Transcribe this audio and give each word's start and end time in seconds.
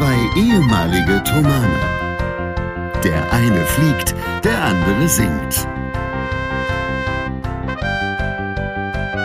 Zwei 0.00 0.30
ehemalige 0.34 1.22
Thomaner. 1.24 3.00
Der 3.04 3.30
eine 3.34 3.66
fliegt, 3.66 4.14
der 4.42 4.64
andere 4.64 5.06
singt. 5.06 5.68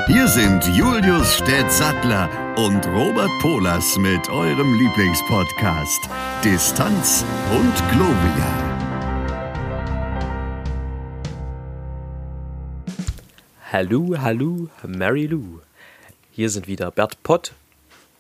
Hier 0.08 0.28
sind 0.28 0.68
Julius 0.76 1.38
Städtsattler 1.38 2.30
und 2.58 2.86
Robert 2.88 3.32
Polas 3.40 3.98
mit 4.00 4.28
eurem 4.28 4.78
Lieblingspodcast 4.78 6.10
Distanz 6.44 7.24
und 7.52 7.74
Globia. 7.92 8.52
Hallo, 13.72 14.14
hallo, 14.20 14.68
Mary 14.86 15.28
Lou. 15.28 15.62
Hier 16.32 16.50
sind 16.50 16.68
wieder 16.68 16.92
Bert 16.92 17.24
Pott 17.24 17.54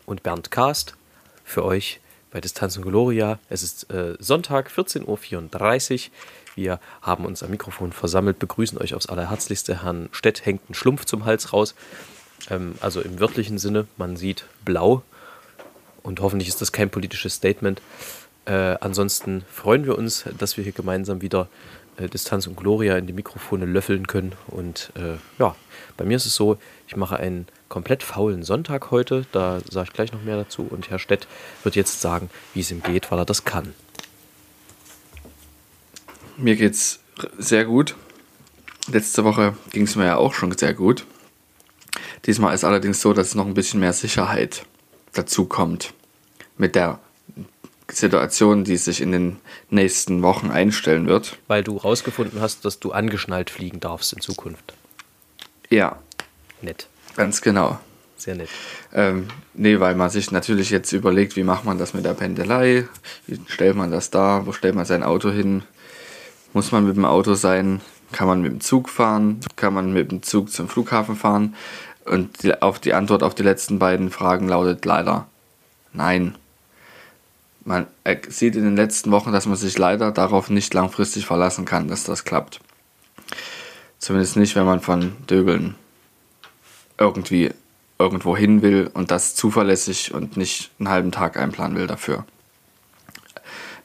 und 0.05 0.23
Bernd 0.23 0.51
Cast 0.51 0.95
für 1.43 1.65
euch 1.65 1.99
bei 2.35 2.41
Distanz 2.41 2.75
und 2.75 2.83
Gloria. 2.83 3.39
Es 3.47 3.63
ist 3.63 3.89
äh, 3.93 4.17
Sonntag, 4.19 4.69
14.34 4.69 6.07
Uhr. 6.07 6.11
Wir 6.55 6.81
haben 7.01 7.23
uns 7.23 7.43
am 7.43 7.49
Mikrofon 7.49 7.93
versammelt, 7.93 8.39
begrüßen 8.39 8.77
euch 8.77 8.93
aufs 8.93 9.05
Allerherzlichste. 9.05 9.83
Herrn 9.83 10.09
Stett 10.11 10.45
hängt 10.45 10.69
ein 10.69 10.73
Schlumpf 10.73 11.05
zum 11.05 11.23
Hals 11.23 11.53
raus. 11.53 11.75
Ähm, 12.49 12.75
also 12.81 12.99
im 12.99 13.21
wörtlichen 13.21 13.57
Sinne, 13.57 13.87
man 13.95 14.17
sieht 14.17 14.43
blau. 14.65 15.01
Und 16.03 16.19
hoffentlich 16.19 16.49
ist 16.49 16.59
das 16.59 16.73
kein 16.73 16.89
politisches 16.89 17.35
Statement. 17.35 17.81
Äh, 18.43 18.75
ansonsten 18.81 19.45
freuen 19.49 19.85
wir 19.85 19.97
uns, 19.97 20.25
dass 20.37 20.57
wir 20.57 20.65
hier 20.65 20.73
gemeinsam 20.73 21.21
wieder 21.21 21.47
äh, 21.95 22.09
Distanz 22.09 22.47
und 22.47 22.57
Gloria 22.57 22.97
in 22.97 23.07
die 23.07 23.13
Mikrofone 23.13 23.65
löffeln 23.65 24.07
können. 24.07 24.33
Und 24.47 24.91
äh, 24.95 25.15
ja, 25.39 25.55
bei 25.95 26.03
mir 26.03 26.17
ist 26.17 26.25
es 26.25 26.35
so, 26.35 26.57
ich 26.87 26.95
mache 26.95 27.17
einen 27.17 27.47
komplett 27.69 28.03
faulen 28.03 28.43
Sonntag 28.43 28.91
heute. 28.91 29.25
Da 29.31 29.59
sage 29.69 29.87
ich 29.89 29.93
gleich 29.93 30.11
noch 30.11 30.23
mehr 30.23 30.37
dazu. 30.37 30.67
Und 30.69 30.89
Herr 30.89 30.99
Stett 30.99 31.27
wird 31.63 31.75
jetzt 31.75 32.01
sagen, 32.01 32.29
wie 32.53 32.61
es 32.61 32.71
ihm 32.71 32.83
geht, 32.83 33.11
weil 33.11 33.19
er 33.19 33.25
das 33.25 33.43
kann. 33.43 33.73
Mir 36.37 36.55
geht's 36.55 36.99
sehr 37.37 37.65
gut. 37.65 37.95
Letzte 38.87 39.23
Woche 39.23 39.55
ging 39.71 39.83
es 39.83 39.95
mir 39.95 40.05
ja 40.05 40.17
auch 40.17 40.33
schon 40.33 40.55
sehr 40.57 40.73
gut. 40.73 41.05
Diesmal 42.25 42.53
ist 42.53 42.63
allerdings 42.63 43.01
so, 43.01 43.13
dass 43.13 43.35
noch 43.35 43.45
ein 43.45 43.53
bisschen 43.53 43.79
mehr 43.79 43.93
Sicherheit 43.93 44.65
dazu 45.13 45.45
kommt 45.45 45.93
mit 46.57 46.75
der 46.75 46.99
Situation, 47.91 48.63
die 48.63 48.77
sich 48.77 49.01
in 49.01 49.11
den 49.11 49.37
nächsten 49.69 50.21
Wochen 50.21 50.49
einstellen 50.49 51.07
wird. 51.07 51.37
Weil 51.47 51.63
du 51.63 51.77
rausgefunden 51.77 52.41
hast, 52.41 52.65
dass 52.65 52.79
du 52.79 52.91
angeschnallt 52.91 53.49
fliegen 53.49 53.79
darfst 53.79 54.13
in 54.13 54.21
Zukunft. 54.21 54.73
Ja. 55.69 55.99
Nett. 56.61 56.87
Ganz 57.15 57.41
genau. 57.41 57.79
Sehr 58.17 58.35
nett. 58.35 58.49
Ähm, 58.93 59.27
nee, 59.53 59.79
weil 59.79 59.95
man 59.95 60.09
sich 60.09 60.31
natürlich 60.31 60.69
jetzt 60.69 60.91
überlegt, 60.93 61.35
wie 61.35 61.43
macht 61.43 61.65
man 61.65 61.77
das 61.77 61.93
mit 61.93 62.05
der 62.05 62.13
Pendelei? 62.13 62.87
Wie 63.27 63.39
stellt 63.47 63.75
man 63.75 63.91
das 63.91 64.09
da? 64.09 64.45
Wo 64.45 64.51
stellt 64.51 64.75
man 64.75 64.85
sein 64.85 65.03
Auto 65.03 65.29
hin? 65.29 65.63
Muss 66.53 66.71
man 66.71 66.87
mit 66.87 66.95
dem 66.95 67.05
Auto 67.05 67.33
sein? 67.33 67.81
Kann 68.11 68.27
man 68.27 68.41
mit 68.41 68.51
dem 68.51 68.61
Zug 68.61 68.89
fahren? 68.89 69.41
Kann 69.55 69.73
man 69.73 69.91
mit 69.91 70.11
dem 70.11 70.23
Zug 70.23 70.51
zum 70.51 70.69
Flughafen 70.69 71.15
fahren? 71.15 71.55
Und 72.05 72.43
die, 72.43 72.61
auf 72.61 72.79
die 72.79 72.93
Antwort 72.93 73.23
auf 73.23 73.35
die 73.35 73.43
letzten 73.43 73.79
beiden 73.79 74.11
Fragen 74.11 74.47
lautet 74.47 74.85
leider 74.85 75.27
nein. 75.91 76.35
Man 77.63 77.87
sieht 78.29 78.55
in 78.55 78.63
den 78.63 78.75
letzten 78.75 79.11
Wochen, 79.11 79.31
dass 79.31 79.47
man 79.47 79.55
sich 79.55 79.77
leider 79.77 80.11
darauf 80.11 80.49
nicht 80.49 80.73
langfristig 80.73 81.25
verlassen 81.25 81.65
kann, 81.65 81.87
dass 81.87 82.03
das 82.03 82.23
klappt. 82.23 82.59
Zumindest 83.97 84.37
nicht, 84.37 84.55
wenn 84.55 84.65
man 84.65 84.81
von 84.81 85.13
Döbeln 85.27 85.75
irgendwie 86.97 87.51
irgendwo 87.97 88.35
hin 88.35 88.61
will 88.61 88.89
und 88.93 89.11
das 89.11 89.35
zuverlässig 89.35 90.13
und 90.13 90.37
nicht 90.37 90.71
einen 90.79 90.89
halben 90.89 91.11
Tag 91.11 91.37
einplanen 91.37 91.77
will 91.77 91.87
dafür. 91.87 92.25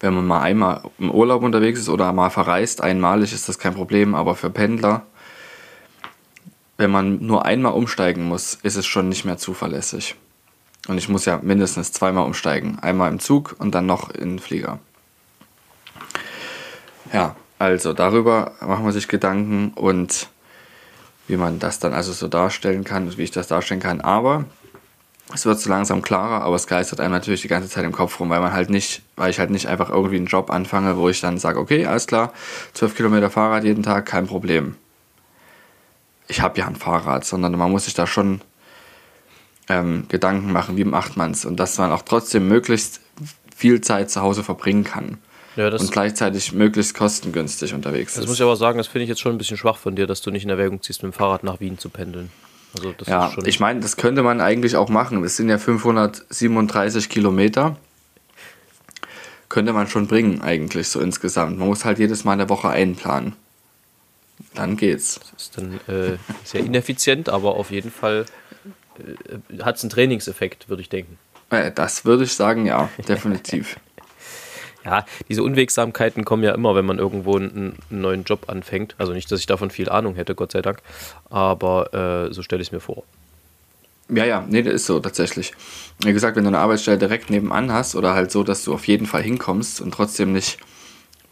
Wenn 0.01 0.15
man 0.15 0.27
mal 0.27 0.41
einmal 0.41 0.83
im 0.99 1.11
Urlaub 1.11 1.43
unterwegs 1.43 1.79
ist 1.79 1.89
oder 1.89 2.13
mal 2.13 2.31
verreist, 2.31 2.83
einmalig 2.83 3.33
ist 3.33 3.49
das 3.49 3.59
kein 3.59 3.75
Problem, 3.75 4.15
aber 4.15 4.35
für 4.35 4.51
Pendler, 4.51 5.03
wenn 6.79 6.91
man 6.91 7.25
nur 7.25 7.45
einmal 7.45 7.75
umsteigen 7.75 8.25
muss, 8.25 8.55
ist 8.63 8.77
es 8.77 8.87
schon 8.87 9.11
nicht 9.11 9.27
mehr 9.27 9.37
zuverlässig. 9.37 10.17
Und 10.89 10.97
ich 10.97 11.11
muss 11.11 11.27
ja 11.27 11.39
mindestens 11.43 11.93
zweimal 11.93 12.25
umsteigen. 12.25 12.79
Einmal 12.79 13.11
im 13.13 13.21
Zug 13.21 13.55
und 13.59 13.75
dann 13.75 13.85
noch 13.85 14.09
in 14.11 14.31
den 14.31 14.39
Flieger. 14.39 14.79
Ja, 17.13 17.37
also 17.59 17.93
darüber 17.93 18.53
machen 18.61 18.87
wir 18.87 18.93
sich 18.93 19.09
Gedanken 19.09 19.73
und 19.75 20.29
wie 21.31 21.37
man 21.37 21.59
das 21.59 21.79
dann 21.79 21.95
also 21.95 22.13
so 22.13 22.29
darstellen 22.29 22.85
kann, 22.85 23.17
wie 23.17 23.23
ich 23.23 23.31
das 23.31 23.47
darstellen 23.47 23.81
kann. 23.81 24.01
Aber 24.01 24.45
es 25.33 25.47
wird 25.47 25.61
so 25.61 25.71
langsam 25.71 26.03
klarer, 26.03 26.43
aber 26.43 26.57
es 26.57 26.67
geistert 26.67 27.01
einem 27.01 27.13
natürlich 27.13 27.43
die 27.43 27.49
ganze 27.49 27.69
Zeit 27.69 27.85
im 27.85 27.93
Kopf 27.93 28.19
rum, 28.19 28.31
weil 28.31 28.41
man 28.41 28.53
halt 28.53 28.69
nicht, 28.69 29.03
weil 29.17 29.31
ich 29.31 29.39
halt 29.39 29.51
nicht 29.51 29.67
einfach 29.67 29.91
irgendwie 29.91 30.17
einen 30.17 30.27
Job 30.27 30.51
anfange, 30.51 30.97
wo 30.97 31.09
ich 31.09 31.21
dann 31.21 31.39
sage, 31.39 31.61
okay, 31.61 31.87
alles 31.87 32.07
klar, 32.07 32.33
12 32.75 32.97
Kilometer 32.97 33.31
Fahrrad 33.31 33.65
jeden 33.65 33.83
Tag, 33.85 34.07
kein 34.07 34.27
Problem. 34.27 34.75
Ich 36.27 36.41
habe 36.41 36.59
ja 36.59 36.67
ein 36.67 36.77
Fahrrad, 36.77 37.25
sondern 37.25 37.57
man 37.57 37.71
muss 37.71 37.85
sich 37.85 37.95
da 37.95 38.07
schon 38.07 38.41
ähm, 39.69 40.07
Gedanken 40.09 40.53
machen, 40.53 40.77
wie 40.77 40.85
macht 40.85 41.17
man 41.17 41.31
es 41.31 41.45
und 41.45 41.61
dass 41.61 41.79
man 41.79 41.93
auch 41.93 42.03
trotzdem 42.03 42.49
möglichst 42.49 43.01
viel 43.55 43.81
Zeit 43.81 44.11
zu 44.11 44.21
Hause 44.21 44.43
verbringen 44.43 44.85
kann. 44.85 45.19
Ja, 45.61 45.69
und 45.69 45.93
gleichzeitig 45.93 46.53
möglichst 46.55 46.95
kostengünstig 46.95 47.75
unterwegs 47.75 48.15
das 48.15 48.21
ist. 48.21 48.25
Das 48.25 48.29
muss 48.31 48.39
ich 48.39 48.43
aber 48.43 48.57
sagen, 48.57 48.79
das 48.79 48.87
finde 48.87 49.03
ich 49.03 49.09
jetzt 49.11 49.21
schon 49.21 49.33
ein 49.33 49.39
bisschen 49.39 49.59
schwach 49.59 49.77
von 49.77 49.95
dir, 49.95 50.07
dass 50.07 50.23
du 50.23 50.31
nicht 50.31 50.45
in 50.45 50.49
Erwägung 50.49 50.81
ziehst, 50.81 51.03
mit 51.03 51.13
dem 51.13 51.15
Fahrrad 51.15 51.45
nach 51.45 51.61
Wien 51.61 51.79
zu 51.79 51.91
pendeln. 51.91 52.31
Also 52.75 52.95
ja, 53.07 53.31
ich 53.45 53.61
meine, 53.61 53.81
das 53.81 53.99
könnte 53.99 54.23
man 54.23 54.41
eigentlich 54.41 54.77
auch 54.77 54.89
machen. 54.89 55.23
Es 55.23 55.37
sind 55.37 55.51
ja 55.51 55.59
537 55.59 57.11
Kilometer. 57.11 57.77
Könnte 59.51 59.75
man 59.75 59.87
schon 59.87 60.07
bringen, 60.07 60.41
eigentlich 60.41 60.89
so 60.89 60.99
insgesamt. 61.01 61.59
Man 61.59 61.69
muss 61.69 61.85
halt 61.85 61.99
jedes 61.99 62.25
Mal 62.25 62.33
eine 62.33 62.49
Woche 62.49 62.71
einplanen. 62.71 63.35
Dann 64.55 64.79
geht's. 64.79 65.21
Das 65.33 65.43
ist 65.43 65.59
dann 65.59 65.81
äh, 65.89 66.17
sehr 66.45 66.61
ineffizient, 66.61 67.29
aber 67.29 67.57
auf 67.57 67.71
jeden 67.71 67.91
Fall 67.91 68.25
äh, 68.99 69.63
hat 69.63 69.77
es 69.77 69.83
einen 69.83 69.91
Trainingseffekt, 69.91 70.71
würde 70.71 70.81
ich 70.81 70.89
denken. 70.89 71.19
Äh, 71.51 71.71
das 71.73 72.07
würde 72.07 72.25
ich 72.25 72.33
sagen, 72.33 72.65
ja, 72.65 72.89
definitiv. 73.09 73.77
Ja, 74.85 75.05
diese 75.29 75.43
Unwegsamkeiten 75.43 76.25
kommen 76.25 76.43
ja 76.43 76.55
immer, 76.55 76.75
wenn 76.75 76.87
man 76.87 76.99
irgendwo 76.99 77.37
einen, 77.37 77.77
einen, 77.91 78.01
neuen 78.01 78.25
Job 78.25 78.49
anfängt. 78.49 78.95
Also 78.99 79.13
nicht, 79.13 79.31
dass 79.31 79.41
ich 79.41 79.47
davon 79.47 79.71
viel 79.71 79.89
Ahnung 79.89 80.15
hätte, 80.15 80.35
Gott 80.35 80.53
sei 80.53 80.63
Dank, 80.63 80.81
aber 81.29 82.29
äh, 82.29 82.33
so 82.33 82.43
stelle 82.43 82.63
ich 82.63 82.69
es 82.69 82.73
mir 82.73 82.81
vor. 82.81 83.05
Ja, 84.09 84.25
ja, 84.25 84.45
nee, 84.49 84.63
das 84.63 84.75
ist 84.75 84.87
so 84.87 84.99
tatsächlich. 84.99 85.53
Wie 86.03 86.13
gesagt, 86.13 86.37
wenn 86.37 86.45
du 86.45 86.49
eine 86.49 86.59
Arbeitsstelle 86.59 86.99
direkt 86.99 87.31
nebenan 87.31 87.73
hast 87.73 87.95
oder 87.95 88.15
halt 88.15 88.33
so, 88.33 88.43
dass 88.43 88.65
du 88.65 88.75
auf 88.75 88.89
jeden 88.89 89.07
Fall 89.07 89.23
hinkommst 89.23 89.81
und 89.81 89.93
trotzdem 89.93 90.33
nicht 90.33 90.59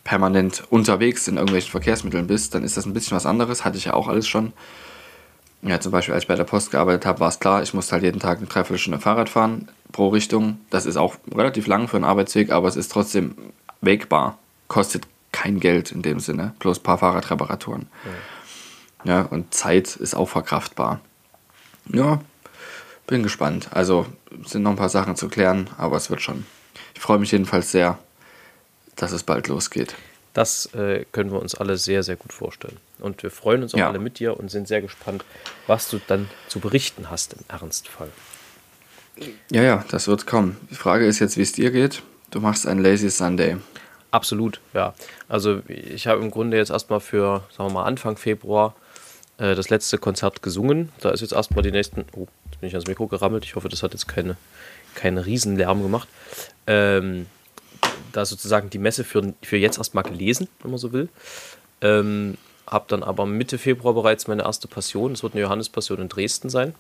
permanent 0.05 0.63
unterwegs 0.71 1.27
in 1.27 1.37
irgendwelchen 1.37 1.71
Verkehrsmitteln 1.71 2.29
bist, 2.29 2.55
dann 2.55 2.63
ist 2.63 2.77
das 2.77 2.87
ein 2.87 2.95
bisschen 2.95 3.17
was 3.17 3.27
anderes. 3.27 3.65
Hatte 3.65 3.79
ich 3.79 3.87
ja 3.87 3.95
auch 3.95 4.07
alles 4.07 4.29
schon. 4.29 4.53
Ja, 5.63 5.81
zum 5.81 5.91
Beispiel, 5.91 6.15
als 6.15 6.23
ich 6.23 6.29
bei 6.29 6.37
der 6.37 6.45
Post 6.45 6.71
gearbeitet 6.71 7.05
habe, 7.05 7.19
war 7.19 7.29
es 7.29 7.41
klar, 7.41 7.63
ich 7.63 7.75
musste 7.75 7.93
halt 7.93 8.05
jeden 8.05 8.21
Tag 8.21 8.39
eine 8.39 8.47
Dreiviertelstunde 8.47 9.01
Fahrrad 9.01 9.29
fahren 9.29 9.69
pro 9.93 10.09
Richtung. 10.09 10.61
Das 10.71 10.87
ist 10.87 10.97
auch 10.97 11.17
relativ 11.35 11.67
lang 11.67 11.89
für 11.89 11.97
einen 11.97 12.05
Arbeitsweg, 12.05 12.51
aber 12.51 12.69
es 12.69 12.77
ist 12.77 12.93
trotzdem 12.93 13.35
wegbar. 13.81 14.39
Kostet 14.69 15.07
kein 15.33 15.61
Geld 15.61 15.93
in 15.93 16.03
dem 16.03 16.21
Sinne, 16.21 16.55
bloß 16.59 16.81
ein 16.81 16.83
paar 16.83 16.99
Fahrradreparaturen. 16.99 17.87
Ja. 19.05 19.21
ja, 19.21 19.23
und 19.23 19.55
Zeit 19.55 19.97
ist 19.97 20.15
auch 20.15 20.29
verkraftbar. 20.29 21.01
Ja, 21.93 22.21
bin 23.07 23.23
gespannt. 23.23 23.69
Also 23.73 24.07
sind 24.45 24.63
noch 24.63 24.71
ein 24.71 24.77
paar 24.77 24.89
Sachen 24.89 25.17
zu 25.17 25.29
klären, 25.29 25.71
aber 25.79 25.97
es 25.97 26.11
wird 26.11 26.23
schon. 26.23 26.47
Ich 26.95 27.01
freue 27.01 27.19
mich 27.19 27.33
jedenfalls 27.33 27.71
sehr, 27.71 27.99
dass 28.97 29.13
es 29.13 29.23
bald 29.23 29.49
losgeht. 29.49 29.95
Das 30.35 30.67
äh, 30.75 31.05
können 31.11 31.33
wir 31.33 31.41
uns 31.41 31.55
alle 31.55 31.77
sehr, 31.77 32.03
sehr 32.03 32.17
gut 32.17 32.33
vorstellen. 32.33 32.77
Und 32.99 33.23
wir 33.23 33.31
freuen 33.31 33.63
uns 33.63 33.75
auch 33.75 33.79
ja. 33.79 33.89
alle 33.89 33.99
mit 33.99 34.19
dir 34.19 34.39
und 34.39 34.51
sind 34.51 34.69
sehr 34.69 34.83
gespannt, 34.83 35.25
was 35.67 35.89
du 35.89 36.01
dann 36.07 36.29
zu 36.49 36.61
berichten 36.61 37.11
hast 37.11 37.33
im 37.33 37.41
Ernstfall. 37.49 38.11
Ja, 39.51 39.63
ja, 39.63 39.85
das 39.91 40.09
wird 40.09 40.27
kommen. 40.27 40.57
Die 40.71 40.75
Frage 40.75 41.07
ist 41.07 41.19
jetzt, 41.19 41.37
wie 41.37 41.43
es 41.43 41.53
dir 41.53 41.71
geht. 41.71 42.03
Du 42.31 42.41
machst 42.41 42.67
einen 42.67 42.83
Lazy 42.83 43.11
Sunday. 43.11 43.57
Absolut, 44.11 44.61
ja. 44.75 44.95
Also 45.29 45.61
ich 45.69 46.07
habe 46.07 46.23
im 46.23 46.31
Grunde 46.31 46.57
jetzt 46.57 46.71
erstmal 46.71 47.01
für, 47.01 47.43
sagen 47.57 47.71
wir 47.71 47.75
mal, 47.75 47.85
Anfang 47.85 48.17
Februar 48.17 48.75
äh, 49.39 49.55
das 49.55 49.71
letzte 49.71 49.99
Konzert 49.99 50.43
gesungen. 50.43 50.91
Da 51.01 51.11
ist 51.11 51.21
jetzt 51.21 51.33
erstmal 51.33 51.63
die 51.63 51.71
nächsten. 51.71 52.05
Oh, 52.13 52.27
jetzt 52.47 52.61
bin 52.61 52.69
ich 52.69 52.75
ans 52.75 52.87
Mikro 52.87 53.07
gerammelt. 53.07 53.45
Ich 53.45 53.55
hoffe, 53.55 53.69
das 53.69 53.83
hat 53.83 53.93
jetzt 53.93 54.09
keine, 54.09 54.37
keine 54.95 55.27
Riesenlärm 55.27 55.83
gemacht. 55.83 56.09
Ähm, 56.67 57.27
da 58.13 58.25
sozusagen 58.25 58.71
die 58.71 58.79
Messe 58.79 59.05
für, 59.05 59.35
für 59.43 59.57
jetzt 59.57 59.79
erstmal 59.79 60.05
gelesen, 60.05 60.49
wenn 60.63 60.71
man 60.71 60.79
so 60.79 60.93
will. 60.93 61.09
Ähm, 61.81 62.39
habe 62.67 62.85
dann 62.89 63.03
aber 63.03 63.27
Mitte 63.27 63.59
Februar 63.59 63.95
bereits 63.95 64.27
meine 64.27 64.43
erste 64.43 64.69
Passion. 64.69 65.13
Es 65.13 65.23
wird 65.23 65.35
eine 65.35 65.43
Johannespassion 65.43 66.01
in 66.01 66.09
Dresden 66.09 66.51
sein. 66.51 66.75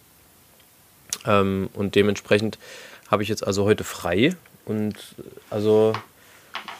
Ähm, 1.26 1.70
und 1.74 1.94
dementsprechend 1.94 2.58
habe 3.10 3.22
ich 3.22 3.28
jetzt 3.28 3.46
also 3.46 3.64
heute 3.64 3.84
frei. 3.84 4.36
Und 4.64 4.94
also 5.50 5.94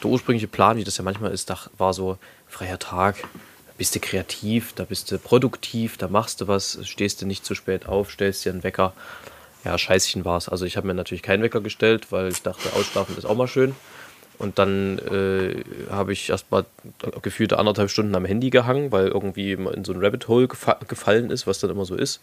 der 0.03 0.09
ursprüngliche 0.09 0.47
Plan, 0.47 0.77
wie 0.77 0.83
das 0.83 0.97
ja 0.97 1.03
manchmal 1.03 1.31
ist, 1.31 1.51
war 1.77 1.93
so 1.93 2.17
freier 2.47 2.79
Tag. 2.79 3.17
Da 3.21 3.73
bist 3.77 3.95
du 3.95 3.99
kreativ, 3.99 4.73
da 4.73 4.83
bist 4.83 5.11
du 5.11 5.17
produktiv, 5.17 5.97
da 5.97 6.07
machst 6.07 6.41
du 6.41 6.47
was, 6.47 6.79
stehst 6.83 7.21
du 7.21 7.25
nicht 7.25 7.45
zu 7.45 7.55
spät 7.55 7.87
auf, 7.87 8.11
stellst 8.11 8.45
dir 8.45 8.51
einen 8.51 8.63
Wecker. 8.63 8.93
Ja, 9.65 9.77
scheißchen 9.77 10.23
war 10.23 10.37
es. 10.37 10.47
Also 10.47 10.65
ich 10.65 10.77
habe 10.77 10.87
mir 10.87 10.93
natürlich 10.93 11.21
keinen 11.21 11.43
Wecker 11.43 11.61
gestellt, 11.61 12.11
weil 12.11 12.29
ich 12.29 12.41
dachte, 12.41 12.73
ausschlafen 12.73 13.17
ist 13.17 13.25
auch 13.25 13.35
mal 13.35 13.47
schön. 13.47 13.75
Und 14.37 14.57
dann 14.57 14.99
äh, 14.99 15.63
habe 15.91 16.13
ich 16.13 16.29
erst 16.29 16.49
mal 16.49 16.65
gefühlte 17.21 17.59
anderthalb 17.59 17.89
Stunden 17.89 18.15
am 18.15 18.23
Handy 18.23 18.49
gehangen, 18.49 18.89
weil 18.89 19.09
irgendwie 19.09 19.51
in 19.51 19.83
so 19.83 19.91
ein 19.91 19.99
Rabbit 19.99 20.29
Hole 20.29 20.47
gefa 20.47 20.79
gefallen 20.87 21.29
ist, 21.29 21.45
was 21.45 21.59
dann 21.59 21.69
immer 21.69 21.83
so 21.83 21.95
ist. 21.95 22.21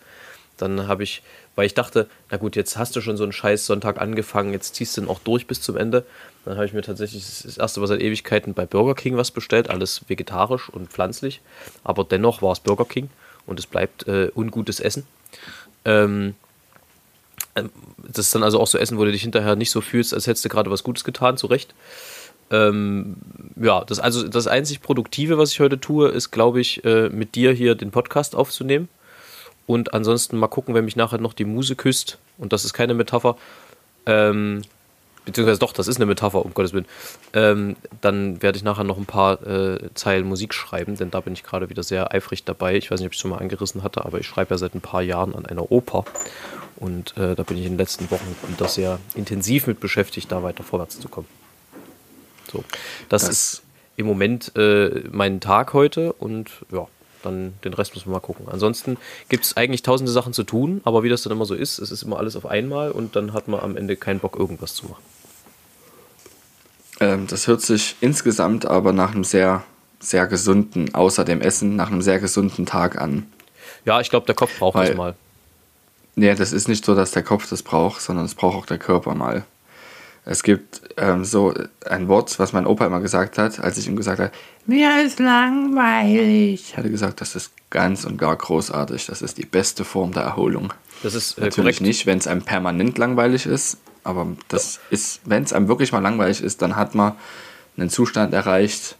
Dann 0.57 0.89
habe 0.89 1.03
ich, 1.03 1.23
weil 1.55 1.67
ich 1.67 1.75
dachte, 1.75 2.09
na 2.31 2.37
gut, 2.37 2.57
jetzt 2.57 2.77
hast 2.77 2.97
du 2.97 3.01
schon 3.01 3.17
so 3.17 3.23
einen 3.23 3.33
scheiß 3.33 3.67
Sonntag 3.67 4.01
angefangen, 4.01 4.53
jetzt 4.53 4.75
ziehst 4.75 4.97
du 4.97 5.03
den 5.03 5.11
auch 5.11 5.19
durch 5.21 5.47
bis 5.47 5.61
zum 5.61 5.77
Ende. 5.77 6.05
Dann 6.45 6.57
habe 6.57 6.67
ich 6.67 6.73
mir 6.73 6.83
tatsächlich 6.83 7.25
das 7.43 7.59
erste 7.59 7.81
Mal 7.81 7.87
seit 7.87 8.01
Ewigkeiten 8.01 8.55
bei 8.55 8.67
Burger 8.67 8.95
King 8.95 9.17
was 9.17 9.31
bestellt, 9.31 9.69
alles 9.69 10.03
vegetarisch 10.09 10.69
und 10.69 10.91
pflanzlich. 10.91 11.41
Aber 11.85 12.05
dennoch 12.05 12.41
war 12.43 12.53
es 12.53 12.61
Burger 12.61 12.85
King 12.85 13.11
und 13.47 13.59
es 13.59 13.67
bleibt 13.67 14.07
äh, 14.07 14.31
ungutes 14.35 14.81
Essen. 14.81 15.07
Ähm, 15.85 16.35
ähm, 17.57 17.71
das 17.99 18.27
ist 18.27 18.35
dann 18.35 18.43
also 18.43 18.61
auch 18.61 18.67
so 18.67 18.79
Essen, 18.79 18.99
wo 18.99 19.05
du 19.05 19.13
dich 19.13 19.23
hinterher 19.23 19.57
nicht 19.57 19.71
so 19.71 19.81
fühlst, 19.81 20.15
als 20.15 20.27
hättest 20.27 20.45
du 20.45 20.49
gerade 20.49 20.71
was 20.71 20.85
Gutes 20.85 21.05
getan, 21.05 21.37
zu 21.37 21.49
Recht. 21.49 21.75
Ähm, 22.51 23.17
ja, 23.61 23.85
das, 23.85 23.99
also 23.99 24.29
das 24.29 24.47
einzig 24.47 24.81
Produktive, 24.81 25.39
was 25.39 25.53
ich 25.53 25.61
heute 25.61 25.81
tue, 25.81 26.09
ist, 26.09 26.31
glaube 26.31 26.61
ich, 26.61 26.85
äh, 26.85 27.09
mit 27.09 27.35
dir 27.35 27.53
hier 27.53 27.75
den 27.75 27.91
Podcast 27.91 28.37
aufzunehmen. 28.37 28.89
Und 29.67 29.95
ansonsten 29.95 30.39
mal 30.39 30.49
gucken, 30.49 30.75
wenn 30.75 30.85
mich 30.85 30.97
nachher 30.97 31.19
noch 31.19 31.33
die 31.33 31.45
Muse 31.45 31.77
küsst, 31.77 32.19
und 32.39 32.53
das 32.53 32.65
ist 32.65 32.73
keine 32.73 32.95
Metapher, 32.95 33.37
ähm, 34.07 34.63
beziehungsweise 35.25 35.59
doch, 35.59 35.73
das 35.73 35.89
ist 35.89 35.97
eine 35.97 36.07
Metapher, 36.07 36.45
um 36.45 36.55
Gottes 36.55 36.73
Willen, 36.73 36.87
ähm, 37.33 37.77
dann 38.01 38.41
werde 38.43 38.57
ich 38.57 38.65
nachher 38.65 38.85
noch 38.85 38.97
ein 38.97 39.07
paar 39.07 39.45
äh, 39.45 39.91
Zeilen 39.95 40.27
Musik 40.27 40.55
schreiben, 40.55 40.97
denn 40.97 41.11
da 41.11 41.21
bin 41.21 41.33
ich 41.33 41.43
gerade 41.43 41.69
wieder 41.69 41.83
sehr 41.83 42.15
eifrig 42.15 42.45
dabei. 42.45 42.77
Ich 42.77 42.91
weiß 42.91 43.01
nicht, 43.01 43.07
ob 43.07 43.13
ich 43.13 43.19
es 43.19 43.21
schon 43.21 43.33
mal 43.33 43.39
angerissen 43.39 43.83
hatte, 43.83 44.05
aber 44.05 44.21
ich 44.21 44.27
schreibe 44.27 44.55
ja 44.55 44.59
seit 44.59 44.75
ein 44.75 44.81
paar 44.81 45.03
Jahren 45.03 45.35
an 45.35 45.45
einer 45.45 45.71
Oper. 45.71 46.05
Und 46.77 47.17
äh, 47.17 47.35
da 47.35 47.43
bin 47.43 47.57
ich 47.57 47.65
in 47.65 47.73
den 47.73 47.79
letzten 47.79 48.11
Wochen 48.11 48.37
wieder 48.49 48.69
sehr 48.69 48.99
intensiv 49.15 49.67
mit 49.67 49.81
beschäftigt, 49.81 50.31
da 50.31 50.43
weiter 50.43 50.63
vorwärts 50.63 51.01
zu 51.01 51.09
kommen. 51.09 51.27
So, 52.51 52.65
das, 53.09 53.23
das 53.23 53.31
ist 53.31 53.63
im 53.97 54.07
Moment 54.07 54.53
äh, 54.57 55.03
mein 55.11 55.41
Tag 55.41 55.73
heute 55.73 56.13
und 56.13 56.51
ja, 56.71 56.87
dann 57.27 57.55
den 57.65 57.75
Rest 57.75 57.95
müssen 57.95 58.09
wir 58.09 58.13
mal 58.13 58.21
gucken. 58.21 58.47
Ansonsten 58.51 58.97
gibt 59.29 59.45
es 59.45 59.57
eigentlich 59.57 59.83
tausende 59.83 60.11
Sachen 60.11 60.33
zu 60.33 60.45
tun, 60.45 60.81
aber 60.85 61.03
wie 61.03 61.09
das 61.09 61.23
dann 61.23 61.33
immer 61.33 61.45
so 61.45 61.55
ist, 61.55 61.79
es 61.79 61.91
ist 61.91 62.03
immer 62.03 62.19
alles 62.19 62.37
auf 62.37 62.47
einmal 62.47 62.91
und 62.91 63.17
dann 63.17 63.33
hat 63.33 63.49
man 63.49 63.61
am 63.61 63.77
Ende 63.77 63.97
keinen 63.97 64.21
Bock, 64.21 64.37
irgendwas 64.37 64.75
zu 64.75 64.87
machen. 64.87 65.03
Ähm, 67.01 67.27
das 67.27 67.47
hört 67.47 67.61
sich 67.61 67.97
insgesamt 68.01 68.67
aber 68.67 68.93
nach 68.93 69.13
einem 69.13 69.25
sehr, 69.25 69.65
sehr 70.01 70.27
gesunden, 70.27 70.95
außer 70.95 71.25
dem 71.25 71.41
Essen, 71.41 71.77
nach 71.77 71.91
einem 71.91 72.03
sehr 72.03 72.19
gesunden 72.19 72.67
Tag 72.67 73.01
an. 73.01 73.27
Ja, 73.85 74.01
ich 74.01 74.11
glaube, 74.11 74.27
der 74.27 74.35
Kopf 74.35 74.59
braucht 74.59 74.77
Weil, 74.77 74.89
das 74.89 74.97
mal. 74.97 75.15
Nee, 76.15 76.35
das 76.35 76.53
ist 76.53 76.69
nicht 76.69 76.85
so, 76.85 76.95
dass 76.95 77.11
der 77.11 77.23
Kopf 77.23 77.49
das 77.49 77.63
braucht, 77.63 78.01
sondern 78.01 78.25
es 78.25 78.35
braucht 78.35 78.57
auch 78.57 78.67
der 78.67 78.79
Körper 78.79 79.15
mal. 79.15 79.45
Es 80.29 80.43
gibt 80.43 80.83
ähm, 80.97 81.25
so 81.25 81.55
ein 81.89 82.09
Wort, 82.09 82.37
was 82.41 82.53
mein 82.53 82.67
Opa 82.67 82.85
immer 82.85 82.99
gesagt 82.99 83.39
hat, 83.39 83.61
als 83.61 83.79
ich 83.79 83.87
ihm 83.87 83.95
gesagt 83.95 84.19
habe, 84.19 84.33
mir 84.67 85.05
ist 85.05 85.21
langweilig. 85.21 86.77
Hat 86.77 86.85
er 86.85 86.91
gesagt, 86.91 87.21
das 87.21 87.37
ist 87.37 87.53
ganz 87.71 88.05
und 88.05 88.19
gar 88.19 88.35
großartig. 88.35 89.07
Das 89.07 89.23
ist 89.23 89.39
die 89.39 89.47
beste 89.47 89.85
Form 89.85 90.13
der 90.13 90.25
Erholung. 90.25 90.73
Das 91.05 91.15
ist 91.15 91.39
äh, 91.39 91.43
natürlich 91.43 91.77
korrekt. 91.77 91.81
nicht, 91.83 92.07
wenn 92.07 92.19
es 92.19 92.27
einem 92.27 92.43
permanent 92.43 92.99
langweilig 92.99 93.47
ist, 93.47 93.79
aber 94.03 94.27
das 94.49 94.81
ist, 94.91 95.21
wenn 95.25 95.45
es 95.45 95.53
einem 95.53 95.69
wirklich 95.69 95.93
mal 95.93 96.03
langweilig 96.03 96.43
ist, 96.43 96.61
dann 96.61 96.75
hat 96.75 96.97
man 96.97 97.13
einen 97.77 97.89
Zustand 97.89 98.35
erreicht, 98.35 98.97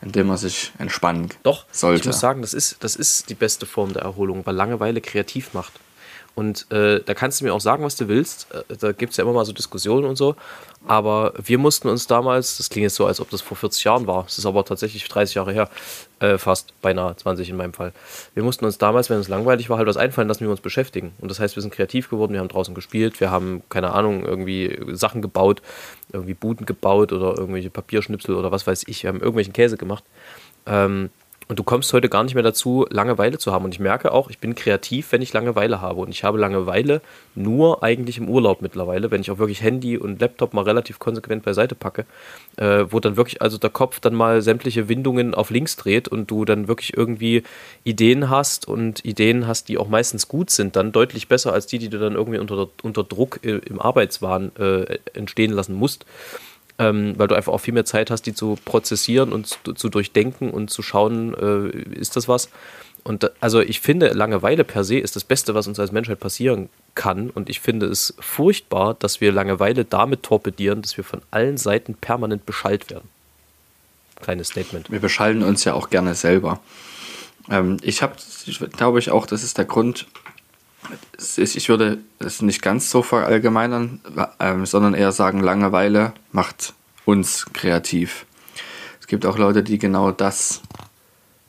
in 0.00 0.12
dem 0.12 0.28
man 0.28 0.38
sich 0.38 0.72
entspannen 0.78 1.28
Doch, 1.42 1.66
sollte. 1.70 2.00
Ich 2.00 2.06
muss 2.06 2.20
sagen, 2.20 2.40
das 2.40 2.54
ist, 2.54 2.82
das 2.82 2.96
ist 2.96 3.28
die 3.28 3.34
beste 3.34 3.66
Form 3.66 3.92
der 3.92 4.02
Erholung, 4.02 4.46
weil 4.46 4.54
Langeweile 4.54 5.02
kreativ 5.02 5.52
macht. 5.52 5.74
Und 6.34 6.70
äh, 6.70 7.00
da 7.00 7.14
kannst 7.14 7.40
du 7.40 7.44
mir 7.44 7.52
auch 7.52 7.60
sagen, 7.60 7.84
was 7.84 7.96
du 7.96 8.08
willst. 8.08 8.46
Äh, 8.52 8.76
da 8.76 8.92
gibt 8.92 9.10
es 9.10 9.18
ja 9.18 9.24
immer 9.24 9.34
mal 9.34 9.44
so 9.44 9.52
Diskussionen 9.52 10.06
und 10.06 10.16
so. 10.16 10.34
Aber 10.86 11.34
wir 11.42 11.58
mussten 11.58 11.88
uns 11.88 12.06
damals, 12.06 12.56
das 12.56 12.68
klingt 12.68 12.84
jetzt 12.84 12.96
so, 12.96 13.06
als 13.06 13.20
ob 13.20 13.30
das 13.30 13.40
vor 13.40 13.56
40 13.56 13.84
Jahren 13.84 14.06
war, 14.06 14.24
es 14.26 14.38
ist 14.38 14.46
aber 14.46 14.64
tatsächlich 14.64 15.06
30 15.06 15.36
Jahre 15.36 15.52
her, 15.52 15.68
äh, 16.18 16.38
fast 16.38 16.80
beinahe 16.80 17.14
20 17.14 17.50
in 17.50 17.56
meinem 17.56 17.72
Fall. 17.72 17.92
Wir 18.34 18.42
mussten 18.42 18.64
uns 18.64 18.78
damals, 18.78 19.08
wenn 19.08 19.18
es 19.18 19.28
langweilig 19.28 19.70
war, 19.70 19.78
halt 19.78 19.86
was 19.86 19.96
einfallen 19.96 20.26
lassen, 20.26 20.40
wie 20.40 20.46
wir 20.46 20.52
uns 20.52 20.60
beschäftigen. 20.60 21.12
Und 21.20 21.30
das 21.30 21.38
heißt, 21.38 21.54
wir 21.54 21.60
sind 21.60 21.72
kreativ 21.72 22.08
geworden, 22.08 22.32
wir 22.32 22.40
haben 22.40 22.48
draußen 22.48 22.74
gespielt, 22.74 23.20
wir 23.20 23.30
haben, 23.30 23.62
keine 23.68 23.92
Ahnung, 23.92 24.24
irgendwie 24.24 24.76
Sachen 24.92 25.22
gebaut, 25.22 25.62
irgendwie 26.12 26.34
Buden 26.34 26.66
gebaut 26.66 27.12
oder 27.12 27.38
irgendwelche 27.38 27.70
Papierschnipsel 27.70 28.34
oder 28.34 28.50
was 28.50 28.66
weiß 28.66 28.84
ich. 28.88 29.02
Wir 29.04 29.08
haben 29.08 29.20
irgendwelchen 29.20 29.52
Käse 29.52 29.76
gemacht. 29.76 30.04
Ähm, 30.66 31.10
und 31.52 31.58
du 31.58 31.64
kommst 31.64 31.92
heute 31.92 32.08
gar 32.08 32.24
nicht 32.24 32.32
mehr 32.32 32.42
dazu, 32.42 32.86
Langeweile 32.88 33.36
zu 33.36 33.52
haben. 33.52 33.66
Und 33.66 33.74
ich 33.74 33.78
merke 33.78 34.12
auch, 34.12 34.30
ich 34.30 34.38
bin 34.38 34.54
kreativ, 34.54 35.12
wenn 35.12 35.20
ich 35.20 35.34
Langeweile 35.34 35.82
habe. 35.82 36.00
Und 36.00 36.08
ich 36.08 36.24
habe 36.24 36.38
Langeweile 36.38 37.02
nur 37.34 37.82
eigentlich 37.82 38.16
im 38.16 38.26
Urlaub 38.30 38.62
mittlerweile, 38.62 39.10
wenn 39.10 39.20
ich 39.20 39.30
auch 39.30 39.36
wirklich 39.36 39.60
Handy 39.60 39.98
und 39.98 40.18
Laptop 40.18 40.54
mal 40.54 40.64
relativ 40.64 40.98
konsequent 40.98 41.42
beiseite 41.42 41.74
packe, 41.74 42.06
äh, 42.56 42.86
wo 42.88 43.00
dann 43.00 43.18
wirklich 43.18 43.42
also 43.42 43.58
der 43.58 43.68
Kopf 43.68 44.00
dann 44.00 44.14
mal 44.14 44.40
sämtliche 44.40 44.88
Windungen 44.88 45.34
auf 45.34 45.50
links 45.50 45.76
dreht 45.76 46.08
und 46.08 46.30
du 46.30 46.46
dann 46.46 46.68
wirklich 46.68 46.96
irgendwie 46.96 47.42
Ideen 47.84 48.30
hast 48.30 48.66
und 48.66 49.04
Ideen 49.04 49.46
hast, 49.46 49.68
die 49.68 49.76
auch 49.76 49.88
meistens 49.88 50.28
gut 50.28 50.48
sind, 50.48 50.74
dann 50.74 50.90
deutlich 50.90 51.28
besser 51.28 51.52
als 51.52 51.66
die, 51.66 51.76
die 51.76 51.90
du 51.90 51.98
dann 51.98 52.14
irgendwie 52.14 52.38
unter, 52.38 52.68
unter 52.82 53.04
Druck 53.04 53.40
im 53.44 53.78
Arbeitswahn 53.78 54.52
äh, 54.56 54.98
entstehen 55.12 55.52
lassen 55.52 55.74
musst 55.74 56.06
ähm, 56.78 57.14
weil 57.16 57.28
du 57.28 57.34
einfach 57.34 57.52
auch 57.52 57.60
viel 57.60 57.74
mehr 57.74 57.84
Zeit 57.84 58.10
hast, 58.10 58.22
die 58.22 58.34
zu 58.34 58.58
prozessieren 58.64 59.32
und 59.32 59.46
zu, 59.46 59.74
zu 59.74 59.88
durchdenken 59.88 60.50
und 60.50 60.70
zu 60.70 60.82
schauen, 60.82 61.34
äh, 61.34 61.98
ist 61.98 62.16
das 62.16 62.28
was. 62.28 62.48
Und 63.04 63.30
also 63.40 63.60
ich 63.60 63.80
finde, 63.80 64.08
Langeweile 64.08 64.64
per 64.64 64.84
se 64.84 64.98
ist 64.98 65.16
das 65.16 65.24
Beste, 65.24 65.54
was 65.54 65.66
uns 65.66 65.80
als 65.80 65.90
Menschheit 65.90 66.20
passieren 66.20 66.68
kann. 66.94 67.30
Und 67.30 67.50
ich 67.50 67.60
finde 67.60 67.86
es 67.86 68.14
furchtbar, 68.20 68.94
dass 68.94 69.20
wir 69.20 69.32
Langeweile 69.32 69.84
damit 69.84 70.22
torpedieren, 70.22 70.82
dass 70.82 70.96
wir 70.96 71.04
von 71.04 71.20
allen 71.30 71.56
Seiten 71.56 71.94
permanent 71.94 72.46
beschallt 72.46 72.90
werden. 72.90 73.08
Kleines 74.20 74.48
Statement. 74.48 74.90
Wir 74.90 75.00
beschallen 75.00 75.42
uns 75.42 75.64
ja 75.64 75.74
auch 75.74 75.90
gerne 75.90 76.14
selber. 76.14 76.60
Ähm, 77.50 77.78
ich 77.82 78.02
habe, 78.02 78.14
glaube 78.76 79.00
ich, 79.00 79.10
auch, 79.10 79.26
das 79.26 79.42
ist 79.42 79.58
der 79.58 79.64
Grund, 79.64 80.06
ich 81.36 81.68
würde 81.68 81.98
es 82.18 82.42
nicht 82.42 82.62
ganz 82.62 82.90
so 82.90 83.02
verallgemeinern, 83.02 84.00
ähm, 84.40 84.66
sondern 84.66 84.94
eher 84.94 85.12
sagen, 85.12 85.40
Langeweile 85.40 86.12
macht 86.32 86.74
uns 87.04 87.46
kreativ. 87.52 88.26
Es 89.00 89.06
gibt 89.06 89.26
auch 89.26 89.38
Leute, 89.38 89.62
die 89.62 89.78
genau 89.78 90.10
das 90.10 90.62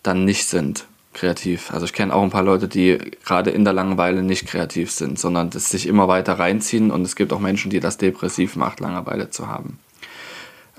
dann 0.04 0.26
nicht 0.26 0.46
sind, 0.46 0.86
kreativ. 1.14 1.72
Also 1.72 1.86
ich 1.86 1.94
kenne 1.94 2.14
auch 2.14 2.24
ein 2.24 2.30
paar 2.30 2.44
Leute, 2.44 2.68
die 2.68 2.98
gerade 3.26 3.52
in 3.52 3.64
der 3.64 3.74
Langeweile 3.74 4.22
nicht 4.22 4.48
kreativ 4.48 4.92
sind, 4.92 5.18
sondern 5.18 5.50
das 5.50 5.70
sich 5.70 5.88
immer 5.88 6.08
weiter 6.08 6.38
reinziehen 6.40 6.92
und 6.92 7.04
es 7.04 7.16
gibt 7.16 7.34
auch 7.34 7.40
Menschen, 7.40 7.72
die 7.72 7.80
das 7.80 7.98
depressiv 7.98 8.56
macht, 8.56 8.80
Langeweile 8.80 9.30
zu 9.30 9.48
haben. 9.48 9.80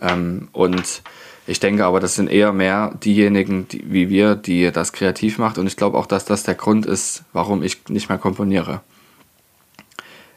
Ähm, 0.00 0.48
und 0.52 1.02
ich 1.46 1.60
denke 1.60 1.84
aber, 1.84 2.00
das 2.00 2.14
sind 2.14 2.30
eher 2.30 2.52
mehr 2.52 2.94
diejenigen 3.02 3.68
die, 3.68 3.84
wie 3.86 4.08
wir, 4.08 4.34
die 4.34 4.70
das 4.72 4.92
kreativ 4.92 5.38
macht. 5.38 5.58
Und 5.58 5.66
ich 5.66 5.76
glaube 5.76 5.98
auch, 5.98 6.06
dass 6.06 6.24
das 6.24 6.42
der 6.42 6.54
Grund 6.54 6.86
ist, 6.86 7.24
warum 7.32 7.62
ich 7.62 7.88
nicht 7.88 8.08
mehr 8.08 8.18
komponiere. 8.18 8.80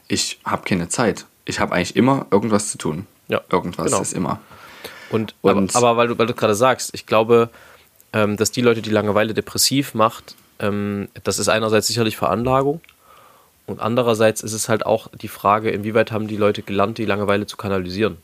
Ich 0.06 0.40
habe 0.44 0.64
keine 0.64 0.88
Zeit. 0.88 1.26
Ich 1.44 1.60
habe 1.60 1.74
eigentlich 1.74 1.96
immer 1.96 2.26
irgendwas 2.30 2.70
zu 2.70 2.78
tun. 2.78 3.06
Ja, 3.28 3.40
irgendwas 3.50 3.86
genau. 3.86 4.02
ist 4.02 4.12
immer. 4.12 4.40
Und, 5.10 5.34
Und 5.40 5.74
aber, 5.74 5.88
aber, 5.88 5.96
weil 5.96 6.08
du, 6.08 6.18
weil 6.18 6.26
du 6.26 6.34
gerade 6.34 6.54
sagst, 6.54 6.90
ich 6.92 7.06
glaube, 7.06 7.48
ähm, 8.12 8.36
dass 8.36 8.50
die 8.50 8.60
Leute, 8.60 8.82
die 8.82 8.90
Langeweile 8.90 9.32
depressiv 9.32 9.94
macht, 9.94 10.34
ähm, 10.58 11.08
das 11.24 11.38
ist 11.38 11.48
einerseits 11.48 11.86
sicherlich 11.86 12.16
Veranlagung. 12.16 12.80
Und 13.66 13.80
andererseits 13.80 14.42
ist 14.42 14.52
es 14.54 14.68
halt 14.68 14.84
auch 14.84 15.08
die 15.08 15.28
Frage, 15.28 15.70
inwieweit 15.70 16.10
haben 16.12 16.26
die 16.26 16.36
Leute 16.36 16.62
gelernt, 16.62 16.98
die 16.98 17.04
Langeweile 17.04 17.46
zu 17.46 17.56
kanalisieren. 17.56 18.18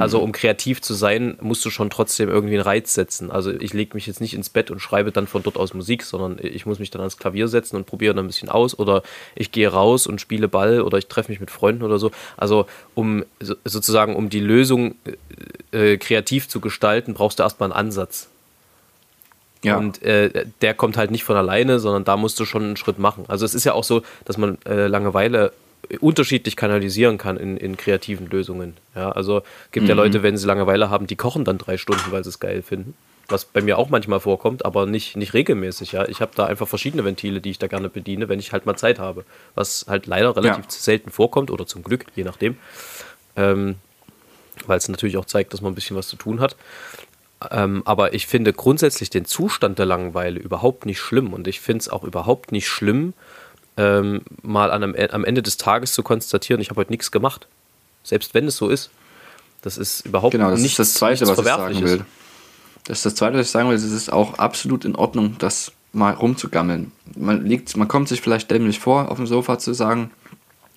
Also 0.00 0.18
mhm. 0.18 0.24
um 0.24 0.32
kreativ 0.32 0.80
zu 0.80 0.94
sein, 0.94 1.36
musst 1.40 1.64
du 1.64 1.70
schon 1.70 1.90
trotzdem 1.90 2.28
irgendwie 2.28 2.54
einen 2.54 2.62
Reiz 2.62 2.94
setzen. 2.94 3.30
Also 3.30 3.52
ich 3.52 3.72
lege 3.72 3.94
mich 3.94 4.06
jetzt 4.06 4.20
nicht 4.20 4.34
ins 4.34 4.48
Bett 4.48 4.70
und 4.70 4.80
schreibe 4.80 5.12
dann 5.12 5.26
von 5.26 5.42
dort 5.42 5.56
aus 5.56 5.74
Musik, 5.74 6.02
sondern 6.02 6.38
ich 6.42 6.66
muss 6.66 6.78
mich 6.78 6.90
dann 6.90 7.00
ans 7.00 7.16
Klavier 7.16 7.48
setzen 7.48 7.76
und 7.76 7.86
probiere 7.86 8.14
dann 8.14 8.24
ein 8.24 8.28
bisschen 8.28 8.48
aus 8.48 8.78
oder 8.78 9.02
ich 9.34 9.52
gehe 9.52 9.68
raus 9.68 10.06
und 10.06 10.20
spiele 10.20 10.48
Ball 10.48 10.80
oder 10.80 10.98
ich 10.98 11.06
treffe 11.06 11.30
mich 11.30 11.40
mit 11.40 11.50
Freunden 11.50 11.82
oder 11.82 11.98
so. 11.98 12.10
Also 12.36 12.66
um 12.94 13.24
sozusagen 13.38 14.16
um 14.16 14.30
die 14.30 14.40
Lösung 14.40 14.94
äh, 15.72 15.92
äh, 15.92 15.96
kreativ 15.98 16.48
zu 16.48 16.60
gestalten, 16.60 17.14
brauchst 17.14 17.38
du 17.38 17.42
erstmal 17.42 17.70
einen 17.70 17.78
Ansatz. 17.78 18.28
Ja. 19.62 19.76
Und 19.76 20.02
äh, 20.02 20.46
der 20.62 20.74
kommt 20.74 20.96
halt 20.96 21.10
nicht 21.10 21.24
von 21.24 21.36
alleine, 21.36 21.78
sondern 21.80 22.04
da 22.04 22.16
musst 22.16 22.40
du 22.40 22.44
schon 22.44 22.62
einen 22.62 22.76
Schritt 22.76 22.98
machen. 22.98 23.24
Also 23.28 23.44
es 23.44 23.54
ist 23.54 23.64
ja 23.64 23.74
auch 23.74 23.84
so, 23.84 24.02
dass 24.24 24.38
man 24.38 24.58
äh, 24.64 24.86
Langeweile 24.86 25.52
unterschiedlich 26.00 26.56
kanalisieren 26.56 27.18
kann 27.18 27.36
in, 27.36 27.56
in 27.56 27.76
kreativen 27.76 28.28
Lösungen. 28.28 28.76
Ja, 28.94 29.10
also 29.12 29.42
gibt 29.72 29.84
mhm. 29.84 29.88
ja 29.90 29.94
Leute, 29.94 30.22
wenn 30.22 30.36
sie 30.36 30.46
Langeweile 30.46 30.90
haben, 30.90 31.06
die 31.06 31.16
kochen 31.16 31.44
dann 31.44 31.58
drei 31.58 31.76
Stunden, 31.76 32.10
weil 32.10 32.22
sie 32.22 32.30
es 32.30 32.40
geil 32.40 32.62
finden. 32.62 32.94
Was 33.28 33.44
bei 33.44 33.60
mir 33.62 33.78
auch 33.78 33.90
manchmal 33.90 34.18
vorkommt, 34.18 34.64
aber 34.64 34.86
nicht, 34.86 35.16
nicht 35.16 35.34
regelmäßig. 35.34 35.92
Ja, 35.92 36.08
ich 36.08 36.20
habe 36.20 36.32
da 36.34 36.46
einfach 36.46 36.66
verschiedene 36.66 37.04
Ventile, 37.04 37.40
die 37.40 37.50
ich 37.50 37.58
da 37.58 37.68
gerne 37.68 37.88
bediene, 37.88 38.28
wenn 38.28 38.40
ich 38.40 38.52
halt 38.52 38.66
mal 38.66 38.76
Zeit 38.76 38.98
habe. 38.98 39.24
Was 39.54 39.86
halt 39.88 40.06
leider 40.06 40.34
relativ 40.36 40.64
ja. 40.64 40.70
selten 40.70 41.10
vorkommt 41.10 41.50
oder 41.50 41.66
zum 41.66 41.84
Glück, 41.84 42.06
je 42.16 42.24
nachdem. 42.24 42.56
Ähm, 43.36 43.76
weil 44.66 44.78
es 44.78 44.88
natürlich 44.88 45.16
auch 45.16 45.24
zeigt, 45.24 45.52
dass 45.52 45.60
man 45.60 45.72
ein 45.72 45.76
bisschen 45.76 45.96
was 45.96 46.08
zu 46.08 46.16
tun 46.16 46.40
hat. 46.40 46.56
Ähm, 47.50 47.82
aber 47.86 48.14
ich 48.14 48.26
finde 48.26 48.52
grundsätzlich 48.52 49.10
den 49.10 49.24
Zustand 49.24 49.78
der 49.78 49.86
Langeweile 49.86 50.38
überhaupt 50.38 50.84
nicht 50.84 51.00
schlimm 51.00 51.32
und 51.32 51.48
ich 51.48 51.60
finde 51.60 51.80
es 51.80 51.88
auch 51.88 52.04
überhaupt 52.04 52.52
nicht 52.52 52.68
schlimm, 52.68 53.14
ähm, 53.76 54.22
mal 54.42 54.70
an, 54.70 54.82
am 54.82 55.24
Ende 55.24 55.42
des 55.42 55.56
Tages 55.56 55.92
zu 55.92 56.02
konstatieren, 56.02 56.60
ich 56.60 56.70
habe 56.70 56.80
heute 56.80 56.92
nichts 56.92 57.10
gemacht. 57.10 57.46
Selbst 58.02 58.34
wenn 58.34 58.46
es 58.46 58.56
so 58.56 58.68
ist. 58.68 58.90
Das 59.62 59.76
ist 59.76 60.06
überhaupt 60.06 60.32
genau, 60.32 60.50
das 60.50 60.60
nichts, 60.60 60.78
ist 60.78 60.94
das 60.94 60.94
Zweite, 60.94 61.26
was 61.26 61.38
ich 61.38 61.44
sagen 61.44 61.82
will. 61.82 62.04
Das 62.84 62.98
ist 62.98 63.06
das 63.06 63.14
Zweite, 63.14 63.36
was 63.36 63.46
ich 63.46 63.52
sagen 63.52 63.68
will. 63.68 63.76
Es 63.76 63.84
ist 63.84 64.10
auch 64.10 64.34
absolut 64.38 64.84
in 64.84 64.96
Ordnung, 64.96 65.36
das 65.38 65.72
mal 65.92 66.14
rumzugammeln. 66.14 66.92
Man, 67.16 67.44
liegt, 67.44 67.76
man 67.76 67.88
kommt 67.88 68.08
sich 68.08 68.20
vielleicht 68.20 68.50
dämlich 68.50 68.78
vor, 68.78 69.10
auf 69.10 69.16
dem 69.16 69.26
Sofa 69.26 69.58
zu 69.58 69.74
sagen, 69.74 70.10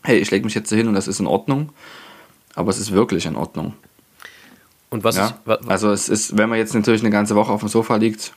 hey, 0.04 0.18
ich 0.18 0.32
lege 0.32 0.44
mich 0.44 0.54
jetzt 0.54 0.70
hin 0.70 0.88
und 0.88 0.96
das 0.96 1.08
ist 1.08 1.20
in 1.20 1.28
Ordnung. 1.28 1.70
Aber 2.56 2.70
es 2.70 2.78
ist 2.78 2.92
wirklich 2.92 3.26
in 3.26 3.36
Ordnung. 3.36 3.74
Und 4.90 5.04
was 5.04 5.16
ja? 5.16 5.28
ich, 5.28 5.48
wa 5.48 5.60
also 5.68 5.92
es 5.92 6.10
ist, 6.10 6.38
wenn 6.38 6.50
man 6.50 6.60
jetzt 6.60 6.76
natürlich 6.76 7.02
eine 7.02 7.10
ganze 7.10 7.36
Woche 7.36 7.52
auf 7.52 7.62
dem 7.62 7.70
Sofa 7.70 7.96
liegt, 7.96 8.34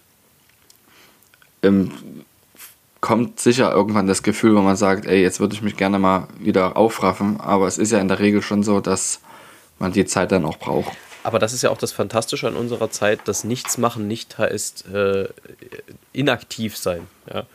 ähm, 1.63 1.91
kommt 3.07 3.39
sicher 3.39 3.71
irgendwann 3.71 4.09
das 4.09 4.25
Gefühl, 4.25 4.57
wo 4.57 4.63
man 4.63 4.75
sagt, 4.75 5.07
ey, 5.07 5.23
jetzt 5.23 5.39
würde 5.39 5.55
ich 5.55 5.63
mich 5.63 5.77
gerne 5.77 6.01
mal 6.01 6.27
wieder 6.41 6.77
aufraffen. 6.77 7.39
Aber 7.41 7.69
es 7.69 7.79
ist 7.79 7.93
ja 7.93 8.01
in 8.01 8.09
der 8.09 8.19
Regel 8.19 8.43
schon 8.43 8.65
so, 8.65 8.81
dass 8.81 9.21
man 9.79 9.93
die 9.93 10.07
Zeit 10.07 10.33
dann 10.33 10.45
auch 10.45 10.59
braucht. 10.59 10.91
Aber 11.23 11.39
das 11.39 11.53
ist 11.53 11.63
ja 11.63 11.71
auch 11.71 11.79
das 11.79 11.93
Fantastische 11.93 12.49
an 12.49 12.57
unserer 12.57 12.91
Zeit, 12.91 13.21
dass 13.27 13.45
nichts 13.45 13.79
machen 13.79 14.09
nicht 14.09 14.39
heißt 14.39 14.87
äh, 14.93 15.29
inaktiv 16.13 16.77
sein. 16.77 17.07
Ja? 17.33 17.47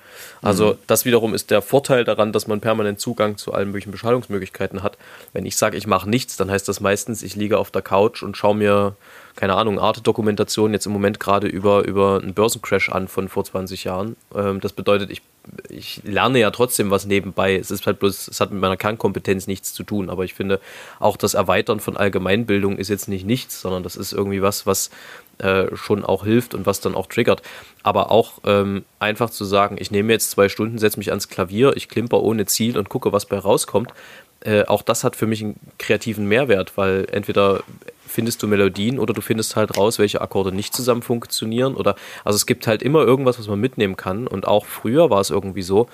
Also 0.41 0.73
mhm. 0.73 0.77
das 0.87 1.03
wiederum 1.03 1.33
ist 1.33 1.51
der 1.51 1.61
Vorteil 1.61 2.05
daran, 2.05 2.31
dass 2.31 2.47
man 2.47 2.61
permanent 2.61 3.01
Zugang 3.01 3.35
zu 3.35 3.53
allen 3.53 3.67
möglichen 3.67 3.91
Beschallungsmöglichkeiten 3.91 4.83
hat. 4.83 4.97
Wenn 5.33 5.45
ich 5.45 5.57
sage, 5.57 5.75
ich 5.75 5.85
mache 5.85 6.09
nichts, 6.09 6.37
dann 6.37 6.49
heißt 6.49 6.69
das 6.69 6.79
meistens, 6.79 7.23
ich 7.23 7.35
liege 7.35 7.57
auf 7.57 7.71
der 7.71 7.81
Couch 7.81 8.23
und 8.23 8.37
schaue 8.37 8.55
mir, 8.55 8.95
keine 9.35 9.55
Ahnung, 9.55 9.79
Arte-Dokumentation 9.79 10.71
jetzt 10.71 10.85
im 10.85 10.93
Moment 10.93 11.19
gerade 11.19 11.47
über, 11.47 11.83
über 11.83 12.21
einen 12.21 12.33
Börsencrash 12.33 12.89
an 12.89 13.09
von 13.09 13.27
vor 13.27 13.43
20 13.43 13.83
Jahren. 13.83 14.15
Ähm, 14.33 14.61
das 14.61 14.71
bedeutet, 14.71 15.11
ich 15.11 15.21
ich 15.69 16.01
lerne 16.03 16.39
ja 16.39 16.51
trotzdem 16.51 16.91
was 16.91 17.05
nebenbei. 17.05 17.55
Es 17.55 17.71
ist 17.71 17.85
halt 17.87 17.99
bloß, 17.99 18.27
es 18.27 18.39
hat 18.39 18.51
mit 18.51 18.61
meiner 18.61 18.77
Kernkompetenz 18.77 19.47
nichts 19.47 19.73
zu 19.73 19.83
tun. 19.83 20.09
Aber 20.09 20.23
ich 20.23 20.33
finde, 20.33 20.59
auch 20.99 21.17
das 21.17 21.33
Erweitern 21.33 21.79
von 21.79 21.97
Allgemeinbildung 21.97 22.77
ist 22.77 22.89
jetzt 22.89 23.07
nicht 23.07 23.25
nichts, 23.25 23.61
sondern 23.61 23.83
das 23.83 23.95
ist 23.95 24.13
irgendwie 24.13 24.41
was, 24.41 24.65
was 24.65 24.91
äh, 25.39 25.75
schon 25.75 26.05
auch 26.05 26.23
hilft 26.23 26.53
und 26.53 26.65
was 26.65 26.81
dann 26.81 26.95
auch 26.95 27.07
triggert. 27.07 27.41
Aber 27.83 28.11
auch 28.11 28.33
ähm, 28.45 28.85
einfach 28.99 29.29
zu 29.29 29.45
sagen, 29.45 29.77
ich 29.79 29.91
nehme 29.91 30.13
jetzt 30.13 30.31
zwei 30.31 30.49
Stunden, 30.49 30.77
setze 30.77 30.99
mich 30.99 31.09
ans 31.09 31.29
Klavier, 31.29 31.75
ich 31.75 31.89
klimper 31.89 32.21
ohne 32.21 32.45
Ziel 32.45 32.77
und 32.77 32.89
gucke, 32.89 33.11
was 33.11 33.25
bei 33.25 33.37
rauskommt. 33.37 33.91
Äh, 34.41 34.65
auch 34.65 34.81
das 34.81 35.03
hat 35.03 35.15
für 35.15 35.27
mich 35.27 35.43
einen 35.43 35.59
kreativen 35.77 36.27
Mehrwert, 36.27 36.77
weil 36.77 37.07
entweder 37.11 37.63
findest 38.11 38.43
du 38.43 38.47
Melodien 38.47 38.99
oder 38.99 39.13
du 39.13 39.21
findest 39.21 39.55
halt 39.55 39.77
raus, 39.77 39.97
welche 39.97 40.21
Akkorde 40.21 40.51
nicht 40.51 40.75
zusammen 40.75 41.01
funktionieren. 41.01 41.75
Oder 41.75 41.95
also 42.25 42.35
es 42.35 42.45
gibt 42.45 42.67
halt 42.67 42.83
immer 42.83 42.99
irgendwas, 42.99 43.39
was 43.39 43.47
man 43.47 43.59
mitnehmen 43.59 43.95
kann. 43.95 44.27
Und 44.27 44.47
auch 44.47 44.65
früher 44.65 45.09
war 45.09 45.21
es 45.21 45.29
irgendwie 45.29 45.61
so. 45.61 45.87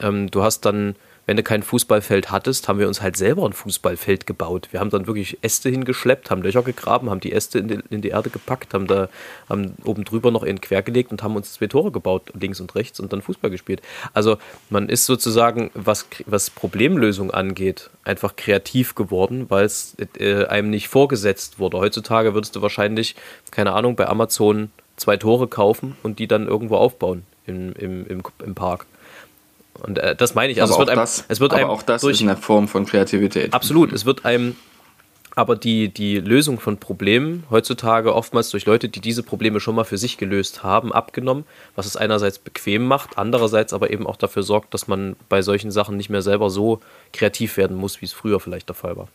Ähm, 0.00 0.30
du 0.30 0.42
hast 0.42 0.60
dann 0.64 0.94
wenn 1.26 1.36
du 1.36 1.42
kein 1.42 1.62
Fußballfeld 1.62 2.30
hattest, 2.30 2.68
haben 2.68 2.78
wir 2.78 2.86
uns 2.86 3.02
halt 3.02 3.16
selber 3.16 3.44
ein 3.44 3.52
Fußballfeld 3.52 4.26
gebaut. 4.26 4.68
Wir 4.70 4.78
haben 4.78 4.90
dann 4.90 5.08
wirklich 5.08 5.38
Äste 5.42 5.68
hingeschleppt, 5.68 6.30
haben 6.30 6.40
Löcher 6.42 6.62
gegraben, 6.62 7.10
haben 7.10 7.20
die 7.20 7.32
Äste 7.32 7.58
in 7.58 7.68
die, 7.68 7.80
in 7.90 8.00
die 8.00 8.10
Erde 8.10 8.30
gepackt, 8.30 8.74
haben 8.74 8.86
da 8.86 9.08
haben 9.48 9.74
oben 9.84 10.04
drüber 10.04 10.30
noch 10.30 10.44
in 10.44 10.60
quer 10.60 10.82
gelegt 10.82 11.10
und 11.10 11.24
haben 11.24 11.34
uns 11.34 11.52
zwei 11.52 11.66
Tore 11.66 11.90
gebaut, 11.90 12.32
links 12.38 12.60
und 12.60 12.74
rechts 12.76 13.00
und 13.00 13.12
dann 13.12 13.22
Fußball 13.22 13.50
gespielt. 13.50 13.82
Also 14.14 14.38
man 14.70 14.88
ist 14.88 15.06
sozusagen, 15.06 15.70
was, 15.74 16.06
was 16.26 16.50
Problemlösung 16.50 17.32
angeht, 17.32 17.90
einfach 18.04 18.36
kreativ 18.36 18.94
geworden, 18.94 19.46
weil 19.48 19.64
es 19.64 19.96
äh, 20.18 20.44
einem 20.46 20.70
nicht 20.70 20.88
vorgesetzt 20.88 21.58
wurde. 21.58 21.78
Heutzutage 21.78 22.34
würdest 22.34 22.54
du 22.54 22.62
wahrscheinlich, 22.62 23.16
keine 23.50 23.72
Ahnung, 23.72 23.96
bei 23.96 24.06
Amazon 24.06 24.70
zwei 24.96 25.16
Tore 25.16 25.48
kaufen 25.48 25.96
und 26.04 26.20
die 26.20 26.28
dann 26.28 26.46
irgendwo 26.46 26.76
aufbauen 26.76 27.24
im, 27.46 27.72
im, 27.72 28.06
im, 28.06 28.22
im 28.44 28.54
Park. 28.54 28.86
Und 29.82 29.98
äh, 29.98 30.14
das 30.16 30.34
meine 30.34 30.52
ich. 30.52 30.60
Also 30.60 30.74
aber 30.74 30.82
es 30.82 30.88
wird 30.88 30.88
auch 30.88 30.92
einem, 30.92 31.02
das, 31.02 31.24
es 31.28 31.40
wird 31.40 31.54
einem 31.54 31.70
auch 31.70 31.82
das 31.82 32.02
durch, 32.02 32.16
ist 32.16 32.22
eine 32.22 32.36
Form 32.36 32.68
von 32.68 32.86
Kreativität. 32.86 33.52
Absolut. 33.52 33.92
Es 33.92 34.04
wird 34.04 34.24
einem 34.24 34.56
aber 35.36 35.54
die, 35.54 35.90
die 35.90 36.18
Lösung 36.18 36.58
von 36.58 36.78
Problemen 36.78 37.44
heutzutage 37.50 38.14
oftmals 38.14 38.48
durch 38.48 38.64
Leute, 38.64 38.88
die 38.88 39.00
diese 39.00 39.22
Probleme 39.22 39.60
schon 39.60 39.74
mal 39.74 39.84
für 39.84 39.98
sich 39.98 40.16
gelöst 40.16 40.62
haben, 40.62 40.92
abgenommen, 40.92 41.44
was 41.76 41.84
es 41.84 41.94
einerseits 41.94 42.38
bequem 42.38 42.86
macht, 42.86 43.18
andererseits 43.18 43.74
aber 43.74 43.90
eben 43.90 44.06
auch 44.06 44.16
dafür 44.16 44.42
sorgt, 44.42 44.72
dass 44.72 44.88
man 44.88 45.14
bei 45.28 45.42
solchen 45.42 45.70
Sachen 45.70 45.98
nicht 45.98 46.08
mehr 46.08 46.22
selber 46.22 46.48
so 46.48 46.80
kreativ 47.12 47.58
werden 47.58 47.76
muss, 47.76 48.00
wie 48.00 48.06
es 48.06 48.14
früher 48.14 48.40
vielleicht 48.40 48.70
der 48.70 48.74
Fall 48.74 48.96
war. 48.96 49.08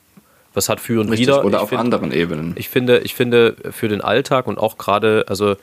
Was 0.54 0.70
hat 0.70 0.80
für 0.80 1.02
und 1.02 1.10
Richtig, 1.10 1.28
wieder. 1.28 1.44
Oder 1.44 1.58
ich 1.58 1.64
auf 1.64 1.70
find, 1.70 1.82
anderen 1.82 2.12
Ebenen. 2.12 2.54
Ich 2.56 2.70
finde, 2.70 3.00
ich 3.00 3.16
finde, 3.16 3.56
für 3.72 3.88
den 3.88 4.02
Alltag 4.02 4.46
und 4.46 4.60
auch 4.60 4.78
gerade, 4.78 5.26
also 5.28 5.56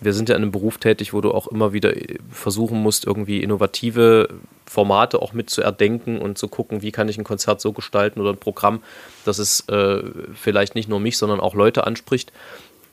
wir 0.00 0.12
sind 0.12 0.28
ja 0.28 0.36
in 0.36 0.42
einem 0.42 0.52
Beruf 0.52 0.78
tätig, 0.78 1.12
wo 1.12 1.20
du 1.20 1.32
auch 1.32 1.48
immer 1.48 1.72
wieder 1.72 1.92
versuchen 2.30 2.80
musst, 2.80 3.06
irgendwie 3.06 3.42
innovative 3.42 4.28
Formate 4.66 5.20
auch 5.20 5.32
mit 5.32 5.50
zu 5.50 5.62
erdenken 5.62 6.18
und 6.18 6.38
zu 6.38 6.48
gucken, 6.48 6.82
wie 6.82 6.92
kann 6.92 7.08
ich 7.08 7.18
ein 7.18 7.24
Konzert 7.24 7.60
so 7.60 7.72
gestalten 7.72 8.20
oder 8.20 8.30
ein 8.30 8.38
Programm, 8.38 8.82
dass 9.24 9.38
es 9.38 9.68
äh, 9.68 10.02
vielleicht 10.34 10.74
nicht 10.74 10.88
nur 10.88 11.00
mich, 11.00 11.18
sondern 11.18 11.40
auch 11.40 11.54
Leute 11.54 11.86
anspricht. 11.86 12.32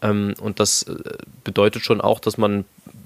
Ähm, 0.02 0.34
und 0.42 0.60
das 0.60 0.84
äh, 0.84 0.96
bedeutet 1.44 1.84
schon 1.84 2.02
auch, 2.02 2.20
dass 2.20 2.38
man 2.38 2.66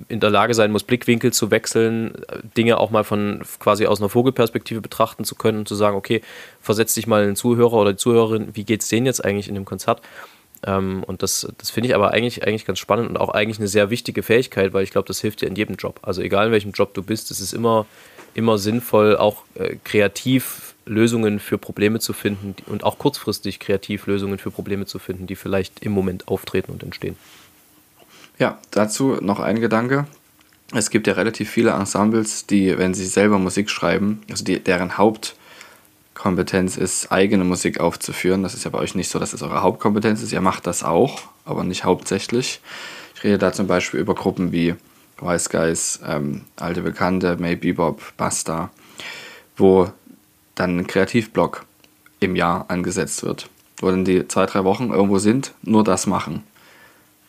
in 0.10 0.20
der 0.20 0.30
Lage 0.30 0.54
sein 0.54 0.72
muss, 0.72 0.84
Blickwinkel 0.84 1.32
zu 1.32 1.52
wechseln, 1.52 2.14
Dinge 2.58 2.78
auch 2.78 2.92
mal 2.92 3.04
von 3.04 3.44
quasi 3.60 3.86
aus 3.86 4.00
einer 4.00 4.10
Vogelperspektive 4.10 4.82
betrachten 4.82 5.24
zu 5.24 5.36
können 5.36 5.60
und 5.60 5.68
zu 5.68 5.76
sagen, 5.76 5.96
okay, 5.96 6.22
versetz 6.62 6.94
dich 6.94 7.08
mal 7.08 7.22
in 7.22 7.30
den 7.32 7.36
Zuhörer 7.36 7.74
oder 7.74 7.92
die 7.94 7.98
Zuhörerin, 7.98 8.50
wie 8.54 8.64
geht 8.64 8.82
es 8.82 8.90
denen 8.90 9.06
jetzt 9.06 9.24
eigentlich 9.24 9.48
in 9.48 9.56
dem 9.56 9.66
Konzert? 9.66 10.02
Ähm, 10.66 11.04
und 11.04 11.24
das, 11.24 11.48
das 11.58 11.70
finde 11.70 11.90
ich 11.90 11.96
aber 11.96 12.12
eigentlich, 12.12 12.44
eigentlich 12.44 12.66
ganz 12.66 12.80
spannend 12.80 13.10
und 13.10 13.18
auch 13.18 13.30
eigentlich 13.30 13.60
eine 13.60 13.68
sehr 13.68 13.90
wichtige 13.90 14.24
Fähigkeit, 14.24 14.74
weil 14.74 14.84
ich 14.84 14.92
glaube, 14.92 15.08
das 15.08 15.20
hilft 15.20 15.42
dir 15.42 15.48
in 15.48 15.56
jedem 15.56 15.76
Job. 15.76 16.00
Also 16.02 16.22
egal 16.22 16.48
in 16.48 16.52
welchem 16.52 16.72
Job 16.72 16.94
du 16.94 17.04
bist, 17.04 17.32
es 17.32 17.42
ist 17.42 17.54
immer, 17.54 17.86
immer 18.34 18.58
sinnvoll, 18.58 19.18
auch 19.18 19.44
äh, 19.56 19.76
kreativ 19.84 20.76
Lösungen 20.86 21.40
für 21.40 21.58
Probleme 21.58 22.00
zu 22.00 22.14
finden 22.14 22.56
und 22.66 22.84
auch 22.84 22.98
kurzfristig 22.98 23.60
kreativ 23.60 24.08
Lösungen 24.08 24.38
für 24.38 24.52
Probleme 24.52 24.86
zu 24.86 25.00
finden, 25.00 25.28
die 25.28 25.36
vielleicht 25.36 25.80
im 25.82 25.92
Moment 25.92 26.28
auftreten 26.28 26.72
und 26.72 26.84
entstehen. 26.84 27.16
Ja, 28.40 28.60
dazu 28.72 29.18
noch 29.22 29.40
ein 29.40 29.62
Gedanke. 29.62 30.08
Es 30.74 30.90
gibt 30.90 31.08
ja 31.08 31.14
relativ 31.14 31.50
viele 31.50 31.72
Ensembles, 31.72 32.48
die, 32.48 32.78
wenn 32.78 32.94
sie 32.94 33.06
selber 33.06 33.38
Musik 33.38 33.70
schreiben, 33.70 34.24
also 34.30 34.44
die, 34.44 34.60
deren 34.60 34.98
Haupt 34.98 35.36
Kompetenz 36.14 36.78
ist, 36.78 37.12
eigene 37.12 37.44
Musik 37.44 37.80
aufzuführen. 37.80 38.44
Das 38.44 38.54
ist 38.54 38.64
ja 38.64 38.72
bei 38.72 38.80
euch 38.80 38.96
nicht 38.96 39.10
so, 39.10 39.20
dass 39.20 39.34
es 39.34 39.42
eure 39.42 39.62
Hauptkompetenz 39.62 40.22
ist. 40.22 40.32
Ihr 40.32 40.42
macht 40.42 40.68
das 40.68 40.84
auch, 40.84 41.22
aber 41.46 41.64
nicht 41.64 41.84
hauptsächlich. 41.84 42.62
Ich 43.16 43.24
rede 43.24 43.38
da 43.38 43.54
zum 43.54 43.68
Beispiel 43.68 44.00
über 44.00 44.16
Gruppen 44.16 44.52
wie 44.52 44.76
Wise 45.20 45.50
Guys, 45.50 46.00
ähm, 46.06 46.42
Alte 46.58 46.82
Bekannte, 46.82 47.38
May 47.38 47.56
Bebop, 47.56 48.02
Basta, 48.18 48.70
wo 49.58 49.92
dann 50.56 50.80
ein 50.80 50.88
Kreativblock 50.88 51.66
im 52.20 52.36
Jahr 52.36 52.66
angesetzt 52.68 53.24
wird. 53.24 53.50
Wo 53.78 53.90
dann 53.90 54.06
die 54.06 54.28
zwei, 54.28 54.46
drei 54.46 54.64
Wochen 54.64 54.92
irgendwo 54.92 55.18
sind, 55.18 55.54
nur 55.62 55.84
das 55.84 56.08
machen. 56.08 56.44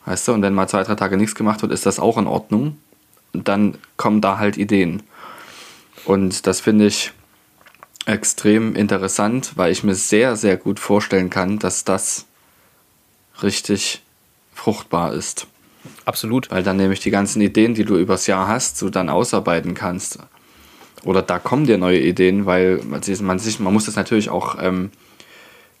Weißt 0.05 0.27
du, 0.27 0.33
und 0.33 0.41
wenn 0.41 0.53
mal 0.53 0.67
zwei, 0.67 0.83
drei 0.83 0.95
Tage 0.95 1.17
nichts 1.17 1.35
gemacht 1.35 1.61
wird, 1.61 1.71
ist 1.71 1.85
das 1.85 1.99
auch 1.99 2.17
in 2.17 2.27
Ordnung. 2.27 2.77
Und 3.33 3.47
dann 3.47 3.77
kommen 3.97 4.21
da 4.21 4.37
halt 4.37 4.57
Ideen. 4.57 5.03
Und 6.05 6.45
das 6.45 6.59
finde 6.61 6.85
ich 6.85 7.11
extrem 8.05 8.75
interessant, 8.75 9.53
weil 9.55 9.71
ich 9.71 9.83
mir 9.83 9.95
sehr, 9.95 10.35
sehr 10.35 10.57
gut 10.57 10.79
vorstellen 10.79 11.29
kann, 11.29 11.59
dass 11.59 11.83
das 11.83 12.25
richtig 13.41 14.01
fruchtbar 14.53 15.13
ist. 15.13 15.47
Absolut. 16.05 16.51
Weil 16.51 16.63
dann 16.63 16.77
nämlich 16.77 16.99
die 16.99 17.11
ganzen 17.11 17.41
Ideen, 17.41 17.73
die 17.73 17.85
du 17.85 17.97
übers 17.97 18.27
Jahr 18.27 18.47
hast, 18.47 18.81
du 18.81 18.89
dann 18.89 19.09
ausarbeiten 19.09 19.73
kannst. 19.73 20.19
Oder 21.03 21.21
da 21.21 21.37
kommen 21.39 21.65
dir 21.65 21.77
neue 21.77 21.99
Ideen, 21.99 22.45
weil 22.45 22.81
man, 22.83 23.01
sich, 23.03 23.59
man 23.59 23.73
muss 23.73 23.85
das 23.85 23.95
natürlich 23.95 24.29
auch 24.29 24.57
ähm, 24.59 24.91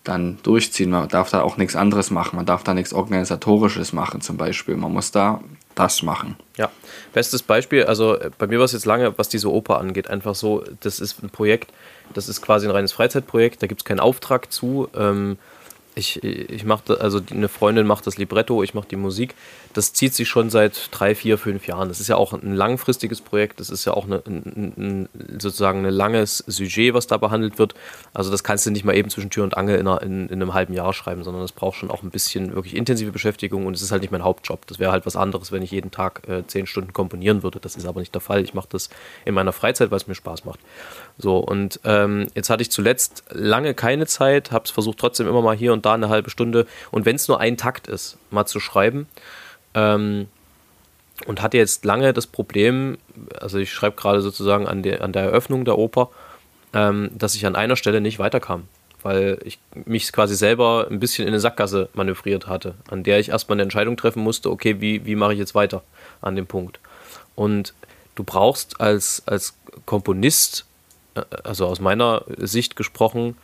dann 0.03 0.37
durchziehen. 0.43 0.91
Man 0.91 1.07
darf 1.07 1.31
da 1.31 1.41
auch 1.41 1.57
nichts 1.57 1.75
anderes 1.75 2.11
machen. 2.11 2.35
Man 2.35 2.45
darf 2.45 2.63
da 2.63 2.73
nichts 2.73 2.93
Organisatorisches 2.93 3.93
machen 3.93 4.21
zum 4.21 4.37
Beispiel. 4.37 4.75
Man 4.75 4.93
muss 4.93 5.11
da 5.11 5.41
das 5.75 6.01
machen. 6.03 6.35
Ja, 6.57 6.71
bestes 7.13 7.43
Beispiel, 7.43 7.83
also 7.83 8.15
äh, 8.15 8.31
bei 8.37 8.47
mir 8.47 8.57
war 8.57 8.65
es 8.65 8.71
jetzt 8.71 8.85
lange, 8.85 9.17
was 9.17 9.29
diese 9.29 9.51
Oper 9.51 9.79
angeht, 9.79 10.09
einfach 10.09 10.33
so, 10.33 10.63
das 10.79 10.99
ist 10.99 11.21
ein 11.21 11.29
Projekt, 11.29 11.71
das 12.13 12.29
ist 12.29 12.41
quasi 12.41 12.67
ein 12.67 12.71
reines 12.71 12.91
Freizeitprojekt, 12.91 13.61
da 13.61 13.67
gibt 13.67 13.81
es 13.81 13.85
keinen 13.85 13.99
Auftrag 13.99 14.51
zu. 14.51 14.89
Ähm, 14.95 15.37
ich, 15.95 16.21
ich 16.23 16.65
mache, 16.65 16.99
also 16.99 17.21
eine 17.31 17.47
Freundin 17.47 17.87
macht 17.87 18.05
das 18.05 18.17
Libretto, 18.17 18.61
ich 18.63 18.73
mache 18.73 18.87
die 18.89 18.97
Musik. 18.97 19.33
Das 19.73 19.93
zieht 19.93 20.13
sich 20.13 20.27
schon 20.27 20.49
seit 20.49 20.89
drei, 20.91 21.15
vier, 21.15 21.37
fünf 21.37 21.67
Jahren. 21.67 21.87
Das 21.87 22.01
ist 22.01 22.09
ja 22.09 22.17
auch 22.17 22.33
ein 22.33 22.53
langfristiges 22.53 23.21
Projekt, 23.21 23.61
das 23.61 23.69
ist 23.69 23.85
ja 23.85 23.93
auch 23.93 24.05
eine, 24.05 24.21
ein, 24.25 24.73
ein, 24.77 25.09
sozusagen 25.39 25.85
ein 25.85 25.93
langes 25.93 26.43
Sujet, 26.47 26.93
was 26.93 27.07
da 27.07 27.17
behandelt 27.17 27.59
wird. 27.59 27.75
Also 28.13 28.29
das 28.29 28.43
kannst 28.43 28.65
du 28.65 28.71
nicht 28.71 28.83
mal 28.83 28.95
eben 28.95 29.09
zwischen 29.09 29.29
Tür 29.29 29.45
und 29.45 29.55
Angel 29.55 29.79
in, 29.79 29.87
in, 29.87 30.27
in 30.27 30.41
einem 30.41 30.53
halben 30.53 30.73
Jahr 30.73 30.93
schreiben, 30.93 31.23
sondern 31.23 31.41
das 31.41 31.53
braucht 31.53 31.77
schon 31.77 31.89
auch 31.89 32.03
ein 32.03 32.11
bisschen 32.11 32.53
wirklich 32.53 32.75
intensive 32.75 33.11
Beschäftigung 33.11 33.65
und 33.65 33.73
es 33.73 33.81
ist 33.81 33.91
halt 33.91 34.01
nicht 34.01 34.11
mein 34.11 34.23
Hauptjob. 34.23 34.67
Das 34.67 34.79
wäre 34.79 34.91
halt 34.91 35.05
was 35.05 35.15
anderes, 35.15 35.53
wenn 35.53 35.61
ich 35.61 35.71
jeden 35.71 35.91
Tag 35.91 36.27
äh, 36.27 36.45
zehn 36.45 36.67
Stunden 36.67 36.91
komponieren 36.91 37.41
würde. 37.41 37.59
Das 37.61 37.77
ist 37.77 37.85
aber 37.85 38.01
nicht 38.01 38.13
der 38.13 38.21
Fall. 38.21 38.43
Ich 38.43 38.53
mache 38.53 38.67
das 38.69 38.89
in 39.23 39.33
meiner 39.33 39.53
Freizeit, 39.53 39.91
weil 39.91 39.97
es 39.97 40.07
mir 40.07 40.15
Spaß 40.15 40.43
macht. 40.43 40.59
So, 41.17 41.37
und 41.37 41.79
ähm, 41.85 42.27
jetzt 42.35 42.49
hatte 42.49 42.61
ich 42.61 42.71
zuletzt 42.71 43.23
lange 43.29 43.73
keine 43.73 44.05
Zeit, 44.05 44.51
habe 44.51 44.65
es 44.65 44.71
versucht 44.71 44.97
trotzdem 44.97 45.27
immer 45.27 45.41
mal 45.41 45.55
hier 45.55 45.71
und 45.71 45.85
da 45.85 45.93
eine 45.93 46.09
halbe 46.09 46.29
Stunde 46.29 46.67
und 46.91 47.05
wenn 47.05 47.15
es 47.15 47.27
nur 47.27 47.39
ein 47.39 47.55
Takt 47.55 47.87
ist, 47.87 48.17
mal 48.31 48.45
zu 48.45 48.59
schreiben. 48.59 49.07
Ähm, 49.73 50.27
und 51.25 51.41
hatte 51.41 51.57
jetzt 51.57 51.85
lange 51.85 52.13
das 52.13 52.27
Problem, 52.27 52.97
also 53.39 53.57
ich 53.57 53.71
schreibe 53.71 53.95
gerade 53.95 54.21
sozusagen 54.21 54.67
an 54.67 54.83
der, 54.83 55.01
an 55.01 55.13
der 55.13 55.23
Eröffnung 55.23 55.63
der 55.63 55.77
Oper, 55.77 56.09
ähm, 56.73 57.09
dass 57.13 57.35
ich 57.35 57.45
an 57.45 57.55
einer 57.55 57.77
Stelle 57.77 58.01
nicht 58.01 58.19
weiterkam, 58.19 58.67
weil 59.01 59.39
ich 59.45 59.59
mich 59.85 60.11
quasi 60.11 60.35
selber 60.35 60.87
ein 60.89 60.99
bisschen 60.99 61.23
in 61.23 61.29
eine 61.29 61.39
Sackgasse 61.39 61.89
manövriert 61.93 62.47
hatte, 62.47 62.75
an 62.89 63.03
der 63.03 63.19
ich 63.19 63.29
erstmal 63.29 63.55
eine 63.55 63.63
Entscheidung 63.63 63.95
treffen 63.95 64.21
musste, 64.21 64.51
okay, 64.51 64.81
wie, 64.81 65.05
wie 65.05 65.15
mache 65.15 65.33
ich 65.33 65.39
jetzt 65.39 65.55
weiter 65.55 65.83
an 66.21 66.35
dem 66.35 66.47
Punkt. 66.47 66.79
Und 67.33 67.73
du 68.15 68.23
brauchst 68.23 68.81
als, 68.81 69.23
als 69.25 69.55
Komponist, 69.85 70.65
also 71.43 71.67
aus 71.67 71.79
meiner 71.79 72.23
Sicht 72.37 72.75
gesprochen, 72.75 73.37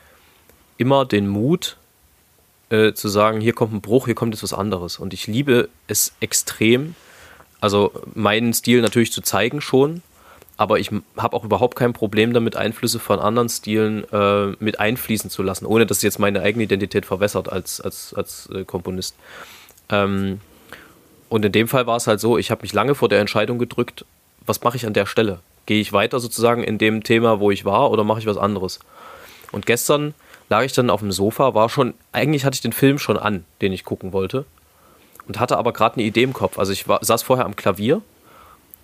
immer 0.78 1.06
den 1.06 1.28
Mut 1.28 1.78
äh, 2.70 2.94
zu 2.94 3.08
sagen, 3.08 3.42
hier 3.42 3.54
kommt 3.54 3.74
ein 3.74 3.82
Bruch, 3.82 4.06
hier 4.06 4.16
kommt 4.16 4.34
jetzt 4.34 4.44
was 4.44 4.54
anderes. 4.54 4.98
Und 4.98 5.14
ich 5.14 5.28
liebe 5.28 5.70
es 5.88 6.14
extrem, 6.20 6.96
also 7.60 7.92
meinen 8.14 8.54
Stil 8.54 8.82
natürlich 8.82 9.12
zu 9.12 9.22
zeigen 9.22 9.62
schon, 9.62 10.02
aber 10.58 10.80
ich 10.80 10.92
habe 11.18 11.36
auch 11.36 11.44
überhaupt 11.44 11.76
kein 11.76 11.94
Problem 11.94 12.34
damit, 12.34 12.56
Einflüsse 12.56 13.00
von 13.00 13.20
anderen 13.20 13.50
Stilen 13.50 14.06
äh, 14.12 14.56
mit 14.60 14.80
einfließen 14.80 15.30
zu 15.30 15.44
lassen, 15.44 15.66
ohne 15.66 15.86
dass 15.86 15.98
es 15.98 16.04
jetzt 16.04 16.20
meine 16.20 16.42
eigene 16.42 16.66
Identität 16.66 17.06
verwässert 17.06 17.52
als, 17.52 17.82
als, 17.82 18.14
als 18.14 18.50
äh, 18.54 18.64
Komponist. 18.64 19.16
Ähm, 19.90 20.40
und 21.30 21.46
in 21.46 21.52
dem 21.52 21.68
Fall 21.68 21.88
war 21.88 21.98
es 21.98 22.08
halt 22.08 22.20
so, 22.20 22.38
ich 22.38 22.52
habe 22.52 22.62
mich 22.62 22.74
lange 22.74 22.94
vor 22.94 23.10
der 23.10 23.22
Entscheidung 23.22 23.58
gedrückt, 23.58 24.06
was 24.46 24.62
mache 24.62 24.78
ich 24.78 24.86
an 24.86 24.94
der 24.94 25.06
Stelle? 25.06 25.40
Gehe 25.72 25.80
ich 25.80 25.94
weiter 25.94 26.20
sozusagen 26.20 26.66
in 26.66 26.78
dem 26.78 27.02
Thema, 27.02 27.40
wo 27.40 27.50
ich 27.50 27.64
war, 27.64 27.92
oder 27.92 28.04
mache 28.04 28.20
ich 28.20 28.26
was 28.26 28.36
anderes? 28.36 28.82
Und 29.54 29.66
gestern 29.66 30.14
lag 30.50 30.66
ich 30.66 30.74
dann 30.74 30.90
auf 30.90 31.00
dem 31.00 31.14
Sofa, 31.14 31.54
war 31.54 31.70
schon, 31.70 31.94
eigentlich 32.12 32.44
hatte 32.44 32.56
ich 32.56 32.62
den 32.62 32.74
Film 32.74 33.00
schon 33.00 33.16
an, 33.16 33.46
den 33.62 33.72
ich 33.72 33.86
gucken 33.86 34.12
wollte 34.12 34.44
und 35.30 35.40
hatte 35.40 35.58
aber 35.58 35.72
gerade 35.72 35.96
eine 35.96 36.04
Idee 36.04 36.24
im 36.24 36.34
Kopf. 36.34 36.60
Also 36.60 36.74
ich 36.74 36.90
war, 36.90 37.00
saß 37.02 37.24
vorher 37.24 37.46
am 37.46 37.56
Klavier, 37.56 38.02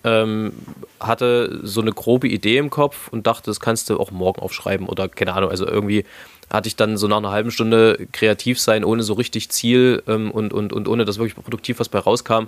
ähm, 0.02 0.54
hatte 0.98 1.60
so 1.62 1.82
eine 1.82 1.92
grobe 1.92 2.26
Idee 2.26 2.56
im 2.56 2.70
Kopf 2.70 3.08
und 3.08 3.26
dachte, 3.26 3.50
das 3.50 3.60
kannst 3.60 3.90
du 3.90 4.00
auch 4.00 4.10
morgen 4.10 4.40
aufschreiben 4.40 4.88
oder 4.88 5.10
keine 5.10 5.34
Ahnung. 5.34 5.50
Also 5.50 5.66
irgendwie 5.66 6.06
hatte 6.48 6.68
ich 6.68 6.76
dann 6.76 6.96
so 6.96 7.06
nach 7.06 7.18
einer 7.18 7.32
halben 7.32 7.50
Stunde 7.50 8.08
kreativ 8.12 8.58
sein, 8.58 8.82
ohne 8.82 9.02
so 9.02 9.12
richtig 9.12 9.50
Ziel 9.50 10.02
ähm, 10.06 10.30
und, 10.30 10.54
und, 10.54 10.72
und 10.72 10.88
ohne 10.88 11.04
dass 11.04 11.18
wirklich 11.18 11.34
produktiv 11.34 11.80
was 11.80 11.90
bei 11.90 11.98
rauskam. 11.98 12.46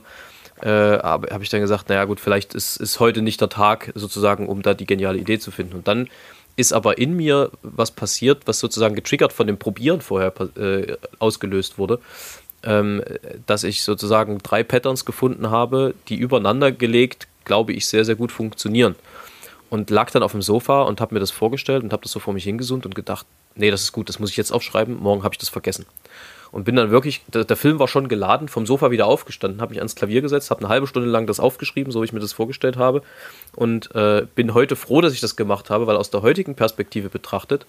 Äh, 0.62 0.98
habe 0.98 1.28
hab 1.32 1.42
ich 1.42 1.48
dann 1.48 1.60
gesagt, 1.60 1.88
naja 1.88 2.04
gut, 2.04 2.20
vielleicht 2.20 2.54
ist, 2.54 2.76
ist 2.76 3.00
heute 3.00 3.22
nicht 3.22 3.40
der 3.40 3.48
Tag 3.48 3.92
sozusagen, 3.94 4.48
um 4.48 4.62
da 4.62 4.74
die 4.74 4.86
geniale 4.86 5.18
Idee 5.18 5.38
zu 5.38 5.50
finden. 5.50 5.76
Und 5.76 5.88
dann 5.88 6.08
ist 6.56 6.72
aber 6.72 6.98
in 6.98 7.16
mir 7.16 7.50
was 7.62 7.90
passiert, 7.90 8.42
was 8.46 8.58
sozusagen 8.58 8.94
getriggert 8.94 9.32
von 9.32 9.46
dem 9.46 9.58
Probieren 9.58 10.00
vorher 10.00 10.32
äh, 10.56 10.96
ausgelöst 11.18 11.78
wurde 11.78 12.00
ähm, 12.62 13.02
dass 13.46 13.64
ich 13.64 13.82
sozusagen 13.82 14.38
drei 14.38 14.62
Patterns 14.62 15.04
gefunden 15.04 15.50
habe, 15.50 15.94
die 16.08 16.16
übereinander 16.16 16.72
gelegt, 16.72 17.26
glaube 17.44 17.72
ich, 17.72 17.86
sehr, 17.86 18.04
sehr 18.04 18.16
gut 18.16 18.32
funktionieren. 18.32 18.96
Und 19.70 19.90
lag 19.90 20.10
dann 20.10 20.22
auf 20.22 20.32
dem 20.32 20.42
Sofa 20.42 20.82
und 20.82 21.00
habe 21.00 21.14
mir 21.14 21.20
das 21.20 21.30
vorgestellt 21.30 21.84
und 21.84 21.92
habe 21.92 22.02
das 22.02 22.12
so 22.12 22.18
vor 22.18 22.34
mich 22.34 22.44
hingesucht 22.44 22.86
und 22.86 22.94
gedacht, 22.94 23.24
nee, 23.54 23.70
das 23.70 23.82
ist 23.82 23.92
gut, 23.92 24.08
das 24.08 24.18
muss 24.18 24.30
ich 24.30 24.36
jetzt 24.36 24.52
aufschreiben, 24.52 24.98
morgen 25.00 25.22
habe 25.22 25.34
ich 25.34 25.38
das 25.38 25.48
vergessen. 25.48 25.86
Und 26.52 26.64
bin 26.64 26.74
dann 26.76 26.90
wirklich, 26.90 27.22
der, 27.28 27.44
der, 27.44 27.56
Film 27.56 27.78
war 27.78 27.86
schon 27.86 28.08
geladen, 28.08 28.48
vom 28.48 28.66
Sofa 28.66 28.90
wieder 28.90 29.06
aufgestanden, 29.06 29.60
habe 29.60 29.70
mich 29.70 29.78
ans 29.78 29.94
Klavier 29.94 30.20
gesetzt, 30.20 30.50
habe 30.50 30.60
eine 30.60 30.68
halbe 30.68 30.86
Stunde 30.86 31.08
lang 31.08 31.26
das 31.26 31.38
aufgeschrieben, 31.38 31.92
so 31.92 32.00
wie 32.00 32.06
ich 32.06 32.12
mir 32.12 32.20
das 32.20 32.32
vorgestellt 32.32 32.76
habe. 32.76 33.02
Und 33.54 33.94
äh, 33.94 34.26
bin 34.34 34.54
heute 34.54 34.74
froh, 34.74 35.00
dass 35.00 35.12
ich 35.12 35.20
das 35.20 35.36
gemacht 35.36 35.70
habe, 35.70 35.86
weil 35.86 35.96
aus 35.96 36.10
der 36.10 36.22
heutigen 36.22 36.56
Perspektive 36.56 37.08
betrachtet, 37.08 37.66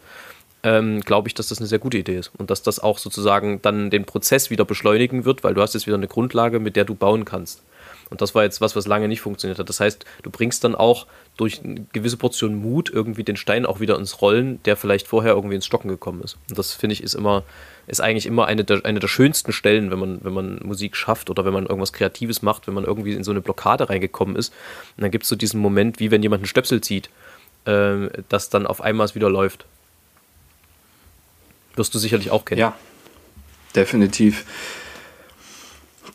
ähm, 0.63 1.01
glaube 1.01 1.27
ich, 1.27 1.33
dass 1.33 1.47
das 1.47 1.59
eine 1.59 1.67
sehr 1.67 1.79
gute 1.79 1.97
Idee 1.97 2.17
ist 2.17 2.31
und 2.37 2.49
dass 2.49 2.63
das 2.63 2.79
auch 2.79 2.97
sozusagen 2.97 3.61
dann 3.61 3.89
den 3.89 4.05
Prozess 4.05 4.49
wieder 4.49 4.65
beschleunigen 4.65 5.25
wird, 5.25 5.43
weil 5.43 5.53
du 5.53 5.61
hast 5.61 5.73
jetzt 5.73 5.87
wieder 5.87 5.97
eine 5.97 6.07
Grundlage, 6.07 6.59
mit 6.59 6.75
der 6.75 6.85
du 6.85 6.95
bauen 6.95 7.25
kannst. 7.25 7.63
Und 8.11 8.21
das 8.21 8.35
war 8.35 8.43
jetzt 8.43 8.59
was, 8.59 8.75
was 8.75 8.87
lange 8.87 9.07
nicht 9.07 9.21
funktioniert 9.21 9.57
hat. 9.57 9.69
Das 9.69 9.79
heißt, 9.79 10.05
du 10.21 10.29
bringst 10.29 10.63
dann 10.65 10.75
auch 10.75 11.07
durch 11.37 11.63
eine 11.63 11.85
gewisse 11.93 12.17
Portion 12.17 12.55
Mut 12.55 12.89
irgendwie 12.93 13.23
den 13.23 13.37
Stein 13.37 13.65
auch 13.65 13.79
wieder 13.79 13.97
ins 13.97 14.21
Rollen, 14.21 14.61
der 14.63 14.75
vielleicht 14.75 15.07
vorher 15.07 15.33
irgendwie 15.33 15.55
ins 15.55 15.65
Stocken 15.65 15.87
gekommen 15.87 16.21
ist. 16.21 16.37
Und 16.49 16.59
das 16.59 16.73
finde 16.73 16.93
ich 16.93 17.03
ist 17.03 17.13
immer, 17.13 17.43
ist 17.87 18.01
eigentlich 18.01 18.25
immer 18.25 18.45
eine 18.45 18.63
der, 18.63 18.85
eine 18.85 18.99
der 18.99 19.07
schönsten 19.07 19.51
Stellen, 19.51 19.91
wenn 19.91 19.99
man, 19.99 20.19
wenn 20.23 20.33
man 20.33 20.59
Musik 20.63 20.95
schafft 20.95 21.29
oder 21.29 21.45
wenn 21.45 21.53
man 21.53 21.65
irgendwas 21.65 21.93
Kreatives 21.93 22.41
macht, 22.41 22.67
wenn 22.67 22.73
man 22.73 22.83
irgendwie 22.83 23.13
in 23.13 23.23
so 23.23 23.31
eine 23.31 23.41
Blockade 23.41 23.89
reingekommen 23.89 24.35
ist. 24.35 24.53
Und 24.97 25.03
dann 25.03 25.11
gibt 25.11 25.23
es 25.23 25.29
so 25.29 25.35
diesen 25.35 25.59
Moment, 25.59 25.99
wie 25.99 26.11
wenn 26.11 26.23
jemand 26.23 26.41
einen 26.41 26.47
Stöpsel 26.47 26.81
zieht, 26.81 27.09
äh, 27.65 28.09
dass 28.29 28.49
dann 28.49 28.67
auf 28.67 28.81
einmal 28.81 29.05
es 29.05 29.15
wieder 29.15 29.29
läuft. 29.29 29.65
Wirst 31.75 31.93
du 31.93 31.99
sicherlich 31.99 32.31
auch 32.31 32.45
kennen. 32.45 32.59
Ja, 32.59 32.75
definitiv. 33.75 34.45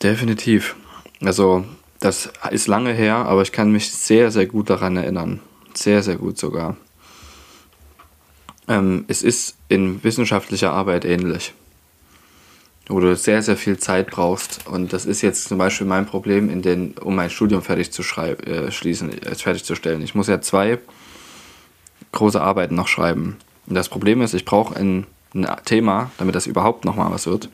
Definitiv. 0.03 0.77
Also, 1.23 1.65
das 2.01 2.31
ist 2.51 2.67
lange 2.67 2.93
her, 2.93 3.17
aber 3.17 3.43
ich 3.43 3.53
kann 3.53 3.73
mich 3.73 3.91
sehr, 3.91 4.31
sehr 4.31 4.47
gut 4.47 4.69
daran 4.69 4.97
erinnern. 4.97 5.41
Sehr, 5.75 6.03
sehr 6.03 6.17
gut 6.17 6.39
sogar. 6.39 6.77
Ähm, 8.69 9.05
es 9.09 9.23
ist 9.23 9.57
in 9.69 10.03
wissenschaftlicher 10.03 10.73
Arbeit 10.73 11.05
ähnlich. 11.05 11.55
Wo 12.89 13.01
du 13.01 13.17
sehr, 13.17 13.43
sehr 13.43 13.57
viel 13.57 13.79
Zeit 13.79 14.11
brauchst. 14.11 14.67
Und 14.67 14.93
das 14.93 15.07
ist 15.07 15.23
jetzt 15.23 15.49
zum 15.49 15.59
Beispiel 15.59 15.87
mein 15.87 16.07
Problem, 16.07 16.49
in 16.49 16.63
den, 16.63 16.93
um 16.99 17.17
mein 17.17 17.31
Studium 17.31 17.63
fertig 17.63 17.91
zu 17.91 18.03
äh, 18.03 18.71
schließen, 18.71 19.23
äh, 19.23 19.35
fertigzustellen. 19.35 20.03
Ich 20.03 20.15
muss 20.15 20.29
ja 20.29 20.41
zwei 20.41 20.79
große 22.13 22.41
Arbeiten 22.41 22.77
noch 22.77 22.89
schreiben. 22.89 23.37
Und 23.67 23.75
das 23.75 23.89
Problem 23.89 24.23
ist, 24.23 24.35
ich 24.35 24.45
brauche 24.45 24.77
ein 24.77 25.07
ein 25.37 25.57
Thema, 25.65 26.11
damit 26.19 26.35
das 26.35 26.47
überhaupt 26.47 26.85
nochmal 26.85 27.11
was 27.11 27.27
wird, 27.27 27.49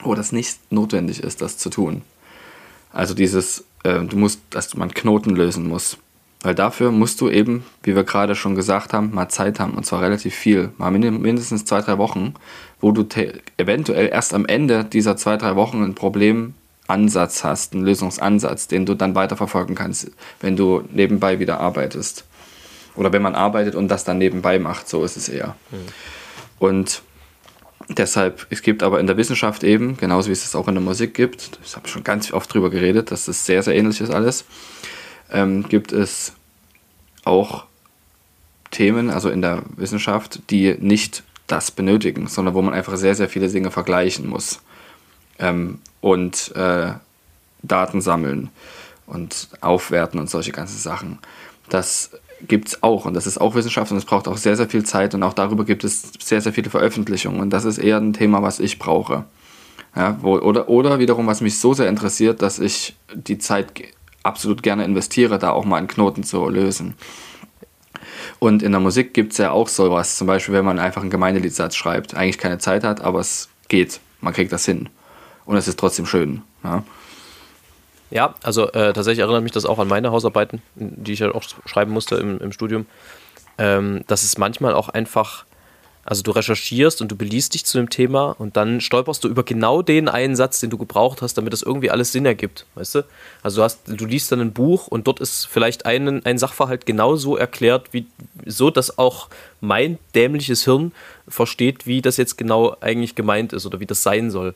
wo 0.00 0.14
das 0.14 0.32
nicht 0.32 0.58
notwendig 0.70 1.22
ist, 1.22 1.40
das 1.40 1.58
zu 1.58 1.70
tun. 1.70 2.02
Also 2.92 3.14
dieses, 3.14 3.64
äh, 3.84 4.00
du 4.00 4.16
musst, 4.16 4.40
dass 4.50 4.74
man 4.76 4.92
Knoten 4.92 5.30
lösen 5.30 5.66
muss. 5.66 5.96
Weil 6.42 6.54
dafür 6.56 6.90
musst 6.90 7.20
du 7.20 7.30
eben, 7.30 7.64
wie 7.84 7.94
wir 7.94 8.02
gerade 8.02 8.34
schon 8.34 8.56
gesagt 8.56 8.92
haben, 8.92 9.14
mal 9.14 9.28
Zeit 9.28 9.60
haben. 9.60 9.74
Und 9.74 9.86
zwar 9.86 10.02
relativ 10.02 10.34
viel. 10.34 10.70
Mal 10.76 10.90
mindestens 10.90 11.64
zwei, 11.64 11.80
drei 11.80 11.98
Wochen, 11.98 12.34
wo 12.80 12.90
du 12.90 13.06
eventuell 13.58 14.08
erst 14.08 14.34
am 14.34 14.44
Ende 14.46 14.84
dieser 14.84 15.16
zwei, 15.16 15.36
drei 15.36 15.54
Wochen 15.54 15.84
ein 15.84 15.94
Problemansatz 15.94 17.44
hast, 17.44 17.74
einen 17.74 17.84
Lösungsansatz, 17.84 18.66
den 18.66 18.86
du 18.86 18.94
dann 18.94 19.14
weiterverfolgen 19.14 19.76
kannst, 19.76 20.10
wenn 20.40 20.56
du 20.56 20.82
nebenbei 20.92 21.38
wieder 21.38 21.60
arbeitest. 21.60 22.24
Oder 22.96 23.12
wenn 23.12 23.22
man 23.22 23.36
arbeitet 23.36 23.76
und 23.76 23.88
das 23.88 24.04
dann 24.04 24.18
nebenbei 24.18 24.58
macht, 24.58 24.88
so 24.88 25.04
ist 25.04 25.16
es 25.16 25.28
eher. 25.28 25.54
Mhm. 25.70 25.76
Und 26.58 27.02
deshalb, 27.88 28.46
es 28.50 28.62
gibt 28.62 28.82
aber 28.82 29.00
in 29.00 29.06
der 29.06 29.16
Wissenschaft 29.16 29.64
eben, 29.64 29.96
genauso 29.96 30.28
wie 30.28 30.32
es 30.32 30.44
es 30.44 30.54
auch 30.54 30.68
in 30.68 30.74
der 30.74 30.82
Musik 30.82 31.14
gibt, 31.14 31.58
ich 31.64 31.76
habe 31.76 31.88
schon 31.88 32.04
ganz 32.04 32.32
oft 32.32 32.52
drüber 32.52 32.70
geredet, 32.70 33.10
dass 33.10 33.26
das 33.26 33.46
sehr, 33.46 33.62
sehr 33.62 33.74
ähnlich 33.74 34.00
ist 34.00 34.10
alles, 34.10 34.44
ähm, 35.32 35.68
gibt 35.68 35.92
es 35.92 36.34
auch 37.24 37.64
Themen, 38.70 39.10
also 39.10 39.28
in 39.28 39.42
der 39.42 39.62
Wissenschaft, 39.76 40.40
die 40.50 40.76
nicht 40.78 41.24
das 41.46 41.70
benötigen, 41.70 42.28
sondern 42.28 42.54
wo 42.54 42.62
man 42.62 42.74
einfach 42.74 42.96
sehr, 42.96 43.14
sehr 43.14 43.28
viele 43.28 43.48
Dinge 43.48 43.70
vergleichen 43.70 44.28
muss 44.28 44.60
ähm, 45.38 45.80
und 46.00 46.54
äh, 46.56 46.92
Daten 47.62 48.00
sammeln 48.00 48.50
und 49.06 49.48
aufwerten 49.60 50.18
und 50.18 50.30
solche 50.30 50.52
ganzen 50.52 50.78
Sachen. 50.78 51.18
Das 51.68 52.10
gibt 52.48 52.68
es 52.68 52.82
auch 52.82 53.04
und 53.04 53.14
das 53.14 53.26
ist 53.26 53.38
auch 53.40 53.54
Wissenschaft 53.54 53.92
und 53.92 53.98
es 53.98 54.04
braucht 54.04 54.28
auch 54.28 54.36
sehr, 54.36 54.56
sehr 54.56 54.68
viel 54.68 54.84
Zeit 54.84 55.14
und 55.14 55.22
auch 55.22 55.34
darüber 55.34 55.64
gibt 55.64 55.84
es 55.84 56.12
sehr, 56.18 56.40
sehr 56.40 56.52
viele 56.52 56.70
Veröffentlichungen 56.70 57.40
und 57.40 57.50
das 57.50 57.64
ist 57.64 57.78
eher 57.78 57.98
ein 57.98 58.12
Thema, 58.12 58.42
was 58.42 58.58
ich 58.58 58.78
brauche. 58.78 59.24
Ja, 59.94 60.16
wo, 60.22 60.38
oder, 60.38 60.70
oder 60.70 60.98
wiederum, 60.98 61.26
was 61.26 61.42
mich 61.42 61.58
so 61.58 61.74
sehr 61.74 61.88
interessiert, 61.88 62.40
dass 62.40 62.58
ich 62.58 62.96
die 63.14 63.36
Zeit 63.36 63.74
absolut 64.22 64.62
gerne 64.62 64.84
investiere, 64.84 65.38
da 65.38 65.50
auch 65.50 65.64
mal 65.64 65.76
einen 65.76 65.88
Knoten 65.88 66.22
zu 66.22 66.48
lösen. 66.48 66.94
Und 68.38 68.62
in 68.62 68.72
der 68.72 68.80
Musik 68.80 69.14
gibt 69.14 69.32
es 69.32 69.38
ja 69.38 69.50
auch 69.50 69.68
sowas, 69.68 70.16
zum 70.16 70.26
Beispiel, 70.26 70.54
wenn 70.54 70.64
man 70.64 70.78
einfach 70.78 71.00
einen 71.00 71.10
Gemeindeliedsatz 71.10 71.76
schreibt, 71.76 72.14
eigentlich 72.14 72.38
keine 72.38 72.58
Zeit 72.58 72.84
hat, 72.84 73.00
aber 73.00 73.20
es 73.20 73.48
geht, 73.68 74.00
man 74.20 74.32
kriegt 74.32 74.52
das 74.52 74.64
hin. 74.64 74.88
Und 75.44 75.56
es 75.56 75.68
ist 75.68 75.78
trotzdem 75.78 76.06
schön. 76.06 76.42
Ja. 76.64 76.82
Ja, 78.10 78.34
also 78.42 78.68
äh, 78.72 78.92
tatsächlich 78.92 79.20
erinnert 79.20 79.42
mich 79.42 79.52
das 79.52 79.64
auch 79.64 79.78
an 79.78 79.88
meine 79.88 80.12
Hausarbeiten, 80.12 80.60
die 80.74 81.14
ich 81.14 81.20
ja 81.20 81.34
auch 81.34 81.42
schreiben 81.64 81.92
musste 81.92 82.16
im, 82.16 82.38
im 82.40 82.52
Studium. 82.52 82.86
Ähm, 83.58 84.04
dass 84.06 84.22
es 84.22 84.36
manchmal 84.36 84.74
auch 84.74 84.90
einfach, 84.90 85.44
also 86.04 86.22
du 86.22 86.32
recherchierst 86.32 87.00
und 87.00 87.12
du 87.12 87.16
beliest 87.16 87.54
dich 87.54 87.64
zu 87.64 87.78
dem 87.78 87.88
Thema 87.88 88.34
und 88.38 88.56
dann 88.56 88.80
stolperst 88.80 89.22
du 89.22 89.28
über 89.28 89.44
genau 89.44 89.82
den 89.82 90.08
einen 90.08 90.34
Satz, 90.34 90.60
den 90.60 90.70
du 90.70 90.78
gebraucht 90.78 91.22
hast, 91.22 91.34
damit 91.34 91.52
das 91.52 91.62
irgendwie 91.62 91.90
alles 91.90 92.12
Sinn 92.12 92.26
ergibt, 92.26 92.66
weißt 92.74 92.96
du? 92.96 93.04
Also 93.42 93.60
du 93.60 93.64
hast, 93.64 93.80
du 93.86 94.04
liest 94.04 94.32
dann 94.32 94.40
ein 94.40 94.52
Buch 94.52 94.88
und 94.88 95.06
dort 95.06 95.20
ist 95.20 95.46
vielleicht 95.46 95.86
ein, 95.86 96.24
ein 96.24 96.38
Sachverhalt 96.38 96.86
genauso 96.86 97.36
erklärt, 97.36 97.92
wie 97.92 98.06
so, 98.46 98.70
dass 98.70 98.98
auch 98.98 99.28
mein 99.60 99.98
dämliches 100.14 100.64
Hirn 100.64 100.92
versteht, 101.28 101.86
wie 101.86 102.02
das 102.02 102.16
jetzt 102.16 102.36
genau 102.36 102.76
eigentlich 102.80 103.14
gemeint 103.14 103.52
ist 103.52 103.64
oder 103.64 103.78
wie 103.78 103.86
das 103.86 104.02
sein 104.02 104.30
soll. 104.30 104.54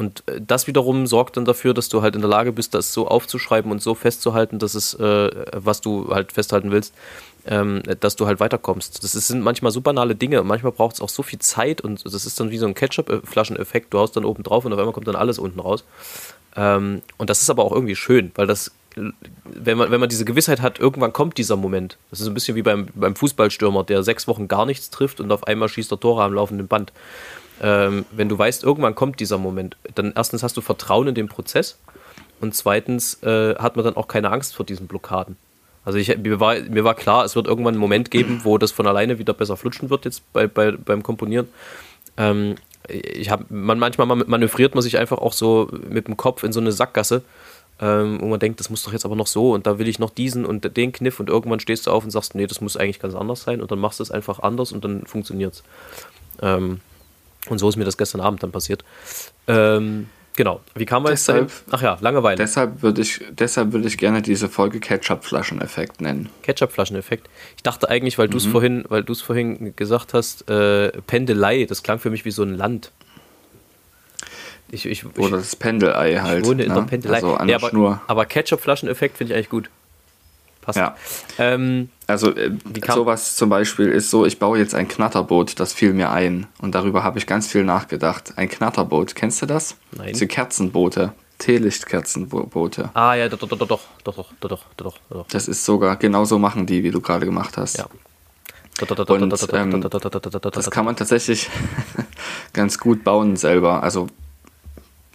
Und 0.00 0.26
äh, 0.26 0.40
das 0.40 0.66
wiederum 0.66 1.06
sorgt 1.06 1.36
dann 1.36 1.44
dafür, 1.44 1.74
dass 1.74 1.90
du 1.90 2.00
halt 2.00 2.14
in 2.14 2.22
der 2.22 2.30
Lage 2.30 2.52
bist, 2.52 2.72
das 2.72 2.94
so 2.94 3.06
aufzuschreiben 3.06 3.70
und 3.70 3.82
so 3.82 3.94
festzuhalten, 3.94 4.58
dass 4.58 4.74
es, 4.74 4.94
äh, 4.94 5.30
was 5.52 5.82
du 5.82 6.08
halt 6.08 6.32
festhalten 6.32 6.70
willst, 6.70 6.94
ähm, 7.46 7.82
dass 8.00 8.16
du 8.16 8.26
halt 8.26 8.40
weiterkommst. 8.40 9.04
Das 9.04 9.14
ist, 9.14 9.28
sind 9.28 9.42
manchmal 9.42 9.72
so 9.72 9.82
banale 9.82 10.14
Dinge. 10.14 10.42
Manchmal 10.42 10.72
braucht 10.72 10.94
es 10.94 11.02
auch 11.02 11.10
so 11.10 11.22
viel 11.22 11.38
Zeit 11.38 11.82
und 11.82 12.02
das 12.06 12.24
ist 12.24 12.40
dann 12.40 12.50
wie 12.50 12.56
so 12.56 12.66
ein 12.66 12.72
Ketchup-Flaschen-Effekt. 12.72 13.92
Du 13.92 13.98
haust 13.98 14.16
dann 14.16 14.24
oben 14.24 14.42
drauf 14.42 14.64
und 14.64 14.72
auf 14.72 14.78
einmal 14.78 14.94
kommt 14.94 15.06
dann 15.06 15.16
alles 15.16 15.38
unten 15.38 15.60
raus. 15.60 15.84
Ähm, 16.56 17.02
und 17.18 17.28
das 17.28 17.42
ist 17.42 17.50
aber 17.50 17.62
auch 17.62 17.72
irgendwie 17.72 17.94
schön, 17.94 18.32
weil 18.36 18.46
das 18.46 18.72
wenn 19.44 19.78
man, 19.78 19.90
wenn 19.92 20.00
man 20.00 20.08
diese 20.08 20.24
Gewissheit 20.24 20.60
hat, 20.60 20.80
irgendwann 20.80 21.12
kommt 21.12 21.38
dieser 21.38 21.56
Moment. 21.56 21.96
Das 22.10 22.20
ist 22.20 22.26
ein 22.26 22.34
bisschen 22.34 22.56
wie 22.56 22.62
beim, 22.62 22.88
beim 22.92 23.14
Fußballstürmer, 23.14 23.84
der 23.84 24.02
sechs 24.02 24.26
Wochen 24.26 24.48
gar 24.48 24.66
nichts 24.66 24.90
trifft 24.90 25.20
und 25.20 25.30
auf 25.30 25.46
einmal 25.46 25.68
schießt 25.68 25.92
er 25.92 26.00
Tore 26.00 26.24
am 26.24 26.34
laufenden 26.34 26.66
Band. 26.66 26.92
Ähm, 27.60 28.06
wenn 28.10 28.28
du 28.28 28.38
weißt, 28.38 28.62
irgendwann 28.62 28.94
kommt 28.94 29.20
dieser 29.20 29.38
Moment, 29.38 29.76
dann 29.94 30.12
erstens 30.16 30.42
hast 30.42 30.56
du 30.56 30.60
Vertrauen 30.60 31.08
in 31.08 31.14
den 31.14 31.28
Prozess 31.28 31.78
und 32.40 32.54
zweitens 32.54 33.22
äh, 33.22 33.54
hat 33.56 33.76
man 33.76 33.84
dann 33.84 33.96
auch 33.96 34.08
keine 34.08 34.30
Angst 34.30 34.54
vor 34.54 34.64
diesen 34.64 34.86
Blockaden. 34.86 35.36
Also 35.84 35.98
ich, 35.98 36.16
mir, 36.16 36.40
war, 36.40 36.56
mir 36.56 36.84
war 36.84 36.94
klar, 36.94 37.24
es 37.24 37.36
wird 37.36 37.46
irgendwann 37.46 37.74
einen 37.74 37.80
Moment 37.80 38.10
geben, 38.10 38.40
wo 38.44 38.58
das 38.58 38.70
von 38.70 38.86
alleine 38.86 39.18
wieder 39.18 39.32
besser 39.32 39.56
flutschen 39.56 39.90
wird 39.90 40.04
jetzt 40.04 40.30
bei, 40.32 40.46
bei, 40.46 40.72
beim 40.72 41.02
Komponieren. 41.02 41.48
Ähm, 42.16 42.56
ich 42.88 43.30
hab, 43.30 43.50
man, 43.50 43.78
manchmal 43.78 44.06
manövriert 44.06 44.74
man 44.74 44.82
sich 44.82 44.98
einfach 44.98 45.18
auch 45.18 45.32
so 45.32 45.70
mit 45.88 46.08
dem 46.08 46.16
Kopf 46.16 46.42
in 46.42 46.52
so 46.52 46.60
eine 46.60 46.72
Sackgasse, 46.72 47.22
ähm, 47.80 48.20
wo 48.20 48.26
man 48.26 48.40
denkt, 48.40 48.60
das 48.60 48.68
muss 48.68 48.82
doch 48.82 48.92
jetzt 48.92 49.04
aber 49.04 49.16
noch 49.16 49.26
so 49.26 49.52
und 49.52 49.66
da 49.66 49.78
will 49.78 49.88
ich 49.88 49.98
noch 49.98 50.10
diesen 50.10 50.44
und 50.44 50.76
den 50.76 50.92
Kniff 50.92 51.20
und 51.20 51.28
irgendwann 51.28 51.60
stehst 51.60 51.86
du 51.86 51.90
auf 51.90 52.04
und 52.04 52.10
sagst, 52.10 52.34
nee, 52.34 52.46
das 52.46 52.60
muss 52.60 52.76
eigentlich 52.76 53.00
ganz 53.00 53.14
anders 53.14 53.42
sein 53.42 53.60
und 53.60 53.70
dann 53.70 53.78
machst 53.78 54.00
du 54.00 54.02
es 54.02 54.10
einfach 54.10 54.40
anders 54.40 54.72
und 54.72 54.84
dann 54.84 55.06
funktioniert 55.06 55.54
es. 55.54 55.62
Ähm, 56.42 56.80
und 57.48 57.58
so 57.58 57.68
ist 57.68 57.76
mir 57.76 57.84
das 57.84 57.96
gestern 57.96 58.20
Abend 58.20 58.42
dann 58.42 58.52
passiert. 58.52 58.84
Ähm, 59.46 60.08
genau. 60.36 60.60
Wie 60.74 60.84
kam 60.84 61.02
man 61.02 61.12
deshalb, 61.12 61.42
jetzt 61.42 61.62
dahin? 61.68 61.72
Ach 61.72 61.82
ja, 61.82 61.98
Langeweile. 62.00 62.36
Deshalb 62.36 62.82
würde 62.82 63.02
ich, 63.02 63.20
deshalb 63.30 63.72
würde 63.72 63.88
ich 63.88 63.98
gerne 63.98 64.22
diese 64.22 64.48
Folge 64.48 64.80
Ketchup-Flaschen-Effekt 64.80 66.00
nennen. 66.00 66.28
Ketchup-Flaschen-Effekt. 66.42 67.28
Ich 67.56 67.62
dachte 67.62 67.88
eigentlich, 67.88 68.18
weil 68.18 68.28
du 68.28 68.36
es 68.36 68.46
vorhin, 68.46 68.84
weil 68.88 69.02
du 69.02 69.12
es 69.12 69.22
vorhin 69.22 69.74
gesagt 69.76 70.14
hast, 70.14 70.48
äh, 70.50 70.90
Pendelei, 71.06 71.64
das 71.64 71.82
klang 71.82 71.98
für 71.98 72.10
mich 72.10 72.24
wie 72.24 72.30
so 72.30 72.42
ein 72.42 72.54
Land. 72.54 72.92
Ich, 74.72 74.86
ich, 74.86 75.04
Oder 75.18 75.38
das 75.38 75.56
Pendelei 75.56 76.16
halt. 76.16 76.42
Ich 76.42 76.48
wohne 76.48 76.62
in 76.62 76.68
ne? 76.68 76.74
der 76.76 76.82
Pendelei. 76.82 77.16
Also 77.16 77.34
an 77.34 77.48
ja, 77.48 77.56
aber, 77.56 77.70
Schnur. 77.70 78.00
aber 78.06 78.24
Ketchup-Flaschen-Effekt 78.26 79.16
finde 79.16 79.32
ich 79.32 79.36
eigentlich 79.36 79.50
gut. 79.50 79.70
Passt. 80.76 80.78
Ja. 81.38 81.54
Ähm, 81.54 81.90
also 82.06 82.34
äh, 82.34 82.52
sowas 82.86 83.36
zum 83.36 83.48
Beispiel 83.50 83.88
ist 83.88 84.10
so, 84.10 84.26
ich 84.26 84.38
baue 84.38 84.58
jetzt 84.58 84.74
ein 84.74 84.88
Knatterboot, 84.88 85.58
das 85.60 85.72
fiel 85.72 85.92
mir 85.92 86.10
ein. 86.10 86.46
Und 86.60 86.74
darüber 86.74 87.02
habe 87.02 87.18
ich 87.18 87.26
ganz 87.26 87.46
viel 87.46 87.64
nachgedacht. 87.64 88.34
Ein 88.36 88.48
Knatterboot, 88.48 89.14
kennst 89.14 89.42
du 89.42 89.46
das? 89.46 89.76
Nein. 89.92 90.12
Diese 90.12 90.26
Kerzenboote. 90.26 91.12
Teelichtkerzenboote. 91.38 92.90
Ah 92.94 93.14
ja, 93.14 93.28
doch, 93.28 93.38
doch, 93.38 93.48
doch, 93.48 93.58
doch, 93.58 93.80
doch, 94.04 94.14
doch, 94.14 94.32
doch, 94.40 94.64
doch, 94.76 94.98
doch. 95.08 95.26
Das 95.28 95.48
ist 95.48 95.64
sogar, 95.64 95.96
genauso 95.96 96.38
machen 96.38 96.66
die, 96.66 96.84
wie 96.84 96.90
du 96.90 97.00
gerade 97.00 97.24
gemacht 97.24 97.56
hast. 97.56 97.78
Ja. 97.78 97.86
Und 98.80 99.50
ähm, 99.52 99.80
das 99.80 100.70
kann 100.70 100.84
man 100.84 100.96
tatsächlich 100.96 101.50
ganz 102.52 102.78
gut 102.78 103.04
bauen 103.04 103.36
selber. 103.36 103.82
Also, 103.82 104.08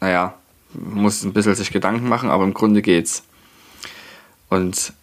naja, 0.02 0.36
muss 0.74 1.24
ein 1.24 1.34
bisschen 1.34 1.56
sich 1.56 1.72
Gedanken 1.72 2.08
machen, 2.08 2.30
aber 2.30 2.44
im 2.44 2.54
Grunde 2.54 2.82
geht's. 2.82 3.24
Und 4.50 4.94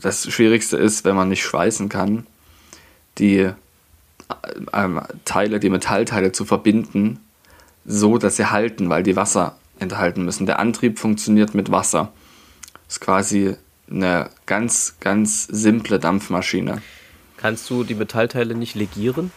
das 0.00 0.30
Schwierigste 0.30 0.76
ist, 0.76 1.04
wenn 1.04 1.16
man 1.16 1.28
nicht 1.28 1.42
schweißen 1.42 1.88
kann, 1.88 2.26
die 3.18 3.50
ähm, 4.72 5.00
Teile, 5.24 5.60
die 5.60 5.70
Metallteile 5.70 6.32
zu 6.32 6.44
verbinden, 6.44 7.20
so 7.84 8.18
dass 8.18 8.36
sie 8.36 8.50
halten, 8.50 8.90
weil 8.90 9.02
die 9.02 9.16
Wasser 9.16 9.56
enthalten 9.78 10.24
müssen. 10.24 10.46
Der 10.46 10.58
Antrieb 10.58 10.98
funktioniert 10.98 11.54
mit 11.54 11.70
Wasser. 11.70 12.12
Das 12.86 12.96
ist 12.96 13.00
quasi 13.00 13.56
eine 13.90 14.30
ganz, 14.46 14.96
ganz 15.00 15.44
simple 15.44 15.98
Dampfmaschine. 15.98 16.82
Kannst 17.36 17.70
du 17.70 17.84
die 17.84 17.94
Metallteile 17.94 18.54
nicht 18.54 18.74
legieren? 18.74 19.30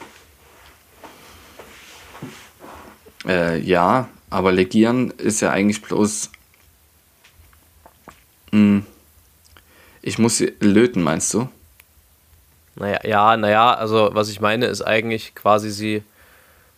Äh, 3.26 3.60
ja, 3.60 4.10
aber 4.30 4.52
legieren 4.52 5.12
ist 5.12 5.42
ja 5.42 5.52
eigentlich 5.52 5.82
bloß. 5.82 6.32
Mh, 8.52 8.58
hm, 8.60 8.86
ich 10.02 10.20
muss 10.20 10.38
sie 10.38 10.54
löten, 10.60 11.04
meinst 11.04 11.34
du? 11.34 11.48
Naja, 12.76 13.00
ja, 13.04 13.38
naja, 13.38 13.74
also 13.74 14.10
was 14.14 14.30
ich 14.30 14.40
meine, 14.40 14.66
ist 14.68 14.82
eigentlich 14.82 15.36
quasi 15.36 15.72
sie, 15.72 16.04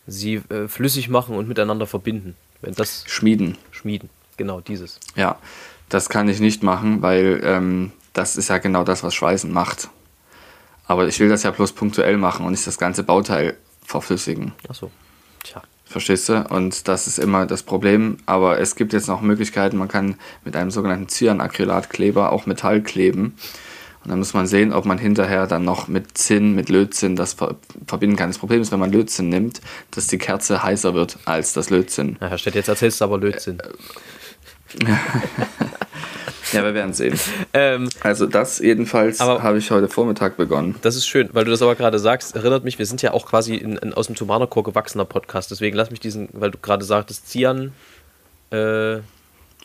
sie 0.06 0.42
äh, 0.48 0.68
flüssig 0.68 1.08
machen 1.08 1.36
und 1.36 1.48
miteinander 1.48 1.86
verbinden. 1.86 2.36
Wenn 2.60 2.74
das 2.74 3.04
schmieden. 3.06 3.58
Schmieden, 3.70 4.10
genau, 4.36 4.60
dieses. 4.60 4.98
Ja, 5.16 5.38
das 5.88 6.08
kann 6.08 6.28
ich 6.28 6.40
nicht 6.40 6.62
machen, 6.62 7.02
weil 7.02 7.40
ähm, 7.44 7.92
das 8.12 8.36
ist 8.36 8.48
ja 8.48 8.58
genau 8.58 8.84
das, 8.84 9.02
was 9.02 9.14
Schweißen 9.14 9.52
macht. 9.52 9.88
Aber 10.86 11.06
ich 11.06 11.18
will 11.20 11.28
das 11.28 11.42
ja 11.42 11.50
bloß 11.50 11.72
punktuell 11.72 12.16
machen 12.16 12.44
und 12.44 12.52
nicht 12.52 12.66
das 12.66 12.78
ganze 12.78 13.02
Bauteil 13.02 13.56
verflüssigen. 13.84 14.52
Ach 14.68 14.74
so. 14.74 14.90
Tja. 15.42 15.62
Verstehst 15.94 16.28
du? 16.28 16.44
Und 16.50 16.88
das 16.88 17.06
ist 17.06 17.20
immer 17.20 17.46
das 17.46 17.62
Problem. 17.62 18.16
Aber 18.26 18.58
es 18.58 18.74
gibt 18.74 18.92
jetzt 18.92 19.06
noch 19.06 19.20
Möglichkeiten, 19.20 19.76
man 19.76 19.86
kann 19.86 20.16
mit 20.44 20.56
einem 20.56 20.72
sogenannten 20.72 21.08
Cyanacrylatkleber 21.08 22.32
auch 22.32 22.46
Metall 22.46 22.82
kleben. 22.82 23.36
Und 24.02 24.10
dann 24.10 24.18
muss 24.18 24.34
man 24.34 24.48
sehen, 24.48 24.72
ob 24.72 24.86
man 24.86 24.98
hinterher 24.98 25.46
dann 25.46 25.62
noch 25.62 25.86
mit 25.86 26.18
Zinn, 26.18 26.56
mit 26.56 26.68
Lötzinn 26.68 27.14
das 27.14 27.36
verbinden 27.86 28.16
kann. 28.16 28.28
Das 28.28 28.38
Problem 28.38 28.60
ist, 28.60 28.72
wenn 28.72 28.80
man 28.80 28.90
Lötzinn 28.90 29.28
nimmt, 29.28 29.60
dass 29.92 30.08
die 30.08 30.18
Kerze 30.18 30.64
heißer 30.64 30.94
wird 30.94 31.16
als 31.26 31.52
das 31.52 31.70
Lötzinn. 31.70 32.16
Ja, 32.20 32.26
Herr 32.26 32.38
Stett, 32.38 32.56
jetzt 32.56 32.66
erzählst 32.66 33.00
du 33.00 33.04
aber 33.04 33.18
Lötzinn. 33.18 33.58
Ja, 36.54 36.64
wir 36.64 36.74
werden 36.74 36.92
sehen. 36.92 37.18
Ähm, 37.56 37.88
also 38.00 38.26
das 38.26 38.58
jedenfalls 38.58 39.20
habe 39.20 39.58
ich 39.58 39.70
heute 39.70 39.88
Vormittag 39.88 40.36
begonnen. 40.36 40.74
Das 40.82 40.96
ist 40.96 41.06
schön, 41.06 41.28
weil 41.32 41.44
du 41.44 41.52
das 41.52 41.62
aber 41.62 41.76
gerade 41.76 42.00
sagst, 42.00 42.34
erinnert 42.34 42.64
mich, 42.64 42.80
wir 42.80 42.86
sind 42.86 43.00
ja 43.00 43.12
auch 43.12 43.26
quasi 43.26 43.54
in, 43.54 43.76
in, 43.76 43.94
aus 43.94 44.08
dem 44.08 44.16
Tomanochor 44.16 44.64
gewachsener 44.64 45.04
Podcast, 45.04 45.52
deswegen 45.52 45.76
lass 45.76 45.90
mich 45.90 46.00
diesen, 46.00 46.28
weil 46.32 46.50
du 46.50 46.58
gerade 46.58 46.84
sagtest, 46.84 47.30
Cyan, 47.30 47.72
äh, 48.50 48.96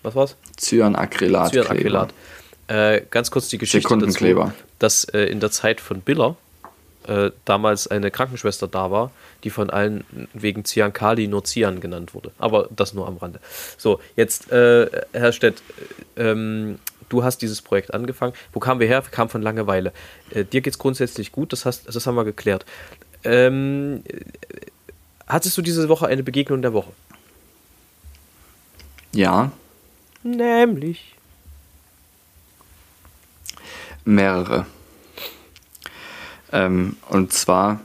was 0.04 0.16
war's? 0.16 0.36
Cyanacrylat. 0.60 1.52
Cyanacrylat. 1.52 2.14
Äh, 2.68 3.02
ganz 3.10 3.32
kurz 3.32 3.48
die 3.48 3.58
Geschichte 3.58 3.98
dazu, 3.98 4.52
dass 4.78 5.04
äh, 5.06 5.24
in 5.24 5.40
der 5.40 5.50
Zeit 5.50 5.82
von 5.82 6.02
Biller 6.02 6.36
äh, 7.10 7.32
damals 7.44 7.88
eine 7.88 8.12
Krankenschwester 8.12 8.68
da 8.68 8.92
war, 8.92 9.12
die 9.44 9.50
von 9.50 9.72
allen 9.72 10.04
wegen 10.34 10.64
Cyankali 10.64 11.28
nur 11.28 11.44
Cyan 11.44 11.80
genannt 11.82 12.14
wurde. 12.14 12.32
Aber 12.38 12.70
das 12.70 12.94
nur 12.94 13.08
am 13.08 13.18
Rande. 13.18 13.40
So, 13.78 14.00
jetzt, 14.16 14.52
äh, 14.52 14.88
Herr 15.12 15.34
Stett, 15.34 15.64
ähm, 16.18 16.78
du 17.10 17.24
hast 17.24 17.42
dieses 17.42 17.64
Projekt 17.64 17.96
angefangen. 17.96 18.34
Wo 18.54 18.60
kamen 18.60 18.80
wir 18.80 18.88
her? 18.88 19.04
Wir 19.04 19.10
kamen 19.10 19.30
von 19.30 19.42
Langeweile. 19.42 19.92
Äh, 20.30 20.46
dir 20.46 20.62
geht 20.62 20.74
es 20.74 20.80
grundsätzlich 20.80 21.32
gut, 21.32 21.52
das, 21.52 21.66
hast, 21.66 21.94
das 21.94 22.06
haben 22.06 22.16
wir 22.16 22.26
geklärt. 22.26 22.64
Ähm, 23.24 24.04
hattest 25.26 25.58
du 25.58 25.64
diese 25.64 25.90
Woche 25.90 26.06
eine 26.06 26.22
Begegnung 26.22 26.62
der 26.62 26.74
Woche? 26.74 26.92
Ja. 29.14 29.52
Nämlich. 30.22 31.16
Mehrere. 34.06 34.68
Ähm, 36.52 36.98
und 37.10 37.34
zwar 37.34 37.80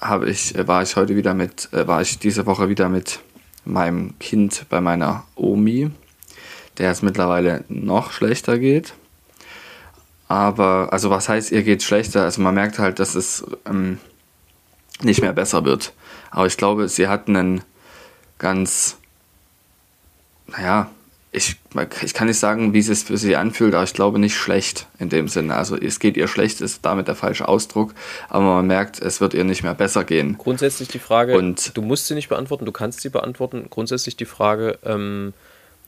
habe 0.00 0.30
ich, 0.30 0.54
äh, 0.54 0.66
war 0.66 0.82
ich 0.82 0.96
heute 0.96 1.16
wieder 1.16 1.34
mit, 1.34 1.72
äh, 1.72 1.86
war 1.86 2.00
ich 2.00 2.18
diese 2.18 2.46
Woche 2.46 2.68
wieder 2.68 2.88
mit 2.88 3.20
meinem 3.64 4.18
Kind 4.18 4.66
bei 4.68 4.80
meiner 4.80 5.24
Omi, 5.34 5.90
der 6.78 6.90
es 6.90 7.02
mittlerweile 7.02 7.64
noch 7.68 8.12
schlechter 8.12 8.58
geht. 8.58 8.94
Aber, 10.28 10.88
also 10.92 11.10
was 11.10 11.28
heißt, 11.28 11.52
ihr 11.52 11.62
geht 11.62 11.82
schlechter? 11.82 12.24
Also 12.24 12.42
man 12.42 12.54
merkt 12.54 12.78
halt, 12.78 12.98
dass 12.98 13.14
es 13.14 13.44
ähm, 13.66 13.98
nicht 15.02 15.22
mehr 15.22 15.32
besser 15.32 15.64
wird. 15.64 15.92
Aber 16.30 16.46
ich 16.46 16.56
glaube, 16.56 16.88
sie 16.88 17.08
hat 17.08 17.28
einen 17.28 17.62
ganz, 18.38 18.96
naja, 20.46 20.90
ich, 21.30 21.56
ich 22.02 22.14
kann 22.14 22.26
nicht 22.26 22.38
sagen, 22.38 22.72
wie 22.72 22.78
es 22.78 22.86
sich 22.86 23.00
für 23.00 23.18
sie 23.18 23.36
anfühlt, 23.36 23.74
aber 23.74 23.84
ich 23.84 23.92
glaube 23.92 24.18
nicht 24.18 24.36
schlecht 24.36 24.86
in 24.98 25.10
dem 25.10 25.28
Sinne. 25.28 25.56
Also 25.56 25.76
es 25.76 26.00
geht 26.00 26.16
ihr 26.16 26.26
schlecht, 26.26 26.60
ist 26.60 26.84
damit 26.84 27.06
der 27.06 27.14
falsche 27.14 27.46
Ausdruck, 27.48 27.94
aber 28.28 28.44
man 28.44 28.66
merkt, 28.66 29.00
es 29.00 29.20
wird 29.20 29.34
ihr 29.34 29.44
nicht 29.44 29.62
mehr 29.62 29.74
besser 29.74 30.04
gehen. 30.04 30.38
Grundsätzlich 30.38 30.88
die 30.88 30.98
Frage, 30.98 31.36
Und 31.36 31.76
du 31.76 31.82
musst 31.82 32.06
sie 32.06 32.14
nicht 32.14 32.28
beantworten, 32.28 32.64
du 32.64 32.72
kannst 32.72 33.02
sie 33.02 33.10
beantworten. 33.10 33.66
Grundsätzlich 33.68 34.16
die 34.16 34.24
Frage, 34.24 34.78
ähm, 34.84 35.34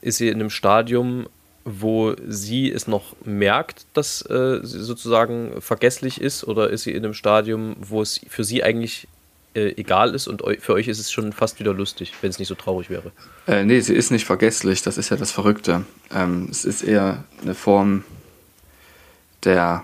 ist 0.03 0.18
sie 0.18 0.29
in 0.29 0.35
einem 0.35 0.50
Stadium, 0.50 1.26
wo 1.64 2.14
sie 2.26 2.70
es 2.70 2.87
noch 2.87 3.16
merkt, 3.24 3.87
dass 3.94 4.22
äh, 4.22 4.61
sie 4.62 4.83
sozusagen 4.83 5.61
vergesslich 5.61 6.20
ist, 6.20 6.44
oder 6.44 6.70
ist 6.70 6.83
sie 6.83 6.92
in 6.92 7.05
einem 7.05 7.14
Stadium, 7.14 7.76
wo 7.81 8.03
es 8.03 8.20
für 8.29 8.44
sie 8.44 8.62
eigentlich 8.62 9.09
äh, 9.53 9.75
egal 9.77 10.15
ist 10.15 10.29
und 10.29 10.45
für 10.61 10.75
euch 10.75 10.87
ist 10.87 11.01
es 11.01 11.11
schon 11.11 11.33
fast 11.33 11.59
wieder 11.59 11.75
lustig, 11.75 12.13
wenn 12.21 12.31
es 12.31 12.39
nicht 12.39 12.47
so 12.47 12.55
traurig 12.55 12.89
wäre. 12.89 13.11
Äh, 13.49 13.65
nee, 13.65 13.81
sie 13.81 13.95
ist 13.95 14.13
nicht 14.13 14.25
vergesslich, 14.25 14.83
das 14.83 14.97
ist 14.97 15.11
ja 15.11 15.17
das 15.17 15.33
Verrückte. 15.33 15.85
Ähm, 16.15 16.47
es 16.51 16.65
ist 16.65 16.83
eher 16.83 17.25
eine 17.43 17.57
Form 17.57 18.05
der 19.43 19.83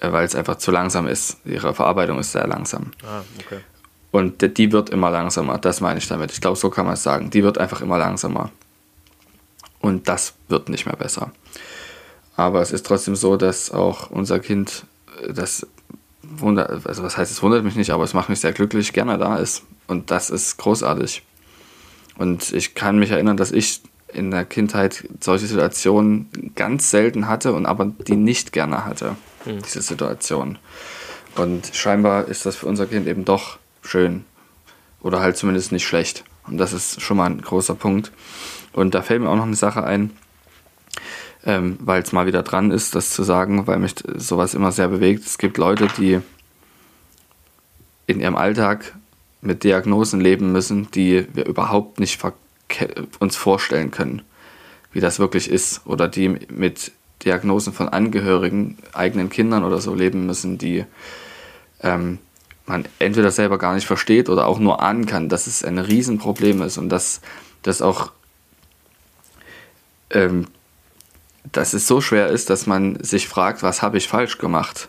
äh, 0.00 0.10
weil 0.10 0.24
es 0.24 0.34
einfach 0.34 0.56
zu 0.56 0.72
langsam 0.72 1.06
ist. 1.06 1.36
Ihre 1.44 1.74
Verarbeitung 1.74 2.18
ist 2.18 2.32
sehr 2.32 2.48
langsam. 2.48 2.90
Ah, 3.04 3.22
okay. 3.38 3.60
Und 4.10 4.58
die 4.58 4.72
wird 4.72 4.90
immer 4.90 5.12
langsamer, 5.12 5.58
das 5.58 5.80
meine 5.80 5.98
ich 6.00 6.08
damit. 6.08 6.32
Ich 6.32 6.40
glaube, 6.40 6.56
so 6.56 6.70
kann 6.70 6.86
man 6.86 6.94
es 6.94 7.04
sagen. 7.04 7.30
Die 7.30 7.44
wird 7.44 7.58
einfach 7.58 7.82
immer 7.82 7.98
langsamer. 7.98 8.50
Und 9.78 10.08
das 10.08 10.34
wird 10.48 10.70
nicht 10.70 10.86
mehr 10.86 10.96
besser. 10.96 11.30
Aber 12.34 12.62
es 12.62 12.72
ist 12.72 12.84
trotzdem 12.84 13.14
so, 13.14 13.36
dass 13.36 13.70
auch 13.70 14.10
unser 14.10 14.40
Kind, 14.40 14.86
äh, 15.22 15.32
das 15.32 15.64
wundert, 16.30 16.86
also 16.86 17.02
was 17.02 17.16
heißt, 17.16 17.30
es 17.30 17.42
wundert 17.42 17.64
mich 17.64 17.76
nicht, 17.76 17.90
aber 17.90 18.04
es 18.04 18.14
macht 18.14 18.28
mich 18.28 18.40
sehr 18.40 18.52
glücklich, 18.52 18.92
gerne 18.92 19.18
da 19.18 19.36
ist. 19.36 19.64
Und 19.86 20.10
das 20.10 20.30
ist 20.30 20.56
großartig. 20.58 21.22
Und 22.16 22.52
ich 22.52 22.74
kann 22.74 22.98
mich 22.98 23.10
erinnern, 23.10 23.36
dass 23.36 23.52
ich 23.52 23.80
in 24.12 24.30
der 24.30 24.44
Kindheit 24.44 25.08
solche 25.20 25.46
Situationen 25.46 26.52
ganz 26.54 26.90
selten 26.90 27.28
hatte 27.28 27.52
und 27.52 27.66
aber 27.66 27.92
die 28.06 28.16
nicht 28.16 28.52
gerne 28.52 28.84
hatte, 28.84 29.16
mhm. 29.44 29.62
diese 29.62 29.82
Situation. 29.82 30.58
Und 31.36 31.70
scheinbar 31.74 32.26
ist 32.26 32.46
das 32.46 32.56
für 32.56 32.66
unser 32.66 32.86
Kind 32.86 33.06
eben 33.06 33.24
doch 33.24 33.58
schön 33.82 34.24
oder 35.00 35.20
halt 35.20 35.36
zumindest 35.36 35.72
nicht 35.72 35.86
schlecht. 35.86 36.24
Und 36.46 36.58
das 36.58 36.72
ist 36.72 37.00
schon 37.00 37.18
mal 37.18 37.26
ein 37.26 37.40
großer 37.40 37.74
Punkt. 37.74 38.10
Und 38.72 38.94
da 38.94 39.02
fällt 39.02 39.22
mir 39.22 39.28
auch 39.28 39.36
noch 39.36 39.44
eine 39.44 39.56
Sache 39.56 39.84
ein, 39.84 40.10
ähm, 41.44 41.78
weil 41.80 42.02
es 42.02 42.12
mal 42.12 42.26
wieder 42.26 42.42
dran 42.42 42.70
ist, 42.70 42.94
das 42.94 43.10
zu 43.10 43.22
sagen, 43.22 43.66
weil 43.66 43.78
mich 43.78 43.94
sowas 44.16 44.54
immer 44.54 44.72
sehr 44.72 44.88
bewegt. 44.88 45.24
Es 45.24 45.38
gibt 45.38 45.58
Leute, 45.58 45.88
die 45.96 46.20
in 48.06 48.20
ihrem 48.20 48.36
Alltag 48.36 48.94
mit 49.40 49.64
Diagnosen 49.64 50.20
leben 50.20 50.52
müssen, 50.52 50.90
die 50.90 51.26
wir 51.32 51.46
überhaupt 51.46 52.00
nicht 52.00 52.20
uns 53.18 53.36
vorstellen 53.36 53.90
können, 53.90 54.22
wie 54.92 55.00
das 55.00 55.18
wirklich 55.18 55.50
ist. 55.50 55.86
Oder 55.86 56.08
die 56.08 56.28
mit 56.28 56.92
Diagnosen 57.24 57.72
von 57.72 57.88
Angehörigen, 57.88 58.78
eigenen 58.92 59.30
Kindern 59.30 59.64
oder 59.64 59.80
so 59.80 59.94
leben 59.94 60.26
müssen, 60.26 60.58
die 60.58 60.84
ähm, 61.82 62.18
man 62.66 62.86
entweder 62.98 63.30
selber 63.30 63.58
gar 63.58 63.74
nicht 63.74 63.86
versteht 63.86 64.28
oder 64.28 64.46
auch 64.46 64.58
nur 64.58 64.82
ahnen 64.82 65.06
kann, 65.06 65.28
dass 65.28 65.46
es 65.46 65.64
ein 65.64 65.78
Riesenproblem 65.78 66.62
ist 66.62 66.78
und 66.78 66.88
dass 66.90 67.20
das 67.62 67.82
auch 67.82 68.12
ähm, 70.10 70.46
dass 71.52 71.72
es 71.72 71.86
so 71.86 72.00
schwer 72.00 72.28
ist, 72.28 72.50
dass 72.50 72.66
man 72.66 73.02
sich 73.02 73.28
fragt, 73.28 73.62
was 73.62 73.82
habe 73.82 73.98
ich 73.98 74.08
falsch 74.08 74.38
gemacht? 74.38 74.88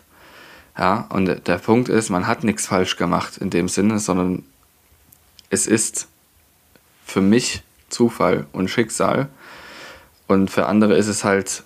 Ja, 0.78 1.06
und 1.10 1.46
der 1.46 1.58
Punkt 1.58 1.88
ist, 1.88 2.10
man 2.10 2.26
hat 2.26 2.44
nichts 2.44 2.66
falsch 2.66 2.96
gemacht 2.96 3.38
in 3.38 3.50
dem 3.50 3.68
Sinne, 3.68 3.98
sondern 3.98 4.44
es 5.50 5.66
ist 5.66 6.08
für 7.04 7.20
mich 7.20 7.62
Zufall 7.88 8.46
und 8.52 8.68
Schicksal. 8.68 9.28
Und 10.26 10.50
für 10.50 10.66
andere 10.66 10.96
ist 10.96 11.08
es 11.08 11.24
halt 11.24 11.64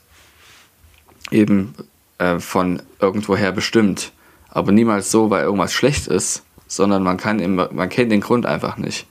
eben 1.30 1.74
äh, 2.18 2.38
von 2.38 2.82
irgendwoher 2.98 3.52
bestimmt 3.52 4.12
aber 4.54 4.70
niemals 4.72 5.10
so, 5.10 5.28
weil 5.30 5.42
irgendwas 5.42 5.74
schlecht 5.74 6.06
ist, 6.06 6.44
sondern 6.68 7.02
man, 7.02 7.18
kann 7.18 7.40
immer, 7.40 7.68
man 7.72 7.88
kennt 7.88 8.12
den 8.12 8.20
Grund 8.20 8.46
einfach 8.46 8.76
nicht, 8.76 9.06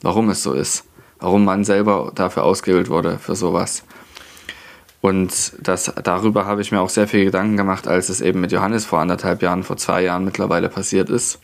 warum 0.00 0.30
es 0.30 0.42
so 0.42 0.54
ist, 0.54 0.84
warum 1.20 1.44
man 1.44 1.62
selber 1.64 2.10
dafür 2.14 2.44
ausgewählt 2.44 2.88
wurde 2.88 3.18
für 3.18 3.36
sowas. 3.36 3.84
Und 5.00 5.52
das, 5.60 5.92
darüber 6.02 6.44
habe 6.44 6.60
ich 6.60 6.72
mir 6.72 6.80
auch 6.80 6.88
sehr 6.88 7.06
viel 7.06 7.24
Gedanken 7.24 7.56
gemacht, 7.56 7.86
als 7.86 8.08
es 8.08 8.20
eben 8.20 8.40
mit 8.40 8.50
Johannes 8.50 8.84
vor 8.84 8.98
anderthalb 8.98 9.42
Jahren, 9.42 9.62
vor 9.62 9.76
zwei 9.76 10.02
Jahren 10.02 10.24
mittlerweile 10.24 10.68
passiert 10.68 11.08
ist. 11.08 11.38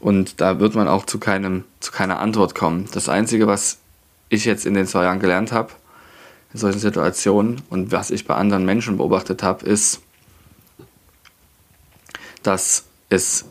Und 0.00 0.40
da 0.40 0.60
wird 0.60 0.74
man 0.74 0.88
auch 0.88 1.04
zu, 1.04 1.18
keinem, 1.18 1.64
zu 1.80 1.92
keiner 1.92 2.20
Antwort 2.20 2.54
kommen. 2.54 2.88
Das 2.92 3.10
Einzige, 3.10 3.46
was 3.46 3.78
ich 4.30 4.46
jetzt 4.46 4.64
in 4.64 4.72
den 4.72 4.86
zwei 4.86 5.04
Jahren 5.04 5.20
gelernt 5.20 5.52
habe, 5.52 5.72
in 6.54 6.58
solchen 6.58 6.78
Situationen 6.78 7.60
und 7.68 7.92
was 7.92 8.10
ich 8.10 8.26
bei 8.26 8.34
anderen 8.34 8.64
Menschen 8.64 8.96
beobachtet 8.96 9.42
habe, 9.42 9.66
ist, 9.66 10.00
dass 12.42 12.84
es 13.10 13.44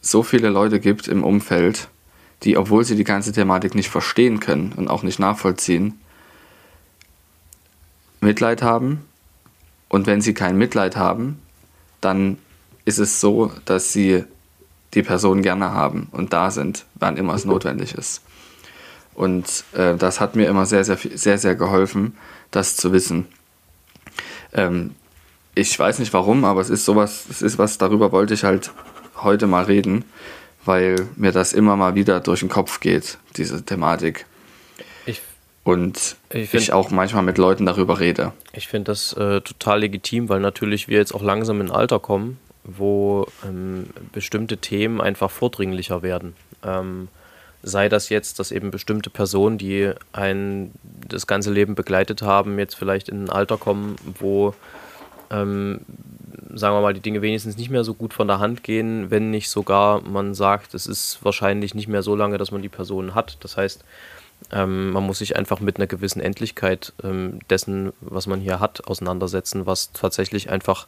so 0.00 0.22
viele 0.22 0.48
Leute 0.48 0.80
gibt 0.80 1.06
im 1.06 1.22
Umfeld, 1.22 1.88
die, 2.42 2.56
obwohl 2.56 2.84
sie 2.84 2.96
die 2.96 3.04
ganze 3.04 3.32
Thematik 3.32 3.74
nicht 3.74 3.90
verstehen 3.90 4.40
können 4.40 4.72
und 4.72 4.88
auch 4.88 5.02
nicht 5.02 5.18
nachvollziehen, 5.18 5.99
Mitleid 8.20 8.62
haben. 8.62 9.04
Und 9.88 10.06
wenn 10.06 10.20
sie 10.20 10.34
kein 10.34 10.56
Mitleid 10.56 10.96
haben, 10.96 11.40
dann 12.00 12.38
ist 12.84 12.98
es 12.98 13.20
so, 13.20 13.52
dass 13.64 13.92
sie 13.92 14.24
die 14.94 15.02
Person 15.02 15.42
gerne 15.42 15.72
haben 15.72 16.08
und 16.12 16.32
da 16.32 16.50
sind, 16.50 16.84
wann 16.94 17.16
immer 17.16 17.34
es 17.34 17.44
notwendig 17.44 17.94
ist. 17.94 18.22
Und 19.14 19.64
äh, 19.74 19.96
das 19.96 20.20
hat 20.20 20.36
mir 20.36 20.48
immer 20.48 20.66
sehr, 20.66 20.84
sehr, 20.84 20.96
sehr, 20.96 21.38
sehr 21.38 21.54
geholfen, 21.54 22.16
das 22.50 22.76
zu 22.76 22.92
wissen. 22.92 23.26
Ähm, 24.52 24.94
ich 25.54 25.76
weiß 25.78 25.98
nicht 25.98 26.12
warum, 26.12 26.44
aber 26.44 26.60
es 26.60 26.70
ist 26.70 26.84
sowas, 26.84 27.26
es 27.28 27.42
ist 27.42 27.58
was, 27.58 27.78
darüber 27.78 28.12
wollte 28.12 28.34
ich 28.34 28.44
halt 28.44 28.72
heute 29.16 29.46
mal 29.46 29.64
reden, 29.64 30.04
weil 30.64 31.08
mir 31.16 31.32
das 31.32 31.52
immer 31.52 31.76
mal 31.76 31.94
wieder 31.94 32.20
durch 32.20 32.40
den 32.40 32.48
Kopf 32.48 32.80
geht, 32.80 33.18
diese 33.36 33.64
Thematik. 33.64 34.26
Und 35.70 36.16
ich, 36.30 36.50
find, 36.50 36.62
ich 36.64 36.72
auch 36.72 36.90
manchmal 36.90 37.22
mit 37.22 37.38
Leuten 37.38 37.66
darüber 37.66 38.00
rede. 38.00 38.32
Ich 38.52 38.68
finde 38.68 38.90
das 38.90 39.12
äh, 39.12 39.40
total 39.40 39.80
legitim, 39.80 40.28
weil 40.28 40.40
natürlich 40.40 40.88
wir 40.88 40.98
jetzt 40.98 41.14
auch 41.14 41.22
langsam 41.22 41.60
in 41.60 41.68
ein 41.68 41.72
Alter 41.72 41.98
kommen, 41.98 42.38
wo 42.64 43.26
ähm, 43.46 43.90
bestimmte 44.12 44.58
Themen 44.58 45.00
einfach 45.00 45.30
vordringlicher 45.30 46.02
werden. 46.02 46.34
Ähm, 46.64 47.08
sei 47.62 47.88
das 47.88 48.08
jetzt, 48.08 48.38
dass 48.38 48.52
eben 48.52 48.70
bestimmte 48.70 49.10
Personen, 49.10 49.58
die 49.58 49.92
ein 50.12 50.72
das 51.08 51.26
ganze 51.26 51.52
Leben 51.52 51.74
begleitet 51.74 52.22
haben, 52.22 52.58
jetzt 52.58 52.74
vielleicht 52.74 53.08
in 53.08 53.24
ein 53.24 53.30
Alter 53.30 53.58
kommen, 53.58 53.96
wo 54.18 54.54
ähm, 55.30 55.80
sagen 56.54 56.74
wir 56.74 56.80
mal, 56.80 56.94
die 56.94 57.00
Dinge 57.00 57.22
wenigstens 57.22 57.56
nicht 57.56 57.70
mehr 57.70 57.84
so 57.84 57.94
gut 57.94 58.12
von 58.12 58.26
der 58.26 58.38
Hand 58.38 58.62
gehen, 58.62 59.10
wenn 59.10 59.30
nicht 59.30 59.48
sogar 59.48 60.02
man 60.02 60.34
sagt, 60.34 60.74
es 60.74 60.86
ist 60.86 61.18
wahrscheinlich 61.22 61.74
nicht 61.74 61.88
mehr 61.88 62.02
so 62.02 62.16
lange, 62.16 62.38
dass 62.38 62.50
man 62.50 62.62
die 62.62 62.68
Person 62.68 63.14
hat. 63.14 63.38
Das 63.40 63.56
heißt, 63.56 63.84
ähm, 64.52 64.90
man 64.90 65.04
muss 65.04 65.18
sich 65.18 65.36
einfach 65.36 65.60
mit 65.60 65.76
einer 65.76 65.86
gewissen 65.86 66.20
Endlichkeit 66.20 66.92
ähm, 67.04 67.40
dessen, 67.48 67.92
was 68.00 68.26
man 68.26 68.40
hier 68.40 68.60
hat, 68.60 68.86
auseinandersetzen, 68.86 69.66
was 69.66 69.92
tatsächlich 69.92 70.50
einfach, 70.50 70.86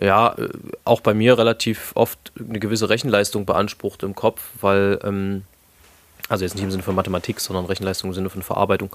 ja, 0.00 0.34
äh, 0.38 0.48
auch 0.84 1.00
bei 1.00 1.14
mir 1.14 1.38
relativ 1.38 1.92
oft 1.94 2.32
eine 2.38 2.60
gewisse 2.60 2.88
Rechenleistung 2.88 3.46
beansprucht 3.46 4.02
im 4.02 4.14
Kopf, 4.14 4.42
weil, 4.60 4.98
ähm, 5.02 5.42
also 6.28 6.44
jetzt 6.44 6.54
nicht 6.54 6.64
im 6.64 6.70
Sinne 6.70 6.82
von 6.82 6.94
Mathematik, 6.94 7.40
sondern 7.40 7.66
Rechenleistung 7.66 8.10
im 8.10 8.14
Sinne 8.14 8.30
von 8.30 8.42
Verarbeitung. 8.42 8.94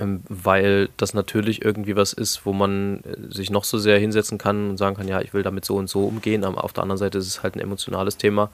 Ähm, 0.00 0.22
weil 0.28 0.90
das 0.96 1.12
natürlich 1.12 1.64
irgendwie 1.64 1.96
was 1.96 2.12
ist, 2.12 2.46
wo 2.46 2.52
man 2.52 3.00
äh, 3.04 3.34
sich 3.34 3.50
noch 3.50 3.64
so 3.64 3.78
sehr 3.78 3.98
hinsetzen 3.98 4.38
kann 4.38 4.70
und 4.70 4.76
sagen 4.76 4.96
kann, 4.96 5.08
ja, 5.08 5.20
ich 5.20 5.34
will 5.34 5.42
damit 5.42 5.64
so 5.64 5.76
und 5.76 5.88
so 5.88 6.04
umgehen, 6.04 6.44
aber 6.44 6.62
auf 6.62 6.72
der 6.72 6.82
anderen 6.82 6.98
Seite 6.98 7.18
ist 7.18 7.26
es 7.26 7.42
halt 7.42 7.56
ein 7.56 7.60
emotionales 7.60 8.16
Thema, 8.16 8.50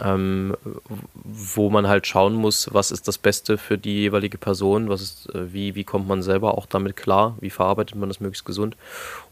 ähm, 0.00 0.56
wo 1.24 1.70
man 1.70 1.88
halt 1.88 2.06
schauen 2.06 2.34
muss, 2.34 2.68
was 2.72 2.90
ist 2.90 3.08
das 3.08 3.18
Beste 3.18 3.56
für 3.56 3.78
die 3.78 4.02
jeweilige 4.02 4.38
Person, 4.38 4.88
was 4.88 5.00
ist, 5.00 5.34
äh, 5.34 5.52
wie, 5.52 5.74
wie 5.74 5.84
kommt 5.84 6.06
man 6.06 6.22
selber 6.22 6.58
auch 6.58 6.66
damit 6.66 6.96
klar, 6.96 7.36
wie 7.40 7.50
verarbeitet 7.50 7.96
man 7.96 8.08
das 8.08 8.20
möglichst 8.20 8.44
gesund. 8.44 8.76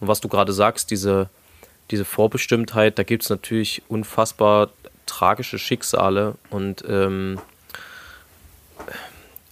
Und 0.00 0.08
was 0.08 0.20
du 0.20 0.28
gerade 0.28 0.52
sagst, 0.52 0.90
diese, 0.90 1.28
diese 1.90 2.04
Vorbestimmtheit, 2.04 2.98
da 2.98 3.02
gibt 3.02 3.24
es 3.24 3.30
natürlich 3.30 3.82
unfassbar 3.88 4.70
tragische 5.06 5.58
Schicksale 5.58 6.34
und 6.50 6.82
ähm, 6.88 7.38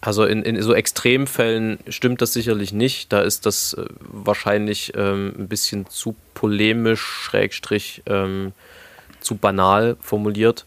also 0.00 0.24
in, 0.24 0.42
in 0.42 0.60
so 0.62 0.74
Extremfällen 0.74 1.78
stimmt 1.88 2.22
das 2.22 2.32
sicherlich 2.32 2.72
nicht. 2.72 3.12
Da 3.12 3.20
ist 3.20 3.46
das 3.46 3.74
äh, 3.74 3.84
wahrscheinlich 4.00 4.92
ähm, 4.96 5.32
ein 5.38 5.48
bisschen 5.48 5.88
zu 5.88 6.16
polemisch, 6.34 7.00
schrägstrich 7.00 8.02
ähm, 8.06 8.52
zu 9.20 9.36
banal 9.36 9.96
formuliert. 10.00 10.66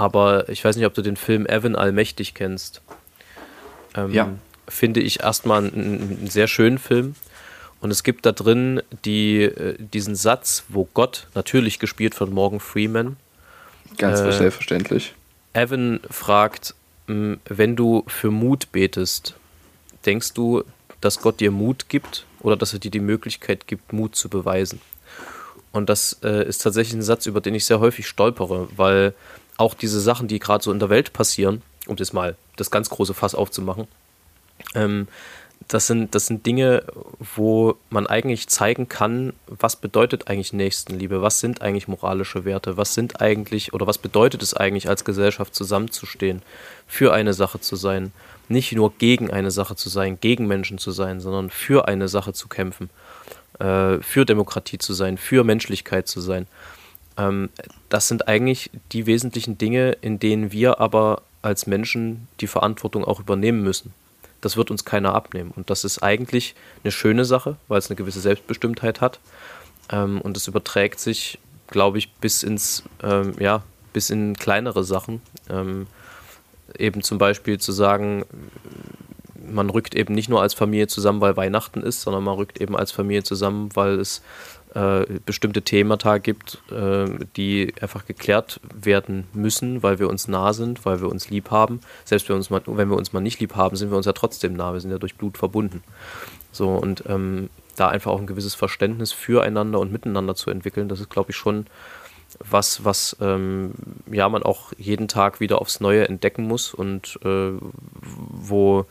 Aber 0.00 0.48
ich 0.48 0.64
weiß 0.64 0.76
nicht, 0.76 0.86
ob 0.86 0.94
du 0.94 1.02
den 1.02 1.16
Film 1.16 1.44
Evan 1.44 1.76
Allmächtig 1.76 2.32
kennst. 2.32 2.80
Ähm, 3.94 4.10
ja. 4.12 4.32
Finde 4.66 5.00
ich 5.00 5.20
erstmal 5.20 5.58
einen, 5.58 6.16
einen, 6.20 6.26
sehr 6.26 6.48
schönen 6.48 6.78
Film. 6.78 7.16
Und 7.82 7.90
es 7.90 8.02
gibt 8.02 8.24
da 8.24 8.32
drin 8.32 8.80
die, 9.04 9.42
äh, 9.42 9.76
diesen 9.78 10.16
Satz, 10.16 10.64
wo 10.70 10.88
Gott, 10.94 11.26
natürlich 11.34 11.78
gespielt 11.78 12.14
von 12.14 12.32
Morgan 12.32 12.60
Freeman, 12.60 13.18
ganz 13.98 14.20
äh, 14.20 14.32
selbstverständlich, 14.32 15.14
Evan 15.52 16.00
fragt, 16.08 16.74
wenn 17.06 17.76
du 17.76 18.04
für 18.06 18.30
Mut 18.30 18.72
betest, 18.72 19.34
denkst 20.06 20.32
du, 20.32 20.64
dass 21.02 21.20
Gott 21.20 21.40
dir 21.40 21.50
Mut 21.50 21.90
gibt 21.90 22.24
oder 22.40 22.56
dass 22.56 22.72
er 22.72 22.78
dir 22.78 22.90
die 22.90 23.00
Möglichkeit 23.00 23.66
gibt, 23.66 23.92
Mut 23.92 24.16
zu 24.16 24.30
beweisen. 24.30 24.80
Und 25.72 25.90
das 25.90 26.20
äh, 26.22 26.48
ist 26.48 26.62
tatsächlich 26.62 26.94
ein 26.94 27.02
Satz, 27.02 27.26
über 27.26 27.42
den 27.42 27.54
ich 27.54 27.66
sehr 27.66 27.80
häufig 27.80 28.08
stolpere, 28.08 28.68
weil 28.76 29.14
auch 29.60 29.74
diese 29.74 30.00
Sachen, 30.00 30.28
die 30.28 30.38
gerade 30.38 30.64
so 30.64 30.72
in 30.72 30.78
der 30.78 30.90
Welt 30.90 31.12
passieren, 31.12 31.62
um 31.86 31.96
das 31.96 32.12
mal 32.12 32.36
das 32.56 32.70
ganz 32.70 32.90
große 32.90 33.14
Fass 33.14 33.34
aufzumachen, 33.34 33.86
ähm, 34.74 35.06
das 35.68 35.86
sind, 35.86 36.14
das 36.14 36.26
sind 36.26 36.46
Dinge, 36.46 36.84
wo 37.36 37.76
man 37.90 38.06
eigentlich 38.06 38.48
zeigen 38.48 38.88
kann, 38.88 39.34
was 39.46 39.76
bedeutet 39.76 40.28
eigentlich 40.28 40.52
Nächstenliebe, 40.52 41.22
was 41.22 41.38
sind 41.38 41.62
eigentlich 41.62 41.86
moralische 41.86 42.44
Werte, 42.44 42.76
was 42.76 42.94
sind 42.94 43.20
eigentlich 43.20 43.72
oder 43.72 43.86
was 43.86 43.98
bedeutet 43.98 44.42
es 44.42 44.54
eigentlich 44.54 44.88
als 44.88 45.04
Gesellschaft 45.04 45.54
zusammenzustehen, 45.54 46.42
für 46.86 47.12
eine 47.12 47.34
Sache 47.34 47.60
zu 47.60 47.76
sein, 47.76 48.12
nicht 48.48 48.72
nur 48.72 48.92
gegen 48.96 49.30
eine 49.30 49.50
Sache 49.50 49.76
zu 49.76 49.88
sein, 49.88 50.18
gegen 50.20 50.46
Menschen 50.46 50.78
zu 50.78 50.90
sein, 50.90 51.20
sondern 51.20 51.50
für 51.50 51.86
eine 51.86 52.08
Sache 52.08 52.32
zu 52.32 52.48
kämpfen, 52.48 52.90
äh, 53.60 53.98
für 53.98 54.24
Demokratie 54.24 54.78
zu 54.78 54.92
sein, 54.92 55.18
für 55.18 55.44
Menschlichkeit 55.44 56.08
zu 56.08 56.20
sein. 56.20 56.46
Ähm, 57.16 57.50
das 57.88 58.08
sind 58.08 58.28
eigentlich 58.28 58.70
die 58.92 59.06
wesentlichen 59.06 59.58
Dinge, 59.58 59.92
in 60.00 60.18
denen 60.18 60.52
wir 60.52 60.80
aber 60.80 61.22
als 61.42 61.66
Menschen 61.66 62.28
die 62.40 62.46
Verantwortung 62.46 63.04
auch 63.04 63.20
übernehmen 63.20 63.62
müssen 63.62 63.94
das 64.40 64.56
wird 64.56 64.70
uns 64.70 64.84
keiner 64.84 65.14
abnehmen. 65.14 65.52
Und 65.54 65.70
das 65.70 65.84
ist 65.84 66.02
eigentlich 66.02 66.54
eine 66.82 66.92
schöne 66.92 67.24
Sache, 67.24 67.56
weil 67.68 67.78
es 67.78 67.90
eine 67.90 67.96
gewisse 67.96 68.20
Selbstbestimmtheit 68.20 69.00
hat. 69.00 69.20
Ähm, 69.90 70.20
und 70.20 70.36
es 70.36 70.48
überträgt 70.48 71.00
sich, 71.00 71.38
glaube 71.68 71.98
ich, 71.98 72.12
bis 72.14 72.42
ins, 72.42 72.84
ähm, 73.02 73.34
ja, 73.38 73.62
bis 73.92 74.10
in 74.10 74.36
kleinere 74.36 74.84
Sachen. 74.84 75.20
Eben 76.78 77.02
zum 77.02 77.18
Beispiel 77.18 77.58
zu 77.58 77.72
sagen, 77.72 78.24
man 79.34 79.68
rückt 79.68 79.96
eben 79.96 80.14
nicht 80.14 80.28
nur 80.28 80.42
als 80.42 80.54
Familie 80.54 80.86
zusammen, 80.86 81.20
weil 81.20 81.36
Weihnachten 81.36 81.82
ist, 81.82 82.02
sondern 82.02 82.22
man 82.22 82.36
rückt 82.36 82.60
eben 82.60 82.76
als 82.76 82.92
Familie 82.92 83.24
zusammen, 83.24 83.70
weil 83.74 83.98
es 83.98 84.22
äh, 84.74 85.04
bestimmte 85.24 85.62
Themata 85.62 86.18
gibt, 86.18 86.62
äh, 86.70 87.06
die 87.36 87.74
einfach 87.80 88.06
geklärt 88.06 88.60
werden 88.74 89.26
müssen, 89.32 89.82
weil 89.82 89.98
wir 89.98 90.08
uns 90.08 90.28
nah 90.28 90.52
sind, 90.52 90.84
weil 90.84 91.00
wir 91.00 91.08
uns 91.08 91.30
lieb 91.30 91.50
haben. 91.50 91.80
Selbst 92.04 92.28
wenn, 92.28 92.36
uns 92.36 92.50
mal, 92.50 92.62
wenn 92.66 92.88
wir 92.88 92.96
uns 92.96 93.12
mal 93.12 93.20
nicht 93.20 93.40
lieb 93.40 93.56
haben, 93.56 93.76
sind 93.76 93.90
wir 93.90 93.96
uns 93.96 94.06
ja 94.06 94.12
trotzdem 94.12 94.54
nah. 94.54 94.72
Wir 94.72 94.80
sind 94.80 94.90
ja 94.90 94.98
durch 94.98 95.16
Blut 95.16 95.38
verbunden. 95.38 95.82
So 96.52 96.68
und 96.70 97.04
ähm, 97.06 97.50
da 97.76 97.88
einfach 97.88 98.10
auch 98.10 98.20
ein 98.20 98.26
gewisses 98.26 98.54
Verständnis 98.54 99.12
füreinander 99.12 99.80
und 99.80 99.92
miteinander 99.92 100.34
zu 100.34 100.50
entwickeln, 100.50 100.88
das 100.88 101.00
ist, 101.00 101.10
glaube 101.10 101.30
ich, 101.30 101.36
schon 101.36 101.66
was, 102.38 102.84
was 102.84 103.16
ähm, 103.20 103.72
ja 104.10 104.28
man 104.28 104.42
auch 104.42 104.72
jeden 104.78 105.08
Tag 105.08 105.40
wieder 105.40 105.60
aufs 105.60 105.80
Neue 105.80 106.08
entdecken 106.08 106.44
muss 106.44 106.74
und 106.74 107.18
äh, 107.24 107.52
wo 108.00 108.86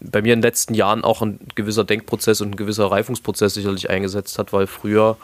bei 0.00 0.22
mir 0.22 0.32
in 0.32 0.40
den 0.40 0.42
letzten 0.42 0.74
Jahren 0.74 1.04
auch 1.04 1.22
ein 1.22 1.40
gewisser 1.54 1.84
Denkprozess 1.84 2.40
und 2.40 2.52
ein 2.52 2.56
gewisser 2.56 2.90
Reifungsprozess 2.90 3.54
sicherlich 3.54 3.90
eingesetzt 3.90 4.38
hat, 4.38 4.52
weil 4.52 4.66
früher 4.66 5.16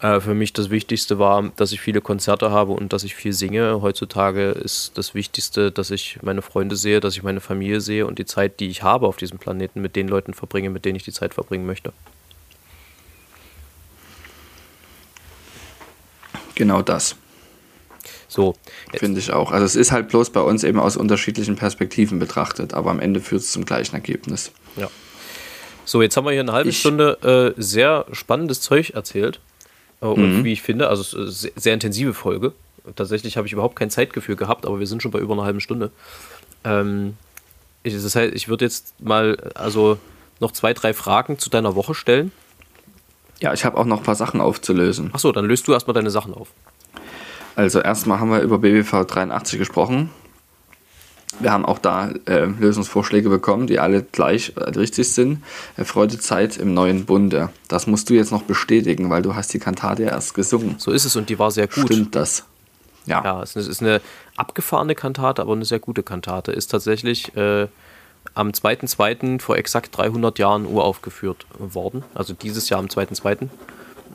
äh, 0.00 0.20
für 0.20 0.34
mich 0.34 0.52
das 0.52 0.70
Wichtigste 0.70 1.18
war, 1.18 1.50
dass 1.56 1.72
ich 1.72 1.80
viele 1.80 2.00
Konzerte 2.00 2.50
habe 2.50 2.72
und 2.72 2.92
dass 2.92 3.04
ich 3.04 3.14
viel 3.14 3.32
singe. 3.32 3.80
Heutzutage 3.80 4.50
ist 4.50 4.98
das 4.98 5.14
Wichtigste, 5.14 5.70
dass 5.70 5.90
ich 5.90 6.18
meine 6.22 6.42
Freunde 6.42 6.76
sehe, 6.76 7.00
dass 7.00 7.16
ich 7.16 7.22
meine 7.22 7.40
Familie 7.40 7.80
sehe 7.80 8.06
und 8.06 8.18
die 8.18 8.26
Zeit, 8.26 8.60
die 8.60 8.68
ich 8.68 8.82
habe 8.82 9.06
auf 9.06 9.16
diesem 9.16 9.38
Planeten, 9.38 9.80
mit 9.80 9.96
den 9.96 10.08
Leuten 10.08 10.34
verbringe, 10.34 10.70
mit 10.70 10.84
denen 10.84 10.96
ich 10.96 11.04
die 11.04 11.12
Zeit 11.12 11.34
verbringen 11.34 11.66
möchte. 11.66 11.92
Genau 16.54 16.82
das. 16.82 17.16
So. 18.36 18.54
Finde 18.92 19.18
ich 19.18 19.32
auch. 19.32 19.50
Also 19.50 19.64
es 19.64 19.76
ist 19.76 19.92
halt 19.92 20.08
bloß 20.08 20.28
bei 20.28 20.42
uns 20.42 20.62
eben 20.62 20.78
aus 20.78 20.98
unterschiedlichen 20.98 21.56
Perspektiven 21.56 22.18
betrachtet, 22.18 22.74
aber 22.74 22.90
am 22.90 23.00
Ende 23.00 23.20
führt 23.20 23.40
es 23.40 23.50
zum 23.50 23.64
gleichen 23.64 23.94
Ergebnis. 23.94 24.52
Ja. 24.76 24.90
So, 25.86 26.02
jetzt 26.02 26.18
haben 26.18 26.26
wir 26.26 26.32
hier 26.32 26.42
eine 26.42 26.52
halbe 26.52 26.68
ich, 26.68 26.78
Stunde 26.78 27.54
äh, 27.56 27.60
sehr 27.60 28.04
spannendes 28.12 28.60
Zeug 28.60 28.90
erzählt. 28.90 29.40
Äh, 30.02 30.06
und 30.06 30.40
mhm. 30.40 30.44
wie 30.44 30.52
ich 30.52 30.60
finde, 30.60 30.88
also 30.88 31.30
sehr, 31.30 31.52
sehr 31.56 31.72
intensive 31.72 32.12
Folge. 32.12 32.52
Tatsächlich 32.94 33.38
habe 33.38 33.46
ich 33.46 33.54
überhaupt 33.54 33.74
kein 33.74 33.88
Zeitgefühl 33.88 34.36
gehabt, 34.36 34.66
aber 34.66 34.80
wir 34.80 34.86
sind 34.86 35.02
schon 35.02 35.12
bei 35.12 35.18
über 35.18 35.32
einer 35.32 35.44
halben 35.44 35.60
Stunde. 35.60 35.90
Ähm, 36.62 37.16
ich, 37.84 37.94
das 37.94 38.14
heißt, 38.14 38.34
ich 38.34 38.48
würde 38.48 38.66
jetzt 38.66 39.00
mal 39.00 39.38
also 39.54 39.96
noch 40.40 40.52
zwei, 40.52 40.74
drei 40.74 40.92
Fragen 40.92 41.38
zu 41.38 41.48
deiner 41.48 41.74
Woche 41.74 41.94
stellen. 41.94 42.32
Ja, 43.40 43.54
ich 43.54 43.64
habe 43.64 43.78
auch 43.78 43.86
noch 43.86 43.98
ein 43.98 44.04
paar 44.04 44.14
Sachen 44.14 44.42
aufzulösen. 44.42 45.14
Achso, 45.14 45.32
dann 45.32 45.46
löst 45.46 45.66
du 45.68 45.72
erstmal 45.72 45.94
deine 45.94 46.10
Sachen 46.10 46.34
auf. 46.34 46.48
Also 47.56 47.80
erstmal 47.80 48.20
haben 48.20 48.30
wir 48.30 48.40
über 48.40 48.58
BBV 48.58 49.06
83 49.06 49.58
gesprochen. 49.58 50.10
Wir 51.40 51.52
haben 51.52 51.64
auch 51.64 51.78
da 51.78 52.10
äh, 52.26 52.44
Lösungsvorschläge 52.44 53.28
bekommen, 53.28 53.66
die 53.66 53.78
alle 53.78 54.02
gleich 54.02 54.52
äh, 54.56 54.60
richtig 54.60 55.12
sind. 55.12 55.42
Erfreute 55.76 56.18
Zeit 56.18 56.58
im 56.58 56.72
neuen 56.74 57.06
Bunde. 57.06 57.50
Das 57.68 57.86
musst 57.86 58.08
du 58.08 58.14
jetzt 58.14 58.30
noch 58.30 58.42
bestätigen, 58.42 59.10
weil 59.10 59.22
du 59.22 59.34
hast 59.34 59.52
die 59.52 59.58
Kantate 59.58 60.04
erst 60.04 60.34
gesungen. 60.34 60.76
So 60.78 60.92
ist 60.92 61.04
es 61.04 61.16
und 61.16 61.28
die 61.28 61.38
war 61.38 61.50
sehr 61.50 61.66
gut. 61.66 61.86
Stimmt 61.86 62.14
das? 62.14 62.44
Ja. 63.06 63.22
Ja, 63.24 63.42
es 63.42 63.56
ist 63.56 63.80
eine 63.80 64.00
abgefahrene 64.36 64.94
Kantate, 64.94 65.42
aber 65.42 65.52
eine 65.52 65.64
sehr 65.64 65.78
gute 65.78 66.02
Kantate. 66.02 66.52
Ist 66.52 66.68
tatsächlich 66.68 67.34
äh, 67.36 67.68
am 68.34 68.50
2.2. 68.50 69.40
vor 69.40 69.56
exakt 69.56 69.96
300 69.96 70.38
Jahren 70.38 70.66
uraufgeführt 70.66 71.46
worden. 71.58 72.04
Also 72.14 72.34
dieses 72.34 72.68
Jahr 72.68 72.80
am 72.80 72.86
2.2. 72.86 73.48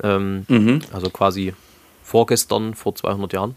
Ähm, 0.04 0.46
mhm. 0.48 0.82
Also 0.92 1.10
quasi 1.10 1.54
vorgestern, 2.12 2.76
vor 2.76 2.94
200 2.94 3.32
Jahren. 3.32 3.56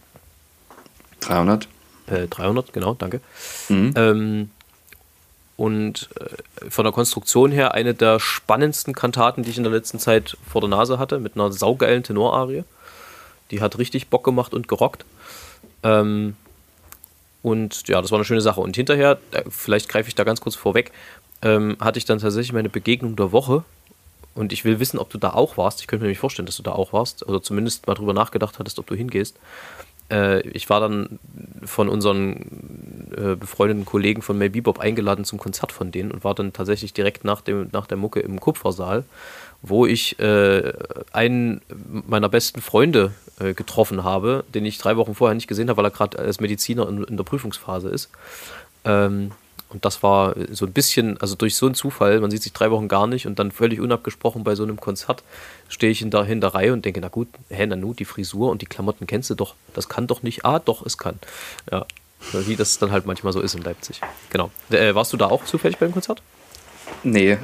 300. 1.21 1.67
Äh, 2.07 2.29
300, 2.29 2.73
genau, 2.73 2.95
danke. 2.95 3.21
Mhm. 3.69 3.95
Ähm, 3.97 4.51
und 5.57 6.09
äh, 6.21 6.71
von 6.71 6.85
der 6.85 6.93
Konstruktion 6.93 7.51
her 7.51 7.75
eine 7.75 7.95
der 7.95 8.21
spannendsten 8.21 8.95
Kantaten, 8.95 9.43
die 9.43 9.51
ich 9.51 9.57
in 9.57 9.65
der 9.65 9.73
letzten 9.73 9.99
Zeit 9.99 10.37
vor 10.47 10.61
der 10.61 10.71
Nase 10.71 11.01
hatte, 11.01 11.19
mit 11.19 11.35
einer 11.35 11.51
saugeilen 11.51 12.05
Tenorarie. 12.05 12.63
Die 13.51 13.61
hat 13.61 13.77
richtig 13.79 14.09
Bock 14.09 14.23
gemacht 14.23 14.55
und 14.55 14.69
gerockt. 14.69 15.05
Ähm, 15.83 16.37
und 17.43 17.89
ja, 17.89 18.01
das 18.01 18.13
war 18.13 18.19
eine 18.19 18.25
schöne 18.25 18.41
Sache. 18.41 18.61
Und 18.61 18.77
hinterher, 18.77 19.19
äh, 19.33 19.43
vielleicht 19.49 19.89
greife 19.89 20.09
ich 20.09 20.15
da 20.15 20.23
ganz 20.23 20.41
kurz 20.41 20.55
vorweg, 20.55 20.93
ähm, 21.43 21.77
hatte 21.81 21.99
ich 21.99 22.05
dann 22.05 22.21
tatsächlich 22.21 22.53
meine 22.53 22.69
Begegnung 22.69 23.17
der 23.17 23.33
Woche 23.33 23.65
und 24.35 24.53
ich 24.53 24.65
will 24.65 24.81
wissen, 24.81 24.99
ob 24.99 25.11
du 25.11 25.19
da 25.19 25.31
auch 25.31 25.57
warst. 25.57 25.81
Ich 25.81 25.87
könnte 25.87 26.03
mir 26.03 26.09
nämlich 26.09 26.19
vorstellen, 26.19 26.47
dass 26.47 26.57
du 26.57 26.63
da 26.63 26.73
auch 26.73 26.93
warst. 26.93 27.27
Oder 27.27 27.43
zumindest 27.43 27.87
mal 27.87 27.95
drüber 27.95 28.13
nachgedacht 28.13 28.59
hattest, 28.59 28.79
ob 28.79 28.87
du 28.87 28.95
hingehst. 28.95 29.39
Äh, 30.11 30.41
ich 30.49 30.69
war 30.69 30.81
dann 30.81 31.19
von 31.65 31.89
unseren 31.89 33.13
äh, 33.17 33.37
befreundeten 33.37 33.85
Kollegen 33.85 34.23
von 34.23 34.37
May 34.37 34.49
Bebop 34.49 34.81
eingeladen 34.81 35.25
zum 35.25 35.39
Konzert 35.39 35.73
von 35.73 35.91
denen 35.93 36.11
und 36.11 36.25
war 36.25 36.35
dann 36.35 36.53
tatsächlich 36.53 36.93
direkt 36.93 37.25
nach, 37.25 37.41
dem, 37.41 37.69
nach 37.73 37.87
der 37.87 37.97
Mucke 37.97 38.21
im 38.21 38.41
Kupfersaal, 38.41 39.05
wo 39.63 39.87
ich 39.87 40.19
äh, 40.19 40.73
einen 41.13 41.63
meiner 42.07 42.29
besten 42.29 42.61
Freunde 42.61 43.13
äh, 43.41 43.55
getroffen 43.55 44.05
habe, 44.05 44.45
den 44.55 44.67
ich 44.67 44.79
drei 44.79 44.97
Wochen 44.97 45.15
vorher 45.15 45.35
nicht 45.35 45.49
gesehen 45.49 45.69
habe, 45.69 45.79
weil 45.79 45.87
er 45.87 45.91
gerade 45.91 46.19
als 46.19 46.41
Mediziner 46.41 46.89
in, 46.89 47.05
in, 47.05 47.17
der 47.17 47.25
Prüfungsphase 47.25 47.89
ist. 47.89 48.11
Ähm, 48.85 49.31
und 49.75 49.85
das 49.85 50.03
war 50.05 50.35
so 50.53 50.67
ein 50.67 50.73
bisschen, 50.73 51.21
also 51.21 51.35
durch 51.35 51.57
so 51.57 51.67
einen 51.67 51.75
Zufall, 51.75 52.21
man 52.21 52.31
sieht 52.31 52.45
sich 52.45 52.53
drei 52.53 52.71
Wochen 52.71 52.87
gar 52.87 53.09
nicht 53.09 53.27
und 53.27 53.39
dann 53.41 53.51
völlig 53.51 53.81
unabgesprochen 53.81 54.45
bei 54.45 54.55
so 54.55 54.63
einem 54.63 54.81
Konzert 54.81 55.25
stehe 55.69 55.91
ich 55.91 56.01
in 56.01 56.11
der, 56.11 56.27
in 56.27 56.41
der 56.41 56.55
Reihe 56.55 56.73
und 56.73 56.85
denke, 56.85 57.01
na 57.01 57.09
gut, 57.09 57.27
hä, 57.51 57.67
Nanu, 57.67 57.93
die 57.93 58.05
Frisur 58.05 58.51
und 58.51 58.63
die 58.63 58.67
Klamotten 58.67 59.09
kennst 59.09 59.31
du 59.31 59.35
doch. 59.35 59.55
Das 59.75 59.89
kann 59.89 60.07
doch 60.07 60.23
nicht. 60.23 60.45
Ah, 60.45 60.61
doch, 60.61 60.87
es 60.87 60.97
kann. 60.97 61.19
Ja, 61.73 61.87
wie 62.33 62.55
das 62.55 62.79
dann 62.79 62.93
halt 62.93 63.05
manchmal 63.05 63.33
so 63.33 63.41
ist 63.41 63.55
in 63.55 63.63
Leipzig. 63.63 64.01
Genau. 64.31 64.51
Äh, 64.71 64.95
warst 64.95 65.13
du 65.13 65.17
da 65.17 65.27
auch 65.27 65.45
zufällig 65.45 65.79
beim 65.79 65.93
Konzert? 65.93 66.23
Nee, 67.03 67.39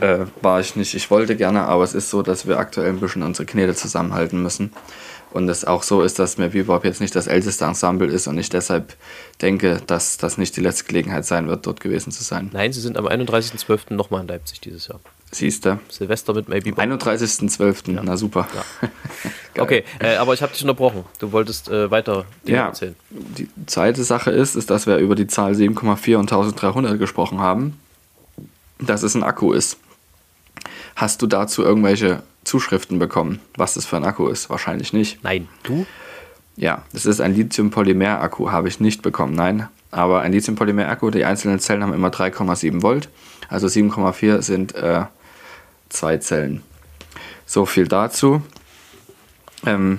äh, 0.00 0.26
war 0.40 0.60
ich 0.60 0.76
nicht. 0.76 0.94
Ich 0.94 1.10
wollte 1.10 1.36
gerne, 1.36 1.64
aber 1.64 1.84
es 1.84 1.94
ist 1.94 2.10
so, 2.10 2.22
dass 2.22 2.46
wir 2.46 2.58
aktuell 2.58 2.88
ein 2.88 3.00
bisschen 3.00 3.22
unsere 3.22 3.46
Knete 3.46 3.74
zusammenhalten 3.74 4.42
müssen. 4.42 4.72
Und 5.34 5.48
es 5.48 5.64
auch 5.64 5.82
so 5.82 6.00
ist, 6.02 6.20
dass 6.20 6.38
mir 6.38 6.50
Bebop 6.50 6.84
jetzt 6.84 7.00
nicht 7.00 7.16
das 7.16 7.26
älteste 7.26 7.64
Ensemble 7.64 8.06
ist 8.06 8.28
und 8.28 8.38
ich 8.38 8.50
deshalb 8.50 8.94
denke, 9.42 9.80
dass 9.84 10.16
das 10.16 10.38
nicht 10.38 10.56
die 10.56 10.60
letzte 10.60 10.84
Gelegenheit 10.84 11.26
sein 11.26 11.48
wird, 11.48 11.66
dort 11.66 11.80
gewesen 11.80 12.12
zu 12.12 12.22
sein. 12.22 12.50
Nein, 12.52 12.72
sie 12.72 12.80
sind 12.80 12.96
am 12.96 13.08
31.12. 13.08 13.94
nochmal 13.94 14.20
in 14.20 14.28
Leipzig 14.28 14.60
dieses 14.60 14.86
Jahr. 14.86 15.00
Siehst 15.32 15.64
du? 15.64 15.80
Silvester 15.88 16.34
mit 16.34 16.48
Maybe. 16.48 16.70
31.12. 16.70 17.94
Ja. 17.96 18.02
Na 18.04 18.16
super. 18.16 18.46
Ja. 18.54 18.88
okay, 19.60 19.82
äh, 19.98 20.14
aber 20.14 20.34
ich 20.34 20.42
habe 20.42 20.52
dich 20.52 20.62
unterbrochen. 20.62 21.04
Du 21.18 21.32
wolltest 21.32 21.68
äh, 21.68 21.90
weiter 21.90 22.26
Dinge 22.46 22.58
ja, 22.58 22.66
erzählen. 22.68 22.94
Die 23.10 23.48
zweite 23.66 24.04
Sache 24.04 24.30
ist, 24.30 24.54
ist, 24.54 24.70
dass 24.70 24.86
wir 24.86 24.98
über 24.98 25.16
die 25.16 25.26
Zahl 25.26 25.54
7,4 25.54 26.14
und 26.14 26.30
1300 26.30 26.96
gesprochen 26.96 27.40
haben. 27.40 27.80
Dass 28.78 29.02
es 29.02 29.16
ein 29.16 29.24
Akku 29.24 29.52
ist. 29.52 29.78
Hast 30.94 31.22
du 31.22 31.26
dazu 31.26 31.64
irgendwelche 31.64 32.22
Zuschriften 32.44 32.98
bekommen, 32.98 33.40
was 33.56 33.74
das 33.74 33.86
für 33.86 33.96
ein 33.96 34.04
Akku 34.04 34.28
ist? 34.28 34.50
Wahrscheinlich 34.50 34.92
nicht. 34.92 35.22
Nein, 35.24 35.48
du? 35.62 35.86
Ja, 36.56 36.84
das 36.92 37.04
ist 37.06 37.20
ein 37.20 37.34
Lithium-Polymer-Akku, 37.34 38.52
habe 38.52 38.68
ich 38.68 38.78
nicht 38.78 39.02
bekommen, 39.02 39.34
nein. 39.34 39.68
Aber 39.90 40.20
ein 40.20 40.32
Lithium-Polymer-Akku, 40.32 41.10
die 41.10 41.24
einzelnen 41.24 41.58
Zellen 41.58 41.82
haben 41.82 41.92
immer 41.92 42.08
3,7 42.08 42.82
Volt, 42.82 43.08
also 43.48 43.66
7,4 43.66 44.42
sind 44.42 44.74
äh, 44.74 45.04
zwei 45.88 46.18
Zellen. 46.18 46.62
So 47.46 47.66
viel 47.66 47.88
dazu. 47.88 48.42
Ähm, 49.66 49.98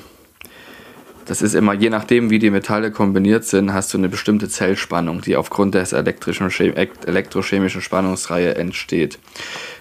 das 1.25 1.41
ist 1.41 1.55
immer, 1.55 1.73
je 1.73 1.89
nachdem, 1.89 2.29
wie 2.29 2.39
die 2.39 2.51
Metalle 2.51 2.91
kombiniert 2.91 3.45
sind, 3.45 3.73
hast 3.73 3.93
du 3.93 3.97
eine 3.97 4.09
bestimmte 4.09 4.47
Zellspannung, 4.47 5.21
die 5.21 5.35
aufgrund 5.35 5.73
des 5.73 5.91
elektrischen, 5.91 6.51
elektrochemischen 6.51 7.81
Spannungsreihe 7.81 8.55
entsteht. 8.55 9.17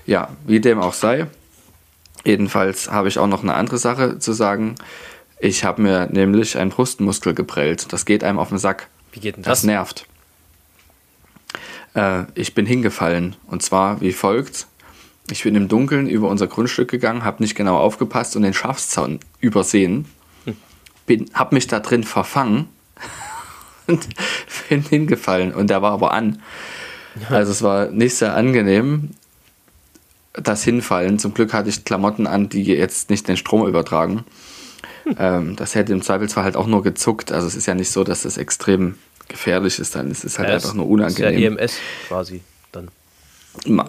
Ja, 0.06 0.28
wie 0.46 0.60
dem 0.60 0.80
auch 0.80 0.94
sei. 0.94 1.26
Jedenfalls 2.24 2.90
habe 2.90 3.08
ich 3.08 3.18
auch 3.18 3.26
noch 3.26 3.42
eine 3.42 3.54
andere 3.54 3.78
Sache 3.78 4.18
zu 4.18 4.32
sagen. 4.32 4.76
Ich 5.38 5.64
habe 5.64 5.82
mir 5.82 6.08
nämlich 6.10 6.56
einen 6.56 6.70
Brustmuskel 6.70 7.34
geprellt. 7.34 7.92
Das 7.92 8.06
geht 8.06 8.24
einem 8.24 8.38
auf 8.38 8.48
den 8.48 8.58
Sack. 8.58 8.88
Wie 9.12 9.20
geht 9.20 9.36
denn 9.36 9.42
das? 9.42 9.60
Das 9.60 9.64
nervt. 9.64 10.06
Äh, 11.94 12.24
ich 12.34 12.54
bin 12.54 12.66
hingefallen. 12.66 13.36
Und 13.46 13.62
zwar 13.62 14.00
wie 14.00 14.12
folgt. 14.12 14.66
Ich 15.30 15.42
bin 15.42 15.54
im 15.54 15.68
Dunkeln 15.68 16.08
über 16.08 16.28
unser 16.28 16.46
Grundstück 16.46 16.90
gegangen, 16.90 17.24
habe 17.24 17.42
nicht 17.42 17.54
genau 17.54 17.78
aufgepasst 17.78 18.36
und 18.36 18.42
den 18.42 18.52
Schafszaun 18.52 19.20
übersehen. 19.40 20.06
Bin, 21.06 21.30
habe 21.34 21.54
mich 21.54 21.66
da 21.66 21.80
drin 21.80 22.04
verfangen 22.04 22.68
und 23.86 24.06
bin 24.68 24.82
hingefallen. 24.82 25.52
Und 25.52 25.68
der 25.68 25.82
war 25.82 25.92
aber 25.92 26.12
an. 26.12 26.42
Also 27.30 27.52
es 27.52 27.62
war 27.62 27.86
nicht 27.86 28.16
sehr 28.16 28.34
angenehm, 28.34 29.10
das 30.35 30.64
Hinfallen. 30.64 31.18
Zum 31.18 31.32
Glück 31.35 31.53
hatte 31.53 31.68
ich 31.68 31.85
Klamotten 31.85 32.26
an, 32.26 32.49
die 32.49 32.64
jetzt 32.64 33.11
nicht 33.11 33.28
den 33.28 33.37
Strom 33.37 33.66
übertragen. 33.66 34.24
Ähm, 35.18 35.57
das 35.57 35.74
hätte 35.74 35.93
im 35.93 36.03
Zweifelsfall 36.03 36.45
halt 36.45 36.57
auch 36.57 36.66
nur 36.66 36.82
gezuckt. 36.82 37.32
Also 37.32 37.47
es 37.47 37.55
ist 37.55 37.66
ja 37.66 37.74
nicht 37.74 37.91
so, 37.91 38.05
dass 38.05 38.22
das 38.22 38.37
extrem 38.37 38.97
gefährlich 39.28 39.78
ist. 39.78 39.95
Dann 39.95 40.11
ist 40.11 40.24
es 40.24 40.39
halt 40.39 40.49
Ja, 40.49 40.55
einfach 40.57 40.74
nur 40.74 40.89
unangenehm. 40.89 41.59
Ist 41.59 41.78
ja 41.78 41.89
EMS 42.09 42.09
quasi 42.09 42.41
dann. 42.72 42.91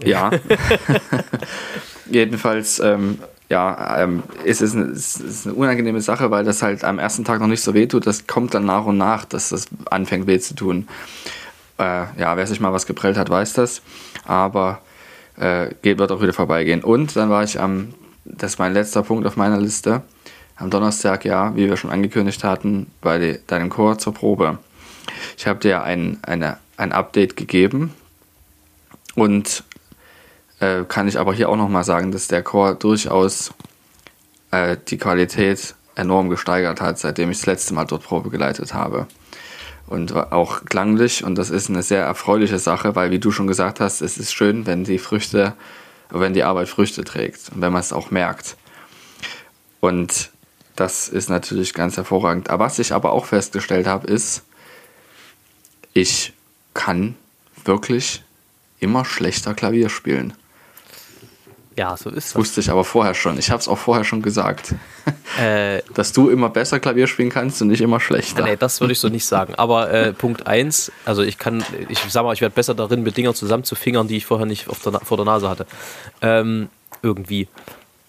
Ja. 0.04 0.32
Jedenfalls, 2.10 2.80
ähm, 2.80 3.20
ja, 3.50 4.04
ähm, 4.04 4.24
ist 4.44 4.62
es, 4.62 4.76
eine, 4.76 4.86
es 4.86 5.18
ist 5.18 5.46
eine 5.46 5.56
unangenehme 5.56 6.02
Sache, 6.02 6.32
weil 6.32 6.44
das 6.44 6.62
halt 6.62 6.84
am 6.84 7.00
ersten 7.00 7.24
Tag 7.24 7.40
noch 7.40 7.48
nicht 7.48 7.62
so 7.62 7.74
weh 7.74 7.88
tut. 7.88 8.06
Das 8.08 8.28
kommt 8.28 8.54
dann 8.54 8.66
nach 8.66 8.86
und 8.86 8.98
nach, 8.98 9.26
dass 9.26 9.50
das 9.50 9.68
anfängt 9.90 10.28
weh 10.28 10.40
zu 10.40 10.56
tun. 10.56 10.88
Äh, 11.78 12.06
ja, 12.20 12.38
wer 12.38 12.48
sich 12.48 12.60
mal 12.60 12.74
was 12.74 12.86
geprellt 12.86 13.18
hat, 13.18 13.30
weiß 13.30 13.54
das. 13.54 13.82
Aber 14.26 14.82
äh, 15.38 15.70
wird 15.82 16.12
auch 16.12 16.22
wieder 16.22 16.34
vorbeigehen. 16.34 16.84
Und 16.84 17.16
dann 17.16 17.30
war 17.30 17.44
ich 17.44 17.60
am, 17.60 17.94
das 18.26 18.54
ist 18.54 18.60
mein 18.60 18.74
letzter 18.74 19.04
Punkt 19.04 19.26
auf 19.28 19.38
meiner 19.38 19.60
Liste, 19.60 20.02
am 20.56 20.70
Donnerstag, 20.70 21.26
ja, 21.26 21.56
wie 21.56 21.70
wir 21.70 21.78
schon 21.78 21.92
angekündigt 21.92 22.44
hatten, 22.44 22.88
bei 23.02 23.18
de, 23.18 23.40
deinem 23.48 23.70
Chor 23.70 23.98
zur 23.98 24.14
Probe. 24.14 24.58
Ich 25.38 25.48
habe 25.48 25.60
dir 25.60 25.84
ein, 25.84 26.20
eine, 26.24 26.58
ein 26.78 26.92
Update 26.92 27.36
gegeben 27.36 27.94
und 29.16 29.64
äh, 30.60 30.84
kann 30.88 31.08
ich 31.08 31.20
aber 31.20 31.34
hier 31.34 31.50
auch 31.50 31.58
nochmal 31.58 31.84
sagen, 31.84 32.12
dass 32.12 32.28
der 32.28 32.44
Chor 32.44 32.76
durchaus 32.76 33.54
äh, 34.52 34.78
die 34.88 34.98
Qualität 34.98 35.76
enorm 35.96 36.30
gesteigert 36.30 36.82
hat, 36.82 37.00
seitdem 37.00 37.32
ich 37.32 37.38
das 37.40 37.46
letzte 37.46 37.74
Mal 37.74 37.86
dort 37.86 38.04
Probe 38.04 38.30
geleitet 38.30 38.74
habe. 38.74 39.08
Und 39.88 40.14
auch 40.16 40.66
klanglich, 40.66 41.24
und 41.24 41.36
das 41.36 41.52
ist 41.52 41.70
eine 41.70 41.84
sehr 41.84 42.04
erfreuliche 42.04 42.58
Sache, 42.58 42.96
weil, 42.96 43.12
wie 43.12 43.20
du 43.20 43.32
schon 43.32 43.48
gesagt 43.48 43.80
hast, 43.80 44.02
es 44.02 44.18
ist 44.18 44.34
schön, 44.34 44.66
wenn 44.66 44.84
die 44.84 44.98
Früchte, 44.98 45.54
wenn 46.10 46.34
die 46.34 46.44
Arbeit 46.44 46.70
Früchte 46.70 47.04
trägt 47.04 47.50
und 47.54 47.62
wenn 47.62 47.72
man 47.72 47.82
es 47.82 47.94
auch 47.94 48.10
merkt. 48.10 48.58
Und 49.80 50.32
das 50.76 51.08
ist 51.08 51.30
natürlich 51.30 51.74
ganz 51.74 51.98
hervorragend. 51.98 52.50
Aber 52.50 52.66
was 52.66 52.80
ich 52.80 52.94
aber 52.94 53.12
auch 53.12 53.26
festgestellt 53.26 53.86
habe, 53.86 54.08
ist, 54.08 54.44
ich 55.94 56.34
kann 56.74 57.16
wirklich 57.64 58.24
immer 58.80 59.06
schlechter 59.06 59.54
Klavier 59.54 59.90
spielen. 59.90 60.34
Ja, 61.78 61.98
so 61.98 62.10
ist 62.10 62.30
das. 62.30 62.36
Wusste 62.36 62.62
ich 62.62 62.70
aber 62.70 62.86
vorher 62.86 63.14
schon. 63.14 63.38
Ich 63.38 63.50
habe 63.50 63.60
es 63.60 63.68
auch 63.68 63.78
vorher 63.78 64.04
schon 64.04 64.22
gesagt. 64.22 64.74
Äh, 65.40 65.82
Dass 65.94 66.14
du 66.14 66.30
immer 66.30 66.50
besser 66.50 66.80
Klavier 66.80 67.08
spielen 67.08 67.30
kannst 67.30 67.62
und 67.62 67.68
nicht 67.68 67.82
immer 67.82 68.00
schlechter. 68.00 68.44
nee, 68.44 68.56
das 68.56 68.80
würde 68.80 68.94
ich 68.94 69.00
so 69.00 69.10
nicht 69.10 69.26
sagen. 69.26 69.54
Aber 69.56 69.92
äh, 69.92 70.14
Punkt 70.18 70.48
1, 70.48 70.92
also 71.04 71.24
ich 71.24 71.38
kann, 71.38 71.64
ich 71.90 72.00
sag 72.08 72.24
mal, 72.24 72.34
ich 72.34 72.42
werde 72.42 72.56
besser 72.56 72.74
darin, 72.74 73.04
mit 73.04 73.18
Dingern 73.18 73.36
zusammenzufingern, 73.36 74.08
die 74.08 74.18
ich 74.18 74.26
vorher 74.26 74.46
nicht 74.46 74.70
auf 74.70 74.80
der, 74.80 74.94
vor 75.02 75.18
der 75.18 75.26
Nase 75.26 75.50
hatte. 75.50 75.66
Ähm, 76.22 76.70
irgendwie. 77.02 77.50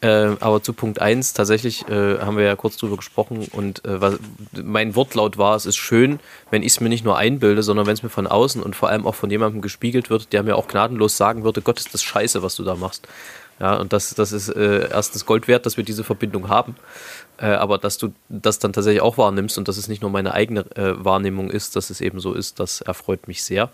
Äh, 0.02 0.36
aber 0.40 0.62
zu 0.62 0.72
Punkt 0.72 1.00
1, 1.00 1.32
tatsächlich 1.32 1.88
äh, 1.88 2.18
haben 2.18 2.36
wir 2.36 2.44
ja 2.44 2.54
kurz 2.54 2.76
drüber 2.76 2.96
gesprochen 2.96 3.48
und 3.50 3.84
äh, 3.84 4.00
was, 4.00 4.18
mein 4.52 4.94
Wortlaut 4.94 5.38
war, 5.38 5.56
es 5.56 5.64
ist 5.64 5.76
schön, 5.76 6.20
wenn 6.50 6.62
ich 6.62 6.72
es 6.72 6.80
mir 6.80 6.90
nicht 6.90 7.04
nur 7.04 7.16
einbilde, 7.16 7.62
sondern 7.62 7.86
wenn 7.86 7.94
es 7.94 8.02
mir 8.02 8.10
von 8.10 8.26
außen 8.26 8.62
und 8.62 8.76
vor 8.76 8.90
allem 8.90 9.06
auch 9.06 9.14
von 9.14 9.30
jemandem 9.30 9.62
gespiegelt 9.62 10.10
wird, 10.10 10.32
der 10.34 10.42
mir 10.42 10.56
auch 10.56 10.68
gnadenlos 10.68 11.16
sagen 11.16 11.44
würde, 11.44 11.62
Gott, 11.62 11.80
ist 11.80 11.94
das 11.94 12.02
scheiße, 12.02 12.42
was 12.42 12.56
du 12.56 12.62
da 12.62 12.76
machst. 12.76 13.08
Ja, 13.58 13.76
und 13.76 13.92
das, 13.92 14.14
das 14.14 14.32
ist 14.32 14.50
äh, 14.50 14.88
erstens 14.90 15.24
Gold 15.24 15.48
wert, 15.48 15.64
dass 15.64 15.76
wir 15.76 15.84
diese 15.84 16.04
Verbindung 16.04 16.48
haben. 16.48 16.76
Äh, 17.38 17.46
aber 17.46 17.78
dass 17.78 17.98
du 17.98 18.12
das 18.28 18.58
dann 18.58 18.72
tatsächlich 18.72 19.02
auch 19.02 19.18
wahrnimmst 19.18 19.56
und 19.56 19.68
dass 19.68 19.76
es 19.76 19.88
nicht 19.88 20.02
nur 20.02 20.10
meine 20.10 20.34
eigene 20.34 20.60
äh, 20.76 21.04
Wahrnehmung 21.04 21.50
ist, 21.50 21.76
dass 21.76 21.90
es 21.90 22.00
eben 22.00 22.20
so 22.20 22.34
ist, 22.34 22.60
das 22.60 22.80
erfreut 22.82 23.28
mich 23.28 23.44
sehr. 23.44 23.70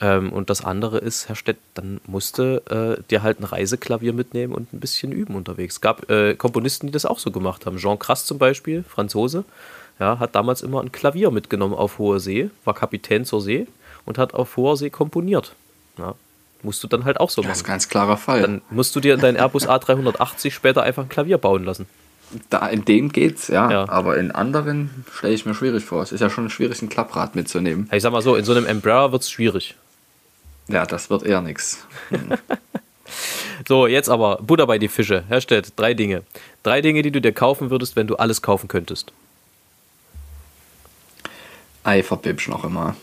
Ähm, 0.00 0.32
und 0.32 0.50
das 0.50 0.64
andere 0.64 0.98
ist, 0.98 1.28
Herr 1.28 1.36
Stett, 1.36 1.58
dann 1.74 2.00
musste 2.06 2.62
äh, 2.98 3.02
dir 3.08 3.22
halt 3.22 3.40
ein 3.40 3.44
Reiseklavier 3.44 4.12
mitnehmen 4.12 4.52
und 4.52 4.72
ein 4.72 4.80
bisschen 4.80 5.12
üben 5.12 5.36
unterwegs. 5.36 5.76
Es 5.76 5.80
gab 5.80 6.10
äh, 6.10 6.34
Komponisten, 6.34 6.86
die 6.86 6.92
das 6.92 7.06
auch 7.06 7.20
so 7.20 7.30
gemacht 7.30 7.66
haben. 7.66 7.78
Jean 7.78 7.98
Crass 7.98 8.24
zum 8.24 8.38
Beispiel, 8.38 8.82
Franzose, 8.82 9.44
ja, 10.00 10.18
hat 10.18 10.34
damals 10.34 10.62
immer 10.62 10.80
ein 10.80 10.90
Klavier 10.90 11.30
mitgenommen 11.30 11.74
auf 11.74 11.98
hoher 11.98 12.18
See, 12.18 12.50
war 12.64 12.74
Kapitän 12.74 13.24
zur 13.24 13.40
See 13.40 13.68
und 14.04 14.18
hat 14.18 14.34
auf 14.34 14.56
hoher 14.56 14.76
See 14.76 14.90
komponiert. 14.90 15.54
Ja, 15.98 16.14
musst 16.62 16.82
du 16.82 16.88
dann 16.88 17.04
halt 17.04 17.18
auch 17.20 17.30
so 17.30 17.42
Das 17.42 17.50
ist 17.52 17.58
machen. 17.62 17.66
ein 17.66 17.72
ganz 17.74 17.88
klarer 17.88 18.16
Fall. 18.16 18.40
Dann 18.42 18.62
musst 18.70 18.94
du 18.96 19.00
dir 19.00 19.14
in 19.14 19.20
dein 19.20 19.36
Airbus 19.36 19.68
A380 19.68 20.50
später 20.52 20.82
einfach 20.82 21.02
ein 21.04 21.08
Klavier 21.08 21.38
bauen 21.38 21.64
lassen. 21.64 21.86
da, 22.50 22.66
in 22.68 22.84
dem 22.84 23.10
geht's, 23.12 23.48
ja, 23.48 23.70
Ja. 23.70 23.88
Aber 23.88 24.16
in 24.16 24.30
anderen 24.30 25.04
stelle 25.12 25.34
ich 25.34 25.44
mir 25.46 25.54
schwierig 25.54 25.84
vor. 25.84 26.02
Es 26.02 26.12
ist 26.12 26.20
ja 26.20 26.30
schon 26.30 26.48
schwierig, 26.50 26.80
ein 26.82 26.88
Klapprad 26.88 27.34
mitzunehmen. 27.36 27.88
Ich 27.92 28.02
sag 28.02 28.12
mal 28.12 28.22
so, 28.22 28.36
in 28.36 28.44
so 28.44 28.52
einem 28.52 28.66
Embraer 28.66 29.12
wird 29.12 29.22
es 29.22 29.30
schwierig. 29.30 29.74
Ja, 30.68 30.86
das 30.86 31.10
wird 31.10 31.22
eher 31.24 31.40
nichts. 31.40 31.86
So, 33.68 33.86
jetzt 33.86 34.08
aber 34.08 34.38
Butter 34.40 34.66
bei 34.66 34.78
die 34.78 34.88
Fische. 34.88 35.22
Herr 35.28 35.40
Stett, 35.42 35.74
drei 35.76 35.92
Dinge. 35.94 36.22
Drei 36.62 36.80
Dinge, 36.80 37.02
die 37.02 37.10
du 37.12 37.20
dir 37.20 37.32
kaufen 37.32 37.70
würdest, 37.70 37.94
wenn 37.94 38.06
du 38.06 38.16
alles 38.16 38.40
kaufen 38.42 38.66
könntest. 38.68 39.12
Eiferbibsch 41.84 42.48
noch 42.48 42.64
immer. 42.64 42.96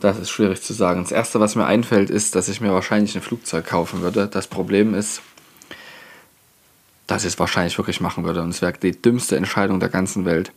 Das 0.00 0.18
ist 0.18 0.30
schwierig 0.30 0.62
zu 0.62 0.72
sagen. 0.72 1.02
Das 1.02 1.12
erste, 1.12 1.40
was 1.40 1.54
mir 1.56 1.66
einfällt, 1.66 2.10
ist, 2.10 2.34
dass 2.34 2.48
ich 2.48 2.60
mir 2.60 2.72
wahrscheinlich 2.72 3.14
ein 3.14 3.22
Flugzeug 3.22 3.66
kaufen 3.66 4.00
würde. 4.00 4.26
Das 4.28 4.46
Problem 4.46 4.94
ist, 4.94 5.20
dass 7.06 7.24
ich 7.24 7.34
es 7.34 7.38
wahrscheinlich 7.38 7.76
wirklich 7.76 8.00
machen 8.00 8.24
würde. 8.24 8.42
Und 8.42 8.50
es 8.50 8.62
wäre 8.62 8.72
die 8.72 8.92
dümmste 8.92 9.36
Entscheidung 9.36 9.80
der 9.80 9.88
ganzen 9.88 10.24
Welt. 10.24 10.52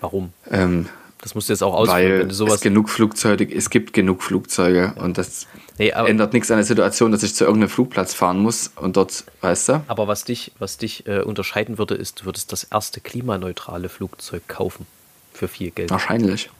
Warum? 0.00 0.32
Ähm, 0.50 0.88
Das 1.20 1.34
musst 1.36 1.48
du 1.48 1.52
jetzt 1.52 1.62
auch 1.62 1.74
ausführen, 1.74 2.02
weil 2.02 2.18
wenn 2.20 2.28
du 2.28 2.34
sowas. 2.34 2.56
es 2.56 2.60
genug 2.62 2.88
Flugzeuge, 2.88 3.48
es 3.54 3.70
gibt 3.70 3.92
genug 3.92 4.22
Flugzeuge 4.22 4.94
und 4.96 5.18
das 5.18 5.46
Nee, 5.78 5.90
ändert 5.90 6.32
nichts 6.32 6.50
an 6.50 6.56
der 6.58 6.66
Situation, 6.66 7.12
dass 7.12 7.22
ich 7.22 7.34
zu 7.34 7.44
irgendeinem 7.44 7.70
Flugplatz 7.70 8.12
fahren 8.14 8.38
muss 8.40 8.72
und 8.76 8.96
dort, 8.96 9.24
weißt 9.40 9.68
du? 9.68 9.84
aber 9.86 10.08
was 10.08 10.24
dich, 10.24 10.52
was 10.58 10.76
dich 10.76 11.06
äh, 11.06 11.20
unterscheiden 11.20 11.78
würde, 11.78 11.94
ist, 11.94 12.20
du 12.20 12.24
würdest 12.26 12.52
das 12.52 12.64
erste 12.64 13.00
klimaneutrale 13.00 13.88
Flugzeug 13.88 14.46
kaufen. 14.48 14.86
Für 15.32 15.48
viel 15.48 15.70
Geld. 15.70 15.90
Wahrscheinlich. 15.90 16.50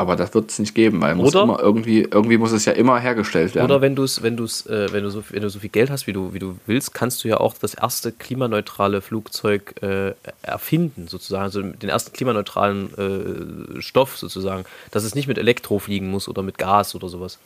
Aber 0.00 0.14
das 0.14 0.32
wird 0.32 0.48
es 0.48 0.60
nicht 0.60 0.76
geben, 0.76 1.00
weil 1.02 1.16
muss 1.16 1.34
immer 1.34 1.58
irgendwie, 1.58 2.02
irgendwie 2.02 2.38
muss 2.38 2.52
es 2.52 2.64
ja 2.64 2.72
immer 2.72 3.00
hergestellt 3.00 3.56
werden. 3.56 3.64
Oder 3.64 3.80
wenn 3.80 3.96
du 3.96 4.04
es, 4.04 4.22
wenn 4.22 4.36
du 4.36 4.44
es, 4.44 4.64
äh, 4.66 4.92
wenn 4.92 5.02
du 5.02 5.10
so, 5.10 5.24
wenn 5.30 5.42
du 5.42 5.50
so 5.50 5.58
viel 5.58 5.70
Geld 5.70 5.90
hast, 5.90 6.06
wie 6.06 6.12
du, 6.12 6.32
wie 6.32 6.38
du 6.38 6.56
willst, 6.66 6.94
kannst 6.94 7.24
du 7.24 7.28
ja 7.28 7.38
auch 7.38 7.54
das 7.60 7.74
erste 7.74 8.12
klimaneutrale 8.12 9.00
Flugzeug 9.00 9.74
äh, 9.82 10.12
erfinden, 10.42 11.08
sozusagen, 11.08 11.42
also 11.42 11.62
den 11.62 11.88
ersten 11.88 12.12
klimaneutralen 12.12 13.76
äh, 13.76 13.82
Stoff 13.82 14.16
sozusagen, 14.16 14.64
dass 14.92 15.02
es 15.02 15.16
nicht 15.16 15.26
mit 15.26 15.36
Elektro 15.36 15.80
fliegen 15.80 16.08
muss 16.12 16.28
oder 16.28 16.42
mit 16.44 16.58
Gas 16.58 16.94
oder 16.94 17.08
sowas, 17.08 17.38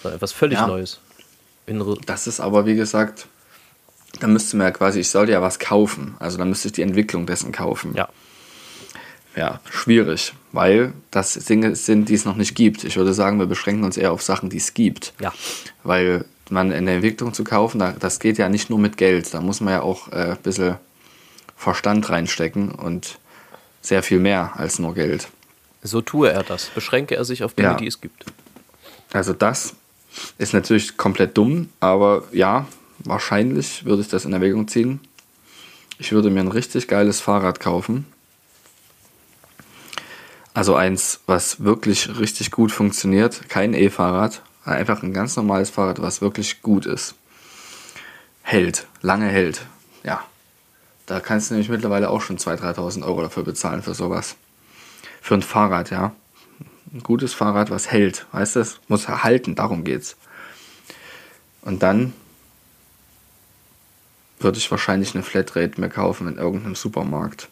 sondern 0.00 0.16
etwas 0.18 0.30
völlig 0.32 0.58
Ja. 0.58 0.68
Neues. 0.68 1.00
In, 1.66 1.80
Re- 1.82 1.98
Das 2.06 2.28
ist 2.28 2.38
aber, 2.38 2.64
wie 2.64 2.76
gesagt, 2.76 3.26
da 4.20 4.28
müsste 4.28 4.56
man 4.56 4.68
ja 4.68 4.70
quasi, 4.70 5.00
ich 5.00 5.10
sollte 5.10 5.32
ja 5.32 5.42
was 5.42 5.58
kaufen. 5.58 6.14
Also 6.20 6.38
dann 6.38 6.48
müsste 6.48 6.68
ich 6.68 6.72
die 6.72 6.82
Entwicklung 6.82 7.26
dessen 7.26 7.50
kaufen. 7.50 7.92
ja, 7.96 8.08
Ja, 9.38 9.60
schwierig, 9.70 10.32
weil 10.52 10.92
das 11.12 11.34
Dinge 11.34 11.76
sind, 11.76 12.08
die 12.08 12.14
es 12.14 12.24
noch 12.24 12.34
nicht 12.36 12.54
gibt. 12.56 12.82
Ich 12.84 12.96
würde 12.96 13.14
sagen, 13.14 13.38
wir 13.38 13.46
beschränken 13.46 13.84
uns 13.84 13.96
eher 13.96 14.10
auf 14.12 14.20
Sachen, 14.22 14.50
die 14.50 14.56
es 14.56 14.74
gibt. 14.74 15.12
ja, 15.20 15.32
Weil 15.84 16.24
man 16.50 16.72
in 16.72 16.86
der 16.86 16.96
Entwicklung 16.96 17.32
zu 17.34 17.44
kaufen, 17.44 17.78
da- 17.78 17.94
das 17.98 18.18
geht 18.18 18.36
ja 18.38 18.48
nicht 18.48 18.68
nur 18.68 18.78
mit 18.80 18.96
Geld. 18.96 19.32
Da 19.32 19.40
muss 19.40 19.60
man 19.60 19.74
ja 19.74 19.82
auch 19.82 20.08
äh, 20.12 20.32
ein 20.32 20.38
bisschen 20.42 20.74
Verstand 21.56 22.08
reinstecken 22.10 22.70
und 22.72 23.18
sehr 23.80 24.02
viel 24.02 24.18
mehr 24.18 24.52
als 24.56 24.78
nur 24.78 24.94
Geld. 24.94 25.28
so 25.82 26.00
tue 26.00 26.30
er 26.32 26.42
das. 26.42 26.66
Beschränke 26.74 27.14
er 27.16 27.24
sich 27.24 27.44
auf 27.44 27.54
Dinge, 27.54 27.68
Ja. 27.68 27.74
die 27.74 27.86
es 27.86 28.00
gibt. 28.00 28.24
Also 29.12 29.32
das 29.34 29.74
ist 30.38 30.52
natürlich 30.52 30.96
komplett 30.96 31.36
dumm, 31.38 31.68
aber 31.80 32.24
ja, 32.32 32.66
wahrscheinlich 32.98 33.84
würde 33.84 34.02
ich 34.02 34.08
das 34.08 34.24
in 34.24 34.32
Erwägung 34.32 34.66
ziehen. 34.68 35.00
Ich 35.98 36.10
würde 36.12 36.30
mir 36.30 36.40
ein 36.40 36.48
richtig 36.48 36.88
geiles 36.88 37.20
Fahrrad 37.20 37.60
kaufen. 37.60 38.04
Also 40.58 40.74
eins, 40.74 41.20
was 41.26 41.62
wirklich 41.62 42.18
richtig 42.18 42.50
gut 42.50 42.72
funktioniert. 42.72 43.48
Kein 43.48 43.74
E-Fahrrad, 43.74 44.42
einfach 44.64 45.04
ein 45.04 45.14
ganz 45.14 45.36
normales 45.36 45.70
Fahrrad, 45.70 46.02
was 46.02 46.20
wirklich 46.20 46.62
gut 46.62 46.84
ist. 46.84 47.14
Hält, 48.42 48.88
lange 49.00 49.28
hält. 49.28 49.64
Ja. 50.02 50.24
Da 51.06 51.20
kannst 51.20 51.48
du 51.48 51.54
nämlich 51.54 51.70
mittlerweile 51.70 52.10
auch 52.10 52.22
schon 52.22 52.38
2.000, 52.38 52.74
3.000 52.74 53.04
Euro 53.04 53.22
dafür 53.22 53.44
bezahlen 53.44 53.84
für 53.84 53.94
sowas. 53.94 54.34
Für 55.22 55.34
ein 55.34 55.42
Fahrrad, 55.42 55.90
ja. 55.90 56.10
Ein 56.92 57.04
gutes 57.04 57.34
Fahrrad, 57.34 57.70
was 57.70 57.92
hält. 57.92 58.26
Weißt 58.32 58.56
du, 58.56 58.64
muss 58.88 59.06
halten, 59.06 59.54
darum 59.54 59.84
geht's. 59.84 60.16
Und 61.62 61.84
dann 61.84 62.14
würde 64.40 64.58
ich 64.58 64.68
wahrscheinlich 64.72 65.14
eine 65.14 65.22
Flatrate 65.22 65.80
mehr 65.80 65.88
kaufen 65.88 66.26
in 66.26 66.36
irgendeinem 66.36 66.74
Supermarkt. 66.74 67.48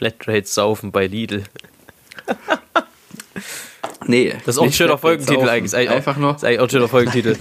Flatrate 0.00 0.46
saufen 0.46 0.92
bei 0.92 1.06
Lidl. 1.06 1.42
Nee. 4.06 4.32
Das 4.46 4.54
ist 4.56 4.58
auch 4.58 4.64
ein 4.64 4.72
schöner 4.72 4.96
Folgentitel 4.96 5.46
eigentlich. 5.46 5.74
Ist 5.74 5.74
Einfach 5.74 6.16
nur. 6.16 6.34
Ist 6.36 6.42
eigentlich 6.42 6.60
auch 6.60 6.64
ein 6.64 6.70
schöner 6.70 6.88
Folgentitel. 6.88 7.36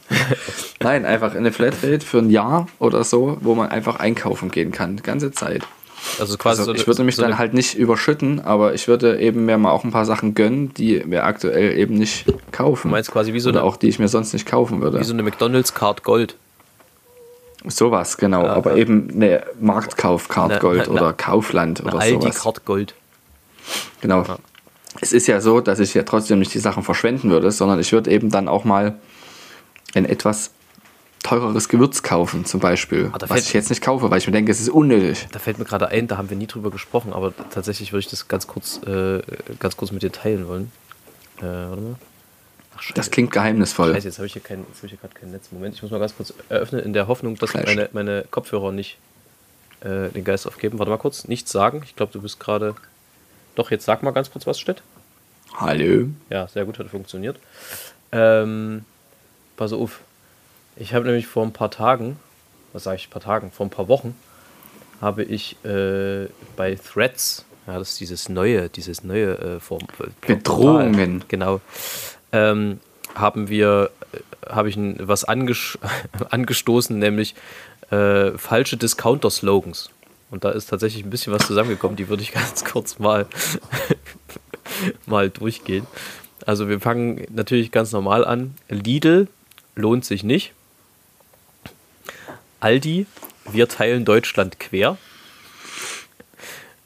Nein, 0.80 1.04
einfach 1.06 1.36
eine 1.36 1.52
Flatrate 1.52 2.04
für 2.04 2.18
ein 2.18 2.30
Jahr 2.30 2.66
oder 2.80 3.04
so, 3.04 3.38
wo 3.40 3.54
man 3.54 3.68
einfach 3.70 4.00
einkaufen 4.00 4.50
gehen 4.50 4.72
kann, 4.72 4.96
die 4.96 5.04
ganze 5.04 5.30
Zeit. 5.30 5.62
Also 6.18 6.36
quasi 6.36 6.62
Also 6.62 6.72
so 6.72 6.76
ich 6.76 6.88
würde 6.88 7.04
mich 7.04 7.14
so 7.14 7.22
dann 7.22 7.38
halt 7.38 7.54
nicht 7.54 7.74
überschütten, 7.76 8.40
aber 8.40 8.74
ich 8.74 8.88
würde 8.88 9.20
eben 9.20 9.44
mir 9.46 9.56
mal 9.56 9.70
auch 9.70 9.84
ein 9.84 9.92
paar 9.92 10.06
Sachen 10.06 10.34
gönnen, 10.34 10.74
die 10.74 11.08
wir 11.08 11.22
aktuell 11.24 11.78
eben 11.78 11.94
nicht 11.94 12.24
kaufen. 12.50 12.88
Du 12.88 12.92
meinst 12.92 13.12
quasi 13.12 13.32
wie 13.32 13.38
so 13.40 13.50
Oder 13.50 13.60
eine- 13.60 13.68
auch 13.68 13.76
die 13.76 13.86
ich 13.88 14.00
mir 14.00 14.08
sonst 14.08 14.32
nicht 14.32 14.44
kaufen 14.46 14.80
würde. 14.82 14.98
wie 14.98 15.04
so 15.04 15.12
eine 15.12 15.22
McDonalds 15.22 15.72
Card 15.72 16.02
Gold. 16.02 16.34
Sowas, 17.66 18.16
genau. 18.16 18.46
aber 18.46 18.76
eben 18.76 19.10
eine 19.12 19.44
Marktkauf-Card 19.60 20.60
Gold 20.60 20.88
oder 20.88 21.12
Kaufland 21.12 21.84
oder 21.84 21.98
Aldi 21.98 22.22
sowas. 22.22 22.38
Card 22.40 22.64
Gold. 22.64 22.94
Genau. 24.00 24.24
Es 25.00 25.12
ist 25.12 25.26
ja 25.26 25.40
so, 25.40 25.60
dass 25.60 25.78
ich 25.78 25.92
ja 25.94 26.04
trotzdem 26.04 26.38
nicht 26.38 26.54
die 26.54 26.58
Sachen 26.58 26.82
verschwenden 26.82 27.30
würde, 27.30 27.50
sondern 27.50 27.80
ich 27.80 27.92
würde 27.92 28.10
eben 28.10 28.30
dann 28.30 28.48
auch 28.48 28.64
mal 28.64 28.98
ein 29.94 30.04
etwas 30.04 30.52
teureres 31.22 31.68
Gewürz 31.68 32.02
kaufen, 32.02 32.44
zum 32.44 32.60
Beispiel. 32.60 33.10
Ah, 33.12 33.18
was 33.26 33.46
ich 33.46 33.52
jetzt 33.52 33.68
nicht 33.68 33.82
kaufe, 33.82 34.10
weil 34.10 34.18
ich 34.18 34.26
mir 34.26 34.32
denke, 34.32 34.52
es 34.52 34.60
ist 34.60 34.68
unnötig. 34.68 35.26
Da 35.32 35.40
fällt 35.40 35.58
mir 35.58 35.64
gerade 35.64 35.88
ein, 35.88 36.06
da 36.06 36.18
haben 36.18 36.30
wir 36.30 36.36
nie 36.36 36.46
drüber 36.46 36.70
gesprochen, 36.70 37.12
aber 37.12 37.32
tatsächlich 37.50 37.92
würde 37.92 38.00
ich 38.00 38.08
das 38.08 38.28
ganz 38.28 38.46
kurz, 38.46 38.80
äh, 38.86 39.22
ganz 39.58 39.76
kurz 39.76 39.90
mit 39.90 40.02
dir 40.02 40.12
teilen 40.12 40.46
wollen. 40.46 40.70
Äh, 41.38 41.42
warte 41.42 41.82
mal. 41.82 41.94
Ach. 42.76 42.92
Das 42.94 43.10
klingt 43.10 43.30
geheimnisvoll. 43.32 43.94
Scheiße, 43.94 44.08
jetzt 44.08 44.18
habe 44.18 44.26
ich 44.26 44.32
hier 44.32 44.42
kein, 44.42 44.64
jetzt 44.68 44.78
habe 44.78 44.86
ich 44.86 44.92
hier 44.92 44.98
gerade 44.98 45.14
kein 45.14 45.30
Netz. 45.30 45.50
Moment, 45.50 45.74
ich 45.74 45.82
muss 45.82 45.90
mal 45.90 46.00
ganz 46.00 46.16
kurz 46.16 46.32
eröffnen, 46.48 46.82
in 46.82 46.92
der 46.92 47.08
Hoffnung, 47.08 47.36
dass 47.36 47.54
meine, 47.54 47.88
meine 47.92 48.24
Kopfhörer 48.30 48.72
nicht 48.72 48.98
äh, 49.80 50.08
den 50.08 50.24
Geist 50.24 50.46
aufgeben. 50.46 50.78
Warte 50.78 50.90
mal 50.90 50.98
kurz, 50.98 51.26
nichts 51.28 51.50
sagen. 51.52 51.82
Ich 51.84 51.96
glaube, 51.96 52.12
du 52.12 52.20
bist 52.20 52.40
gerade. 52.40 52.74
Doch, 53.54 53.70
jetzt 53.70 53.84
sag 53.84 54.02
mal 54.02 54.10
ganz 54.10 54.30
kurz, 54.30 54.46
was 54.46 54.60
steht. 54.60 54.82
Hallo. 55.54 56.08
Ja, 56.28 56.46
sehr 56.48 56.64
gut, 56.64 56.78
hat 56.78 56.88
funktioniert. 56.88 57.38
Ähm, 58.12 58.84
pass 59.56 59.72
auf. 59.72 60.00
Ich 60.76 60.92
habe 60.92 61.06
nämlich 61.06 61.26
vor 61.26 61.44
ein 61.44 61.52
paar 61.52 61.70
Tagen, 61.70 62.18
was 62.74 62.84
sage 62.84 62.96
ich, 62.96 63.06
ein 63.08 63.10
paar 63.10 63.22
Tagen, 63.22 63.50
vor 63.50 63.64
ein 63.64 63.70
paar 63.70 63.88
Wochen, 63.88 64.14
habe 65.00 65.22
ich 65.22 65.56
äh, 65.64 66.26
bei 66.56 66.74
Threads, 66.76 67.46
ja, 67.66 67.78
das 67.78 67.90
ist 67.90 68.00
dieses 68.00 68.28
neue, 68.28 68.68
dieses 68.68 69.02
neue 69.02 69.38
äh, 69.38 69.60
Form. 69.60 69.82
äh, 69.98 70.08
Bedrohungen. 70.26 71.24
Genau. 71.28 71.60
Ähm, 72.32 72.80
haben 73.14 73.48
wir, 73.48 73.90
äh, 74.12 74.50
habe 74.50 74.68
ich 74.68 74.78
was 74.78 75.24
anges 75.24 75.78
angestoßen, 76.30 76.98
nämlich 76.98 77.34
äh, 77.90 78.32
falsche 78.32 78.76
Discounter-Slogans. 78.76 79.90
Und 80.30 80.44
da 80.44 80.50
ist 80.50 80.66
tatsächlich 80.66 81.04
ein 81.04 81.10
bisschen 81.10 81.32
was 81.32 81.46
zusammengekommen, 81.46 81.96
die 81.96 82.08
würde 82.08 82.22
ich 82.22 82.32
ganz 82.34 82.64
kurz 82.64 82.98
mal, 82.98 83.26
mal 85.06 85.30
durchgehen. 85.30 85.86
Also 86.44 86.68
wir 86.68 86.80
fangen 86.80 87.26
natürlich 87.30 87.72
ganz 87.72 87.92
normal 87.92 88.24
an. 88.24 88.54
Lidl 88.68 89.28
lohnt 89.74 90.04
sich 90.04 90.22
nicht. 90.22 90.52
Aldi, 92.60 93.06
wir 93.50 93.68
teilen 93.68 94.04
Deutschland 94.04 94.58
quer. 94.58 94.96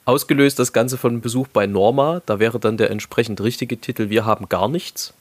Ausgelöst 0.04 0.58
das 0.58 0.72
Ganze 0.72 0.98
von 0.98 1.20
Besuch 1.20 1.46
bei 1.48 1.66
Norma. 1.66 2.22
Da 2.26 2.38
wäre 2.40 2.58
dann 2.58 2.76
der 2.76 2.90
entsprechend 2.90 3.40
richtige 3.40 3.78
Titel 3.80 4.08
Wir 4.08 4.24
haben 4.24 4.48
gar 4.48 4.68
nichts. 4.68 5.14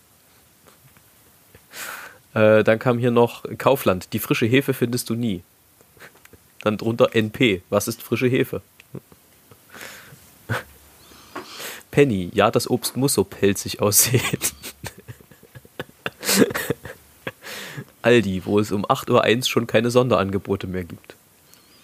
Äh, 2.34 2.64
dann 2.64 2.80
kam 2.80 3.00
hier 3.00 3.12
noch 3.12 3.44
Kaufland. 3.58 4.14
Die 4.14 4.20
frische 4.20 4.46
Hefe 4.46 4.74
findest 4.74 5.10
du 5.10 5.16
nie. 5.16 5.44
Dann 6.62 6.78
drunter 6.78 7.16
NP. 7.16 7.62
Was 7.70 7.88
ist 7.88 8.02
frische 8.02 8.28
Hefe? 8.28 8.62
Penny. 11.92 12.30
Ja, 12.34 12.52
das 12.52 12.70
Obst 12.70 12.98
muss 12.98 13.14
so 13.16 13.24
pelzig 13.24 13.82
aussehen. 13.82 14.22
Aldi, 18.02 18.46
wo 18.46 18.60
es 18.60 18.72
um 18.72 18.86
8.01 18.86 19.38
Uhr 19.38 19.44
schon 19.46 19.68
keine 19.68 19.92
Sonderangebote 19.92 20.68
mehr 20.68 20.84
gibt. 20.84 21.16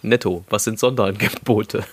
Netto, 0.02 0.46
was 0.50 0.64
sind 0.64 0.80
Sonderangebote? 0.80 1.84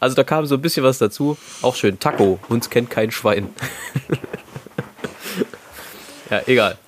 Also 0.00 0.16
da 0.16 0.24
kam 0.24 0.46
so 0.46 0.54
ein 0.54 0.62
bisschen 0.62 0.84
was 0.84 0.98
dazu. 0.98 1.36
Auch 1.60 1.76
schön. 1.76 1.98
Taco, 1.98 2.38
uns 2.48 2.70
kennt 2.70 2.90
kein 2.90 3.10
Schwein. 3.10 3.50
ja, 6.30 6.42
egal. 6.46 6.78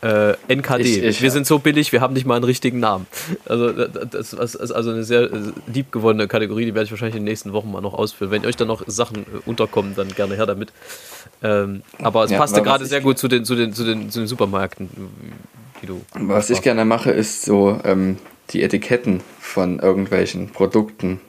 Äh, 0.00 0.34
NKD, 0.46 0.82
Ich- 0.84 1.02
ich- 1.02 1.22
wir 1.22 1.30
sind 1.32 1.44
so 1.46 1.58
billig, 1.58 1.90
wir 1.90 2.00
haben 2.00 2.14
nicht 2.14 2.24
mal 2.24 2.36
einen 2.36 2.44
richtigen 2.44 2.78
Namen. 2.78 3.06
Also 3.46 3.72
das 3.72 4.32
ist 4.32 4.70
also 4.70 4.90
eine 4.90 5.02
sehr 5.02 5.22
äh, 5.22 5.30
liebgewonnene 5.66 6.28
Kategorie, 6.28 6.66
die 6.66 6.74
werde 6.74 6.84
ich 6.84 6.90
wahrscheinlich 6.92 7.16
in 7.16 7.22
den 7.24 7.30
nächsten 7.30 7.52
Wochen 7.52 7.70
mal 7.72 7.80
noch 7.80 7.94
ausfüllen. 7.94 8.30
Wenn 8.30 8.46
euch 8.46 8.54
da 8.56 8.64
noch 8.64 8.82
Sachen 8.86 9.22
äh, 9.22 9.24
unterkommen, 9.46 9.94
dann 9.96 10.08
gerne 10.14 10.36
her 10.36 10.46
damit. 10.46 10.72
Ähm, 11.42 11.82
aber 12.00 12.24
es 12.24 12.30
Ja, 12.30 12.38
passte 12.38 12.62
gerade 12.62 12.86
sehr 12.86 13.00
gut 13.00 13.18
zu 13.18 13.26
den, 13.26 13.44
zu, 13.44 13.56
den, 13.56 13.72
zu, 13.72 13.84
den, 13.84 14.08
zu 14.10 14.20
den 14.20 14.28
Supermärkten, 14.28 14.88
wie 15.80 15.86
du. 15.88 16.00
Was 16.14 16.50
ich 16.50 16.62
gerne 16.62 16.84
mache, 16.84 17.10
ist 17.10 17.42
so 17.42 17.80
ähm, 17.84 18.18
die 18.50 18.62
Etiketten 18.62 19.20
von 19.40 19.80
irgendwelchen 19.80 20.50
Produkten 20.50 21.20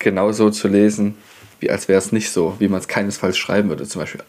genauso 0.00 0.50
zu 0.50 0.66
lesen, 0.68 1.14
wie 1.60 1.70
als 1.70 1.88
wäre 1.88 1.98
es 1.98 2.12
nicht 2.12 2.30
so, 2.30 2.54
wie 2.58 2.68
man 2.68 2.80
es 2.80 2.88
keinesfalls 2.88 3.36
schreiben 3.38 3.68
würde. 3.68 3.86
Zum 3.86 4.00
Beispiel 4.00 4.22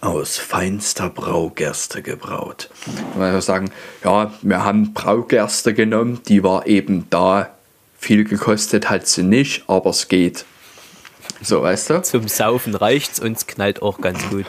aus 0.00 0.38
feinster 0.38 1.10
Braugerste 1.10 2.02
gebraut. 2.02 2.70
Man 3.16 3.32
würde 3.32 3.42
sagen, 3.42 3.70
ja, 4.02 4.32
wir 4.42 4.64
haben 4.64 4.94
Braugerste 4.94 5.74
genommen, 5.74 6.20
die 6.28 6.42
war 6.42 6.66
eben 6.66 7.06
da. 7.10 7.50
Viel 7.98 8.24
gekostet 8.24 8.88
hat 8.88 9.06
sie 9.06 9.22
nicht, 9.22 9.64
aber 9.66 9.90
es 9.90 10.08
geht. 10.08 10.46
So, 11.42 11.62
weißt 11.62 11.90
du? 11.90 12.02
Zum 12.02 12.28
Saufen 12.28 12.74
reicht's 12.74 13.20
und 13.20 13.36
es 13.36 13.46
knallt 13.46 13.82
auch 13.82 14.00
ganz 14.00 14.26
gut. 14.30 14.46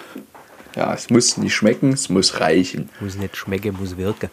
Ja, 0.76 0.94
es 0.94 1.10
muss 1.10 1.36
nicht 1.36 1.54
schmecken, 1.54 1.92
es 1.92 2.08
muss 2.08 2.40
reichen. 2.40 2.90
Muss 3.02 3.16
nicht 3.16 3.36
schmecken, 3.36 3.76
muss 3.78 3.98
wirken. 3.98 4.30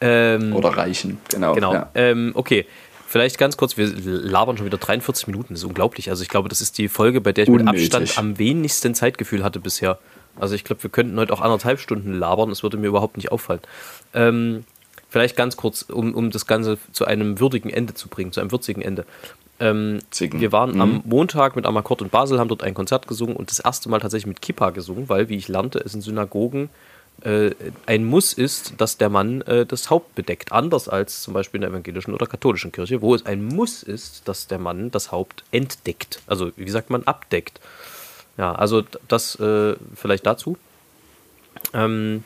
Ähm, 0.00 0.54
Oder 0.54 0.70
reichen, 0.70 1.18
genau. 1.30 1.54
Genau. 1.54 1.72
Ja. 1.72 1.90
Ähm, 1.94 2.32
okay. 2.34 2.66
Vielleicht 3.08 3.36
ganz 3.36 3.58
kurz, 3.58 3.76
wir 3.76 3.88
labern 3.88 4.56
schon 4.56 4.64
wieder 4.64 4.78
43 4.78 5.26
Minuten, 5.26 5.52
das 5.52 5.60
ist 5.60 5.66
unglaublich. 5.66 6.08
Also 6.08 6.22
ich 6.22 6.30
glaube, 6.30 6.48
das 6.48 6.62
ist 6.62 6.78
die 6.78 6.88
Folge, 6.88 7.20
bei 7.20 7.32
der 7.32 7.44
ich 7.44 7.50
mit 7.50 7.60
Unnötig. 7.60 7.94
Abstand 7.94 8.18
am 8.18 8.38
wenigsten 8.38 8.94
Zeitgefühl 8.94 9.44
hatte 9.44 9.60
bisher. 9.60 9.98
Also 10.38 10.54
ich 10.54 10.64
glaube, 10.64 10.82
wir 10.82 10.90
könnten 10.90 11.18
heute 11.18 11.32
auch 11.32 11.40
anderthalb 11.40 11.80
Stunden 11.80 12.14
labern, 12.14 12.48
das 12.48 12.62
würde 12.62 12.76
mir 12.76 12.88
überhaupt 12.88 13.16
nicht 13.16 13.30
auffallen. 13.32 13.60
Ähm, 14.14 14.64
vielleicht 15.10 15.36
ganz 15.36 15.56
kurz, 15.56 15.82
um, 15.82 16.14
um 16.14 16.30
das 16.30 16.46
Ganze 16.46 16.78
zu 16.92 17.04
einem 17.04 17.38
würdigen 17.38 17.70
Ende 17.70 17.94
zu 17.94 18.08
bringen, 18.08 18.32
zu 18.32 18.40
einem 18.40 18.50
würzigen 18.50 18.82
Ende. 18.82 19.04
Ähm, 19.60 20.00
wir 20.18 20.52
waren 20.52 20.72
Mhm. 20.72 20.80
am 20.80 21.02
Montag 21.04 21.54
mit 21.54 21.66
Amakort 21.66 22.02
und 22.02 22.10
Basel, 22.10 22.38
haben 22.40 22.48
dort 22.48 22.62
ein 22.62 22.74
Konzert 22.74 23.06
gesungen 23.06 23.36
und 23.36 23.50
das 23.50 23.60
erste 23.60 23.88
Mal 23.88 24.00
tatsächlich 24.00 24.26
mit 24.26 24.42
Kippa 24.42 24.70
gesungen, 24.70 25.08
weil, 25.08 25.28
wie 25.28 25.36
ich 25.36 25.48
lernte, 25.48 25.78
es 25.78 25.94
in 25.94 26.00
Synagogen 26.00 26.70
äh, 27.20 27.50
ein 27.86 28.04
Muss 28.04 28.32
ist, 28.32 28.74
dass 28.78 28.96
der 28.96 29.10
Mann 29.10 29.42
äh, 29.42 29.66
das 29.66 29.90
Haupt 29.90 30.14
bedeckt. 30.14 30.50
Anders 30.50 30.88
als 30.88 31.22
zum 31.22 31.34
Beispiel 31.34 31.58
in 31.58 31.62
der 31.62 31.70
evangelischen 31.70 32.14
oder 32.14 32.26
katholischen 32.26 32.72
Kirche, 32.72 33.02
wo 33.02 33.14
es 33.14 33.26
ein 33.26 33.44
Muss 33.44 33.82
ist, 33.82 34.26
dass 34.26 34.46
der 34.48 34.58
Mann 34.58 34.90
das 34.90 35.12
Haupt 35.12 35.44
entdeckt. 35.52 36.20
Also, 36.26 36.50
wie 36.56 36.70
sagt 36.70 36.90
man, 36.90 37.04
abdeckt. 37.04 37.60
Ja, 38.38 38.54
also 38.54 38.82
das 39.08 39.38
äh, 39.40 39.76
vielleicht 39.94 40.26
dazu. 40.26 40.56
Ähm, 41.74 42.24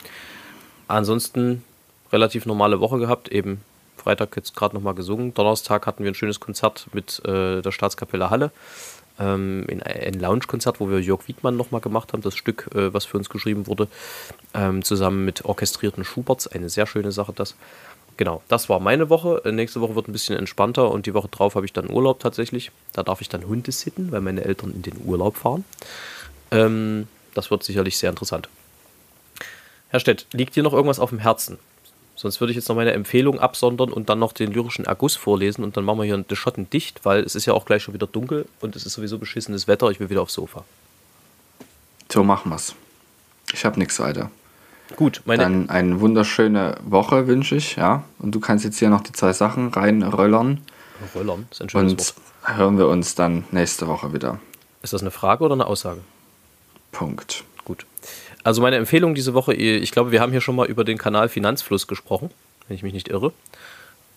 ansonsten 0.89 1.65
relativ 2.13 2.47
normale 2.47 2.81
Woche 2.81 2.99
gehabt, 2.99 3.29
eben 3.29 3.61
Freitag 3.97 4.37
jetzt 4.37 4.55
gerade 4.55 4.75
nochmal 4.75 4.95
gesungen. 4.95 5.35
Donnerstag 5.35 5.87
hatten 5.87 6.05
wir 6.05 6.11
ein 6.11 6.15
schönes 6.15 6.39
Konzert 6.39 6.87
mit 6.93 7.21
äh, 7.25 7.61
der 7.61 7.73
Staatskapelle 7.73 8.31
Halle. 8.31 8.53
Ähm, 9.19 9.65
in 9.69 9.83
ein 9.83 10.15
Lounge-Konzert, 10.15 10.79
wo 10.79 10.91
wir 10.91 11.01
Jörg 11.01 11.27
Wiedmann 11.27 11.57
nochmal 11.57 11.81
gemacht 11.81 12.13
haben, 12.13 12.23
das 12.23 12.37
Stück, 12.37 12.69
äh, 12.75 12.93
was 12.93 13.05
für 13.07 13.17
uns 13.17 13.31
geschrieben 13.31 13.67
wurde, 13.67 13.89
ähm, 14.55 14.85
zusammen 14.85 15.25
mit 15.25 15.45
orchestrierten 15.45 16.05
Schuberts. 16.05 16.47
Eine 16.47 16.69
sehr 16.69 16.87
schöne 16.87 17.13
Sache, 17.13 17.33
das. 17.33 17.57
Genau, 18.17 18.43
das 18.49 18.69
war 18.69 18.81
meine 18.81 19.11
Woche. 19.11 19.43
Äh, 19.45 19.53
Nächste 19.53 19.81
Woche 19.81 19.95
wird 19.95 20.09
ein 20.09 20.13
bisschen 20.13 20.37
entspannter 20.37 20.91
und 20.91 21.07
die 21.07 21.15
Woche 21.15 21.29
drauf 21.29 21.55
habe 21.55 21.67
ich 21.67 21.73
dann 21.73 21.91
Urlaub 21.91 22.21
tatsächlich. 22.21 22.71
Da 22.93 23.03
darf 23.03 23.21
ich 23.21 23.29
dann 23.29 23.47
Hunde 23.47 23.73
sitten, 23.73 24.11
weil 24.11 24.21
meine 24.21 24.45
Eltern 24.45 24.73
in 24.73 24.83
den 24.83 24.99
Urlaub 25.05 25.37
fahren. 25.37 25.65
Ähm, 26.51 27.09
das 27.35 27.51
wird 27.51 27.63
sicherlich 27.63 27.99
sehr 27.99 28.11
interessant. 28.11 28.49
Herr 29.91 30.01
Stett, 30.01 30.27
liegt 30.33 30.57
dir 30.57 30.63
noch 30.63 30.73
irgendwas 30.73 30.99
auf 30.99 31.11
dem 31.11 31.19
Herzen? 31.19 31.59
Sonst 32.17 32.41
würde 32.41 32.51
ich 32.51 32.57
jetzt 32.57 32.69
noch 32.71 32.77
meine 32.77 32.93
Empfehlung 32.93 33.39
absondern 33.39 33.93
und 33.93 34.09
dann 34.09 34.19
noch 34.19 34.33
den 34.33 34.51
lyrischen 34.51 34.87
Erguss 34.87 35.17
vorlesen 35.17 35.63
und 35.63 35.77
dann 35.77 35.85
machen 35.85 35.99
wir 35.99 36.05
hier 36.05 36.17
den 36.17 36.37
Schotten 36.37 36.71
dicht, 36.71 37.05
weil 37.05 37.23
es 37.23 37.35
ist 37.35 37.45
ja 37.45 37.53
auch 37.53 37.67
gleich 37.67 37.83
schon 37.83 37.93
wieder 37.93 38.07
dunkel 38.07 38.47
und 38.61 38.75
es 38.75 38.87
ist 38.87 38.95
sowieso 38.95 39.19
beschissenes 39.19 39.69
Wetter. 39.69 39.91
Ich 39.91 40.01
will 40.01 40.09
wieder 40.09 40.23
aufs 40.23 40.33
Sofa. 40.33 40.65
So 42.11 42.25
machen 42.25 42.51
wir's. 42.51 42.75
Ich 43.53 43.67
habe 43.67 43.79
nichts 43.79 44.01
weiter. 44.01 44.31
Gut, 44.95 45.23
meine. 45.25 45.43
Dann 45.43 45.69
eine 45.69 46.01
wunderschöne 46.01 46.77
Woche 46.85 47.27
wünsche 47.27 47.57
ich, 47.57 47.77
ja. 47.77 48.05
Und 48.19 48.35
du 48.35 48.41
kannst 48.41 48.65
jetzt 48.65 48.79
hier 48.79 48.89
noch 48.89 49.01
die 49.01 49.13
zwei 49.13 49.33
Sachen 49.33 49.69
reinröllern. 49.69 50.61
Röllern 51.15 51.47
ist 51.51 51.61
ein 51.61 51.69
schönes 51.69 51.93
Und 51.93 51.99
Wort. 52.45 52.57
hören 52.59 52.79
wir 52.79 52.89
uns 52.89 53.15
dann 53.15 53.45
nächste 53.51 53.89
Woche 53.89 54.13
wieder. 54.13 54.39
Ist 54.83 54.93
das 54.93 55.01
eine 55.01 55.11
Frage 55.11 55.45
oder 55.45 55.55
eine 55.55 55.67
Aussage? 55.67 56.01
Punkt. 56.93 57.45
Gut. 57.65 57.85
Also 58.45 58.63
meine 58.63 58.77
Empfehlung 58.77 59.15
diese 59.17 59.35
Woche, 59.35 59.55
ich 59.55 59.91
glaube, 59.91 60.13
wir 60.13 60.21
haben 60.21 60.31
hier 60.31 60.41
schon 60.41 60.55
mal 60.55 60.67
über 60.69 60.85
den 60.85 60.99
Kanal 60.99 61.29
Finanzfluss 61.29 61.89
gesprochen, 61.89 62.31
wenn 62.69 62.77
ich 62.77 62.85
mich 62.85 62.93
nicht 62.95 63.09
irre. 63.09 63.33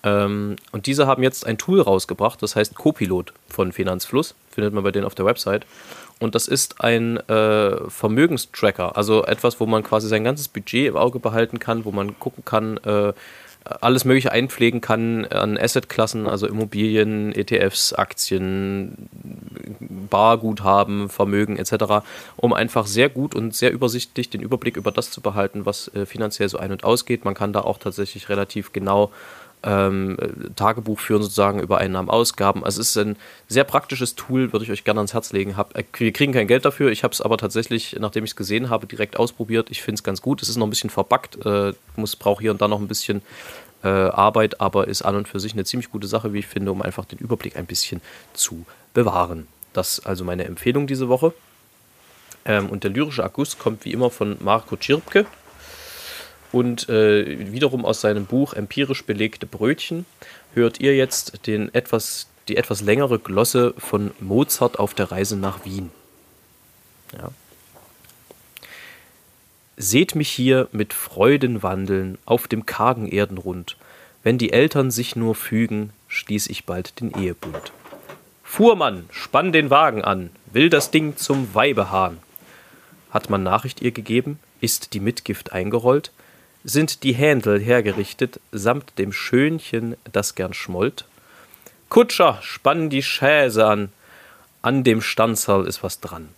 Ähm, 0.03 0.55
und 0.71 0.85
diese 0.85 1.07
haben 1.07 1.23
jetzt 1.23 1.45
ein 1.45 1.57
Tool 1.57 1.81
rausgebracht, 1.81 2.41
das 2.41 2.55
heißt 2.55 2.75
Copilot 2.75 3.33
von 3.49 3.71
Finanzfluss. 3.71 4.35
Findet 4.51 4.73
man 4.73 4.83
bei 4.83 4.91
denen 4.91 5.05
auf 5.05 5.15
der 5.15 5.25
Website. 5.25 5.65
Und 6.19 6.35
das 6.35 6.47
ist 6.47 6.81
ein 6.81 7.17
äh, 7.29 7.89
Vermögenstracker, 7.89 8.97
also 8.97 9.25
etwas, 9.25 9.59
wo 9.59 9.65
man 9.65 9.83
quasi 9.83 10.07
sein 10.09 10.25
ganzes 10.25 10.49
Budget 10.49 10.87
im 10.87 10.97
Auge 10.97 11.19
behalten 11.19 11.59
kann, 11.59 11.85
wo 11.85 11.91
man 11.91 12.19
gucken 12.19 12.43
kann, 12.43 12.77
äh, 12.77 13.13
alles 13.81 14.05
Mögliche 14.05 14.31
einpflegen 14.31 14.81
kann 14.81 15.25
an 15.25 15.57
Assetklassen, 15.57 16.27
also 16.27 16.47
Immobilien, 16.47 17.33
ETFs, 17.33 17.93
Aktien, 17.93 19.09
Barguthaben, 20.09 21.09
Vermögen 21.09 21.57
etc., 21.57 22.05
um 22.35 22.53
einfach 22.53 22.87
sehr 22.87 23.09
gut 23.09 23.35
und 23.35 23.55
sehr 23.55 23.71
übersichtlich 23.71 24.29
den 24.29 24.41
Überblick 24.41 24.77
über 24.77 24.91
das 24.91 25.11
zu 25.11 25.21
behalten, 25.21 25.65
was 25.65 25.89
äh, 25.93 26.05
finanziell 26.05 26.49
so 26.49 26.57
ein- 26.57 26.71
und 26.71 26.83
ausgeht. 26.83 27.25
Man 27.25 27.35
kann 27.35 27.53
da 27.53 27.61
auch 27.61 27.77
tatsächlich 27.77 28.29
relativ 28.29 28.73
genau 28.73 29.11
ähm, 29.63 30.17
Tagebuch 30.55 30.99
führen, 30.99 31.21
sozusagen 31.21 31.59
über 31.59 31.79
Einnahmen, 31.79 32.09
Ausgaben. 32.09 32.63
Also 32.63 32.81
es 32.81 32.89
ist 32.89 32.97
ein 32.97 33.17
sehr 33.47 33.63
praktisches 33.65 34.15
Tool, 34.15 34.53
würde 34.53 34.63
ich 34.63 34.71
euch 34.71 34.83
gerne 34.83 34.99
ans 34.99 35.13
Herz 35.13 35.33
legen. 35.33 35.57
Hab, 35.57 35.77
äh, 35.77 35.83
wir 35.97 36.13
kriegen 36.13 36.33
kein 36.33 36.47
Geld 36.47 36.65
dafür. 36.65 36.91
Ich 36.91 37.03
habe 37.03 37.13
es 37.13 37.21
aber 37.21 37.37
tatsächlich, 37.37 37.97
nachdem 37.99 38.23
ich 38.23 38.31
es 38.31 38.35
gesehen 38.35 38.69
habe, 38.69 38.87
direkt 38.87 39.17
ausprobiert. 39.17 39.69
Ich 39.69 39.81
finde 39.81 39.99
es 39.99 40.03
ganz 40.03 40.21
gut. 40.21 40.41
Es 40.41 40.49
ist 40.49 40.55
noch 40.55 40.67
ein 40.67 40.69
bisschen 40.69 40.89
verbuggt, 40.89 41.45
äh, 41.45 41.73
muss 41.95 42.15
braucht 42.15 42.41
hier 42.41 42.51
und 42.51 42.61
da 42.61 42.67
noch 42.67 42.79
ein 42.79 42.87
bisschen 42.87 43.21
äh, 43.83 43.87
Arbeit, 43.87 44.61
aber 44.61 44.87
ist 44.87 45.01
an 45.01 45.15
und 45.15 45.27
für 45.27 45.39
sich 45.39 45.53
eine 45.53 45.65
ziemlich 45.65 45.91
gute 45.91 46.07
Sache, 46.07 46.33
wie 46.33 46.39
ich 46.39 46.47
finde, 46.47 46.71
um 46.71 46.81
einfach 46.81 47.05
den 47.05 47.19
Überblick 47.19 47.57
ein 47.57 47.65
bisschen 47.65 48.01
zu 48.33 48.65
bewahren. 48.93 49.47
Das 49.73 49.99
ist 49.99 50.05
also 50.05 50.23
meine 50.23 50.45
Empfehlung 50.45 50.87
diese 50.87 51.09
Woche. 51.09 51.33
Ähm, 52.45 52.69
und 52.69 52.83
der 52.83 52.91
lyrische 52.91 53.23
Akkus 53.23 53.57
kommt 53.57 53.83
wie 53.85 53.91
immer 53.91 54.09
von 54.09 54.37
Marco 54.39 54.77
Tschirpke 54.77 55.25
und 56.51 56.89
äh, 56.89 57.51
wiederum 57.51 57.85
aus 57.85 58.01
seinem 58.01 58.25
Buch 58.25 58.53
Empirisch 58.53 59.05
belegte 59.05 59.45
Brötchen 59.45 60.05
hört 60.53 60.79
ihr 60.79 60.95
jetzt 60.95 61.45
den 61.47 61.73
etwas, 61.73 62.27
die 62.47 62.57
etwas 62.57 62.81
längere 62.81 63.19
Glosse 63.19 63.73
von 63.77 64.11
Mozart 64.19 64.79
auf 64.79 64.93
der 64.93 65.11
Reise 65.11 65.35
nach 65.37 65.65
Wien. 65.65 65.91
Ja. 67.13 67.29
Seht 69.77 70.15
mich 70.15 70.29
hier 70.29 70.67
mit 70.71 70.93
Freuden 70.93 71.63
wandeln 71.63 72.17
auf 72.25 72.47
dem 72.47 72.65
kargen 72.65 73.07
Erdenrund. 73.07 73.77
Wenn 74.23 74.37
die 74.37 74.51
Eltern 74.51 74.91
sich 74.91 75.15
nur 75.15 75.35
fügen, 75.35 75.93
schließ 76.07 76.47
ich 76.47 76.65
bald 76.65 76.99
den 76.99 77.11
Ehebund. 77.17 77.71
Fuhrmann, 78.43 79.05
spann 79.11 79.53
den 79.53 79.69
Wagen 79.69 80.03
an, 80.03 80.31
will 80.51 80.69
das 80.69 80.91
Ding 80.91 81.15
zum 81.15 81.53
Weibe 81.53 81.91
hahn. 81.91 82.17
Hat 83.11 83.29
man 83.29 83.43
Nachricht 83.43 83.81
ihr 83.81 83.91
gegeben? 83.91 84.39
Ist 84.59 84.93
die 84.93 84.99
Mitgift 84.99 85.53
eingerollt? 85.53 86.11
Sind 86.63 87.03
die 87.03 87.13
Händel 87.13 87.59
hergerichtet, 87.59 88.41
samt 88.51 88.97
dem 88.97 89.13
Schönchen, 89.13 89.95
das 90.11 90.35
gern 90.35 90.53
schmollt? 90.53 91.05
Kutscher, 91.87 92.39
spann 92.41 92.89
die 92.89 93.01
Schäse 93.01 93.65
an, 93.65 93.89
an 94.61 94.83
dem 94.83 95.01
Stanzerl 95.01 95.65
ist 95.65 95.83
was 95.83 96.01
dran. 96.01 96.29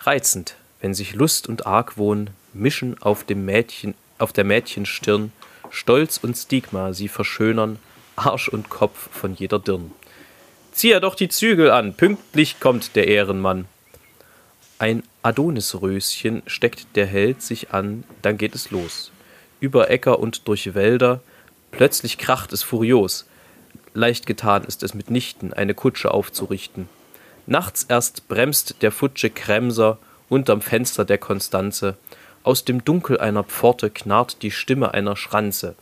Reizend, 0.00 0.56
wenn 0.80 0.94
sich 0.94 1.14
Lust 1.14 1.48
und 1.48 1.66
Argwohn 1.66 2.30
mischen 2.54 3.00
auf 3.02 3.24
dem 3.24 3.44
Mädchen, 3.44 3.94
auf 4.18 4.32
der 4.32 4.44
Mädchenstirn, 4.44 5.32
Stolz 5.68 6.18
und 6.18 6.34
Stigma 6.34 6.94
sie 6.94 7.08
verschönern, 7.08 7.78
Arsch 8.16 8.48
und 8.48 8.70
Kopf 8.70 9.10
von 9.12 9.34
jeder 9.34 9.58
Dirn. 9.58 9.92
Zieh 10.72 10.92
er 10.92 11.00
doch 11.00 11.14
die 11.14 11.28
Zügel 11.28 11.70
an, 11.70 11.94
pünktlich 11.94 12.58
kommt 12.58 12.96
der 12.96 13.06
Ehrenmann. 13.06 13.66
Ein 14.80 15.02
Adonisröschen 15.22 16.42
steckt 16.46 16.96
der 16.96 17.04
Held 17.04 17.42
sich 17.42 17.74
an, 17.74 18.02
dann 18.22 18.38
geht 18.38 18.54
es 18.54 18.70
los. 18.70 19.12
Über 19.60 19.90
Äcker 19.90 20.18
und 20.18 20.48
durch 20.48 20.74
Wälder, 20.74 21.20
plötzlich 21.70 22.16
kracht 22.16 22.50
es 22.54 22.62
furios. 22.62 23.26
Leicht 23.92 24.24
getan 24.24 24.64
ist 24.64 24.82
es 24.82 24.94
mitnichten, 24.94 25.52
eine 25.52 25.74
Kutsche 25.74 26.14
aufzurichten. 26.14 26.88
Nachts 27.46 27.84
erst 27.90 28.26
bremst 28.26 28.76
der 28.80 28.90
Futsche 28.90 29.28
Kremser 29.28 29.98
unterm 30.30 30.62
Fenster 30.62 31.04
der 31.04 31.18
Konstanze. 31.18 31.98
Aus 32.42 32.64
dem 32.64 32.82
Dunkel 32.82 33.20
einer 33.20 33.44
Pforte 33.44 33.90
knarrt 33.90 34.40
die 34.40 34.50
Stimme 34.50 34.94
einer 34.94 35.14
Schranze. 35.14 35.74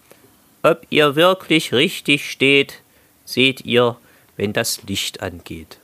Ob 0.64 0.84
ihr 0.90 1.14
wirklich 1.14 1.72
richtig 1.72 2.28
steht, 2.28 2.80
seht 3.24 3.64
ihr, 3.64 3.96
wenn 4.36 4.52
das 4.52 4.82
Licht 4.88 5.22
angeht. 5.22 5.78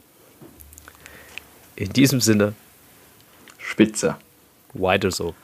In 1.76 1.92
diesem 1.92 2.20
Sinne, 2.20 2.54
Spitze. 3.64 4.16
weiter 4.74 5.10
so. 5.10 5.34